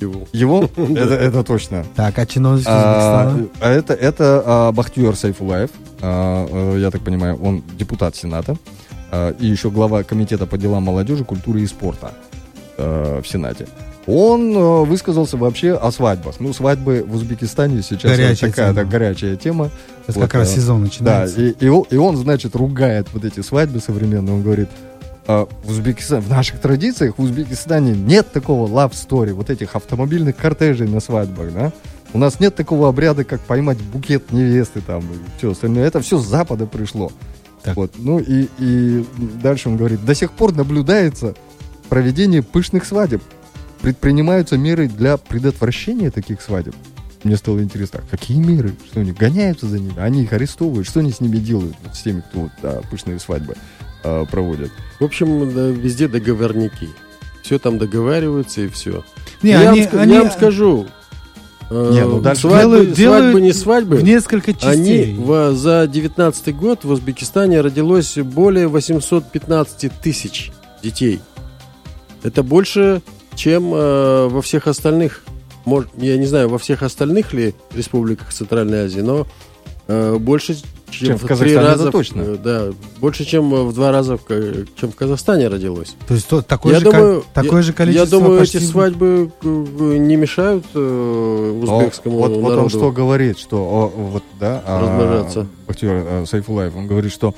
его. 0.00 0.22
Его? 0.32 0.70
Это, 0.76 1.14
это 1.14 1.44
точно. 1.44 1.84
Так, 1.94 2.18
а 2.18 2.26
чиновник 2.26 2.64
А, 2.66 3.36
а 3.60 3.70
это, 3.70 3.94
это 3.94 4.42
а, 4.44 4.72
Бахтиер 4.72 5.14
Сайфулаев, 5.16 5.70
а, 6.00 6.74
э, 6.74 6.80
я 6.80 6.90
так 6.90 7.02
понимаю, 7.02 7.36
он 7.42 7.62
депутат 7.78 8.16
Сената, 8.16 8.56
и 9.38 9.46
еще 9.46 9.70
глава 9.70 10.02
комитета 10.02 10.46
по 10.46 10.58
делам 10.58 10.84
молодежи, 10.84 11.24
культуры 11.24 11.60
и 11.60 11.66
спорта 11.66 12.12
а, 12.76 13.20
в 13.22 13.28
Сенате. 13.28 13.66
Он 14.08 14.56
э, 14.56 14.84
высказался 14.84 15.36
вообще 15.36 15.72
о 15.74 15.90
свадьбах. 15.90 16.36
Ну, 16.38 16.52
свадьбы 16.52 17.04
в 17.06 17.16
Узбекистане 17.16 17.82
сейчас 17.82 18.12
Горячая 18.12 18.50
такая 18.50 18.72
тема. 18.72 18.74
да, 18.74 18.84
горячая 18.84 19.36
тема. 19.36 19.70
Сейчас 20.04 20.14
Вот, 20.16 20.22
как 20.22 20.34
раз 20.34 20.52
э, 20.52 20.54
сезон 20.56 20.78
Да, 20.78 20.84
начинается. 20.84 21.40
и, 21.40 21.50
и 21.50 21.68
он, 21.68 21.84
и 21.90 21.96
он, 21.96 22.16
значит, 22.16 22.54
ругает 22.54 23.08
вот 23.12 23.24
эти 23.24 23.40
свадьбы 23.40 23.80
современные. 23.80 24.34
Он 24.36 24.42
говорит, 24.42 24.68
«А, 25.26 25.48
в 25.64 25.70
Узбекистане, 25.70 26.20
в 26.22 26.28
наших 26.28 26.60
традициях 26.60 27.18
в 27.18 27.22
Узбекистане 27.22 27.94
нет 27.96 28.30
такого 28.30 28.68
love 28.68 28.92
story, 28.92 29.32
вот 29.32 29.50
этих 29.50 29.74
автомобильных 29.74 30.36
кортежей 30.36 30.86
на 30.86 31.00
свадьбах, 31.00 31.52
да? 31.52 31.72
У 32.12 32.18
нас 32.18 32.38
нет 32.38 32.54
такого 32.54 32.88
обряда, 32.88 33.24
как 33.24 33.40
поймать 33.40 33.78
букет 33.78 34.30
невесты 34.30 34.82
там 34.82 35.00
и 35.00 35.38
все 35.38 35.50
остальное. 35.50 35.84
Это 35.84 36.00
все 36.00 36.18
с 36.18 36.24
Запада 36.26 36.66
пришло. 36.66 37.10
Так. 37.66 37.76
Вот. 37.76 37.92
Ну 37.98 38.18
и, 38.20 38.48
и 38.58 39.04
дальше 39.42 39.68
он 39.68 39.76
говорит, 39.76 40.04
до 40.04 40.14
сих 40.14 40.32
пор 40.32 40.54
наблюдается 40.54 41.34
проведение 41.88 42.42
пышных 42.42 42.84
свадеб. 42.84 43.22
Предпринимаются 43.82 44.56
меры 44.56 44.88
для 44.88 45.16
предотвращения 45.16 46.10
таких 46.10 46.40
свадеб. 46.40 46.74
Мне 47.24 47.36
стало 47.36 47.60
интересно, 47.62 48.00
а 48.04 48.10
какие 48.10 48.38
меры? 48.38 48.72
Что 48.90 49.00
они 49.00 49.12
гоняются 49.12 49.66
за 49.66 49.78
ними? 49.80 49.98
Они 49.98 50.22
их 50.22 50.32
арестовывают? 50.32 50.86
Что 50.88 51.00
они 51.00 51.10
с 51.10 51.20
ними 51.20 51.38
делают? 51.38 51.74
Вот 51.84 51.94
с 51.96 52.02
теми, 52.02 52.20
кто 52.20 52.40
вот, 52.42 52.50
да, 52.62 52.80
пышные 52.90 53.18
свадьбы 53.18 53.56
а, 54.04 54.24
проводят. 54.26 54.70
В 55.00 55.04
общем, 55.04 55.52
да, 55.52 55.66
везде 55.68 56.06
договорники. 56.08 56.88
Все 57.42 57.58
там 57.58 57.78
договариваются 57.78 58.60
и 58.62 58.68
все. 58.68 59.04
Не, 59.42 59.50
я, 59.50 59.70
они- 59.70 59.82
вам, 59.86 60.00
они- 60.00 60.14
я 60.14 60.22
вам 60.22 60.30
скажу. 60.30 60.86
Э, 61.70 61.90
Не, 61.92 62.04
ну 62.04 62.20
дальше 62.20 62.42
свадьбы, 62.42 62.86
делают- 62.86 62.96
свадьбы, 63.24 63.40
не 63.40 63.52
свадьбы. 63.52 63.96
В 63.96 64.04
несколько 64.04 64.52
частей. 64.52 64.70
Они 64.70 65.14
в- 65.18 65.52
за 65.54 65.86
19 65.86 66.52
год 66.52 66.84
в 66.84 66.90
Узбекистане 66.90 67.60
родилось 67.60 68.16
более 68.18 68.68
815 68.68 69.90
тысяч 70.02 70.50
детей. 70.82 71.20
Это 72.22 72.42
больше, 72.42 73.02
чем 73.34 73.72
э, 73.74 74.28
во 74.28 74.42
всех 74.42 74.66
остальных, 74.66 75.22
мож- 75.64 75.88
я 75.96 76.16
не 76.16 76.26
знаю, 76.26 76.48
во 76.48 76.58
всех 76.58 76.82
остальных 76.82 77.32
ли 77.32 77.54
республиках 77.74 78.32
Центральной 78.32 78.84
Азии, 78.86 79.00
но 79.00 79.26
э, 79.88 80.16
больше, 80.18 80.56
чем, 80.90 81.08
Чем 81.08 81.18
в 81.18 81.26
Казахстане, 81.26 81.56
раза, 81.66 81.82
это 81.84 81.92
точно. 81.92 82.20
э, 82.22 82.36
да, 82.42 82.66
больше, 83.00 83.24
чем 83.24 83.50
в 83.50 83.72
два 83.74 83.90
раза, 83.92 84.18
чем 84.76 84.90
в 84.92 84.94
Казахстане 84.94 85.48
родилось. 85.48 85.96
То 86.06 86.14
есть 86.14 86.28
то- 86.28 86.42
такое, 86.42 86.74
я 86.74 86.80
же, 86.80 86.86
ко- 86.86 86.96
думаю, 86.96 87.24
такое 87.34 87.56
я, 87.56 87.62
же 87.62 87.72
количество 87.72 88.04
Я 88.04 88.10
думаю, 88.22 88.40
почти- 88.40 88.58
эти 88.58 88.64
свадьбы 88.64 89.32
э, 89.42 89.46
не 89.98 90.16
мешают 90.16 90.64
э, 90.74 91.60
узбекскому 91.62 92.18
вот, 92.18 92.30
вот 92.30 92.36
он 92.44 92.50
народу. 92.50 92.68
что 92.70 92.92
говорит, 92.92 93.38
что 93.38 93.58
о, 93.58 93.88
вот, 93.88 94.22
да, 94.40 94.62
а, 94.66 94.80
Размножаться. 94.80 95.46
Бахтиер 95.66 95.92
а, 96.06 96.24
Сайфулаев, 96.26 96.76
он 96.76 96.86
говорит, 96.86 97.12
что 97.12 97.34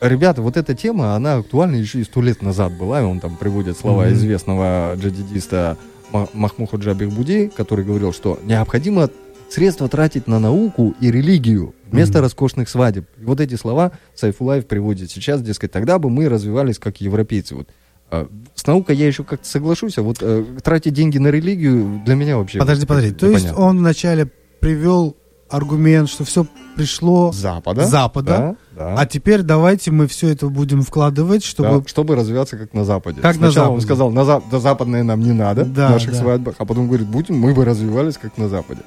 ребята, 0.00 0.40
вот 0.42 0.56
эта 0.56 0.74
тема, 0.74 1.14
она 1.14 1.34
актуальна 1.36 1.76
еще 1.76 2.00
и 2.00 2.04
сто 2.04 2.22
лет 2.22 2.42
назад 2.42 2.72
была, 2.72 3.00
и 3.00 3.04
он 3.04 3.20
там 3.20 3.36
приводит 3.36 3.78
слова 3.78 4.04
Мгм. 4.04 4.14
известного 4.14 4.94
джадидиста 4.96 5.76
Ма- 6.12 6.28
Махмуха 6.32 6.76
Джабихбуди, 6.78 7.52
который 7.56 7.84
говорил, 7.84 8.12
что 8.12 8.38
необходимо 8.42 9.10
средства 9.50 9.88
тратить 9.88 10.26
на 10.26 10.38
науку 10.38 10.94
и 11.00 11.10
религию 11.10 11.74
вместо 11.90 12.18
Мгм. 12.18 12.22
роскошных 12.22 12.68
свадеб. 12.68 13.06
И 13.20 13.24
вот 13.24 13.40
эти 13.40 13.54
слова 13.56 13.92
Сайфулаев 14.14 14.66
приводит 14.66 15.10
сейчас, 15.10 15.42
дескать, 15.42 15.72
тогда 15.72 15.98
бы 15.98 16.08
мы 16.08 16.28
развивались 16.28 16.78
как 16.78 17.00
европейцы. 17.00 17.54
Вот. 17.56 17.68
А, 18.10 18.28
С 18.54 18.66
наукой 18.66 18.96
я 18.96 19.06
еще 19.06 19.24
как-то 19.24 19.46
соглашусь, 19.48 19.98
а 19.98 20.02
вот 20.02 20.18
э, 20.20 20.44
тратить 20.62 20.94
деньги 20.94 21.18
на 21.18 21.28
религию 21.28 22.00
для 22.04 22.14
меня 22.14 22.36
вообще... 22.38 22.58
Подожди, 22.58 22.86
подожди. 22.86 23.12
То 23.12 23.26
есть 23.30 23.52
он 23.56 23.78
вначале 23.78 24.30
привел 24.60 25.16
аргумент, 25.48 26.08
что 26.08 26.22
все 26.24 26.46
пришло 26.76 27.32
С 27.32 27.36
Запада. 27.36 27.84
Запада, 27.84 28.56
Да, 28.76 28.84
да. 28.94 28.94
а 28.96 29.04
теперь 29.06 29.42
давайте 29.42 29.90
мы 29.90 30.06
все 30.06 30.28
это 30.28 30.46
будем 30.48 30.82
вкладывать, 30.82 31.42
чтобы... 31.44 31.80
Да, 31.80 31.88
чтобы 31.88 32.14
развиваться 32.14 32.56
как 32.56 32.72
на 32.72 32.84
Западе. 32.84 33.20
Как 33.20 33.36
на 33.40 33.50
Сначала 33.50 33.70
он 33.72 33.80
Западе. 33.80 33.86
сказал, 33.86 34.10
на 34.12 34.24
за- 34.24 34.42
да, 34.48 34.58
западное 34.60 35.02
нам 35.02 35.20
не 35.20 35.32
надо 35.32 35.64
Да, 35.64 35.88
в 35.88 35.90
наших 35.92 36.12
да. 36.12 36.18
свадьбах, 36.18 36.54
а 36.58 36.64
потом 36.64 36.86
говорит, 36.86 37.08
будем, 37.08 37.36
мы 37.36 37.52
бы 37.52 37.64
развивались 37.64 38.16
как 38.16 38.38
на 38.38 38.48
Западе. 38.48 38.82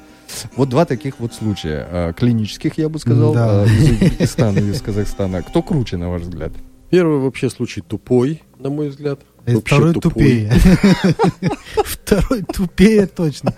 Вот 0.55 0.69
два 0.69 0.85
таких 0.85 1.19
вот 1.19 1.34
случая, 1.34 1.88
э, 1.89 2.14
клинических, 2.18 2.77
я 2.77 2.89
бы 2.89 2.99
сказал, 2.99 3.34
Да. 3.34 3.64
э, 3.64 3.68
из 3.68 3.91
Узбекистана 3.91 4.60
и 4.60 4.69
из 4.72 4.81
Казахстана. 4.81 5.41
Кто 5.41 5.61
круче, 5.61 5.97
на 5.97 6.10
ваш 6.10 6.22
взгляд? 6.23 6.51
Первый 6.89 7.19
вообще 7.19 7.49
случай 7.49 7.81
тупой, 7.81 8.41
на 8.60 8.69
мой 8.69 8.89
взгляд. 8.89 9.19
И 9.45 9.55
Вообще 9.55 9.76
второй 9.76 9.93
тупой. 9.93 10.11
тупее. 10.11 10.53
Второй 11.84 12.43
тупее 12.43 13.07
точно. 13.07 13.53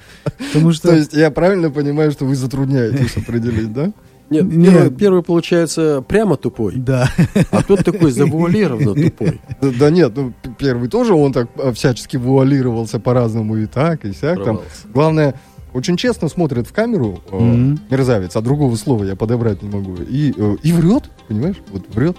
Потому 0.54 0.72
что... 0.72 0.90
То 0.90 0.96
есть 0.96 1.14
я 1.14 1.30
правильно 1.32 1.70
понимаю, 1.70 2.12
что 2.12 2.26
вы 2.26 2.36
затрудняетесь 2.36 3.18
определить, 3.18 3.72
да? 3.74 3.92
Нет, 4.32 4.46
Нет. 4.46 4.74
Первый, 4.74 4.92
первый 4.92 5.22
получается 5.24 6.04
прямо 6.08 6.36
тупой, 6.38 6.74
Да. 6.78 7.12
а 7.52 7.62
тот 7.62 7.84
такой 7.86 8.10
завуалированно 8.12 8.96
тупой. 8.96 9.40
Да, 9.62 9.70
да 9.80 9.90
нет, 9.92 10.14
ну 10.16 10.34
первый 10.58 10.90
тоже 10.90 11.14
он 11.14 11.32
так 11.32 11.50
всячески 11.76 12.18
вуалировался 12.18 13.00
по-разному 13.00 13.56
и 13.58 13.68
так, 13.68 14.04
и 14.06 14.14
сяк. 14.14 14.44
Там. 14.44 14.62
Главное, 14.92 15.36
очень 15.76 15.98
честно 15.98 16.30
смотрит 16.30 16.68
в 16.68 16.74
камеру 16.74 17.20
э, 17.32 17.38
Мгм. 17.38 17.80
мерзавец, 17.90 18.36
а 18.36 18.42
другого 18.42 18.76
слова 18.78 19.04
я 19.04 19.16
подобрать 19.16 19.62
не 19.62 19.70
могу. 19.70 19.96
И, 20.10 20.34
э, 20.36 20.56
и 20.64 20.72
врет, 20.72 21.04
понимаешь? 21.28 21.58
Вот 21.72 21.84
врет. 21.94 22.16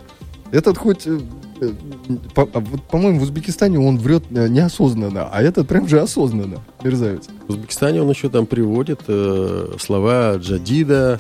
Этот 0.53 0.79
хоть, 0.79 1.07
э, 1.07 1.19
э, 1.61 1.71
по- 2.35 2.49
а 2.53 2.61
вот, 2.61 2.83
по-моему, 2.83 3.19
в 3.21 3.23
Узбекистане 3.23 3.81
он 3.81 3.99
врет 3.99 4.25
э, 4.31 4.47
неосознанно, 4.49 5.29
а 5.33 5.43
этот 5.43 5.67
прям 5.69 5.89
же 5.89 6.01
осознанно, 6.01 6.59
мерзавец. 6.85 7.25
В 7.49 7.51
Узбекистане 7.51 8.03
он 8.03 8.11
еще 8.11 8.29
там 8.29 8.47
приводит 8.47 9.01
э, 9.09 9.73
слова 9.81 10.37
Джадида, 10.37 11.19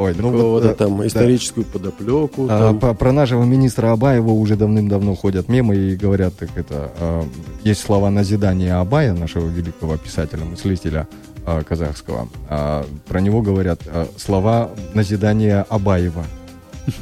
Ой, 0.00 0.14
ну 0.16 0.30
какого-то 0.30 0.68
э, 0.68 0.74
там 0.74 0.98
да. 0.98 1.06
историческую 1.08 1.64
подоплеку. 1.64 2.46
А, 2.48 2.68
там. 2.68 2.78
по- 2.78 2.94
про 2.94 3.10
нашего 3.10 3.42
министра 3.44 3.90
Абаева 3.90 4.30
уже 4.30 4.54
давным-давно 4.54 5.16
ходят 5.16 5.48
мемы 5.48 5.74
и 5.76 5.96
говорят, 5.96 6.34
так 6.36 6.50
это 6.56 6.92
а, 7.00 7.24
есть 7.64 7.80
слова 7.80 8.08
назидания 8.10 8.78
Абая, 8.78 9.12
нашего 9.12 9.48
великого 9.48 9.96
писателя, 9.96 10.44
мыслителя 10.44 11.08
казахского. 11.66 12.28
А, 12.48 12.86
про 13.06 13.20
него 13.20 13.42
говорят 13.42 13.80
а, 13.86 14.08
слова 14.16 14.70
назидания 14.94 15.66
Абаева. 15.68 16.24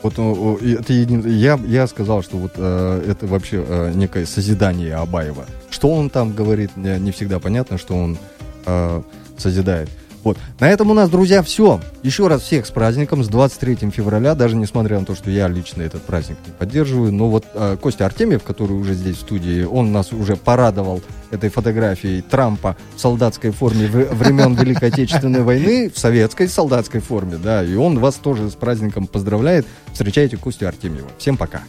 Вот 0.00 0.12
это 0.12 0.92
я, 0.92 1.58
я 1.66 1.86
сказал, 1.88 2.22
что 2.22 2.36
вот 2.36 2.52
э, 2.54 3.04
это 3.08 3.26
вообще 3.26 3.64
э, 3.66 3.92
некое 3.96 4.26
созидание 4.26 4.94
Абаева. 4.94 5.44
Что 5.70 5.90
он 5.90 6.08
там 6.08 6.32
говорит, 6.32 6.76
не, 6.76 7.00
не 7.00 7.10
всегда 7.10 7.40
понятно, 7.40 7.78
что 7.78 7.96
он 7.96 8.16
э, 8.64 9.02
созидает. 9.36 9.90
Вот. 10.28 10.36
На 10.60 10.68
этом 10.68 10.90
у 10.90 10.94
нас, 10.94 11.08
друзья, 11.08 11.42
все. 11.42 11.80
Еще 12.02 12.26
раз 12.26 12.42
всех 12.42 12.66
с 12.66 12.70
праздником, 12.70 13.24
с 13.24 13.28
23 13.28 13.90
февраля, 13.90 14.34
даже 14.34 14.56
несмотря 14.56 15.00
на 15.00 15.06
то, 15.06 15.14
что 15.14 15.30
я 15.30 15.48
лично 15.48 15.80
этот 15.80 16.02
праздник 16.02 16.36
не 16.46 16.52
поддерживаю. 16.52 17.14
Но 17.14 17.30
вот 17.30 17.46
э, 17.54 17.78
Костя 17.80 18.04
Артемьев, 18.04 18.42
который 18.42 18.72
уже 18.72 18.92
здесь 18.92 19.16
в 19.16 19.20
студии, 19.20 19.64
он 19.64 19.90
нас 19.90 20.12
уже 20.12 20.36
порадовал 20.36 21.00
этой 21.30 21.48
фотографией 21.48 22.20
Трампа 22.20 22.76
в 22.94 23.00
солдатской 23.00 23.52
форме 23.52 23.86
времен 23.86 24.54
Великой 24.54 24.90
Отечественной 24.90 25.40
войны, 25.40 25.90
в 25.90 25.98
советской 25.98 26.46
солдатской 26.46 27.00
форме, 27.00 27.38
да, 27.42 27.64
и 27.64 27.74
он 27.74 27.98
вас 27.98 28.16
тоже 28.16 28.50
с 28.50 28.54
праздником 28.54 29.06
поздравляет. 29.06 29.66
Встречайте 29.94 30.36
Костю 30.36 30.68
Артемьева. 30.68 31.08
Всем 31.16 31.38
пока. 31.38 31.62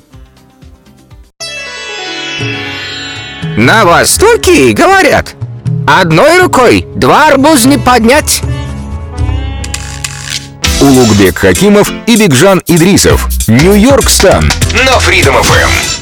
На 3.55 3.85
Востоке 3.85 4.73
говорят, 4.73 5.33
одной 5.97 6.39
рукой 6.39 6.85
два 6.95 7.27
арбуз 7.29 7.65
не 7.65 7.77
поднять. 7.77 8.41
Улугбек 10.81 11.39
Хакимов 11.39 11.91
и 12.05 12.15
Бигжан 12.15 12.61
Идрисов. 12.67 13.27
Нью-Йорк 13.47 14.09
Стан. 14.09 14.49
На 14.85 14.91
Freedom 14.97 15.35
FM. 15.41 15.98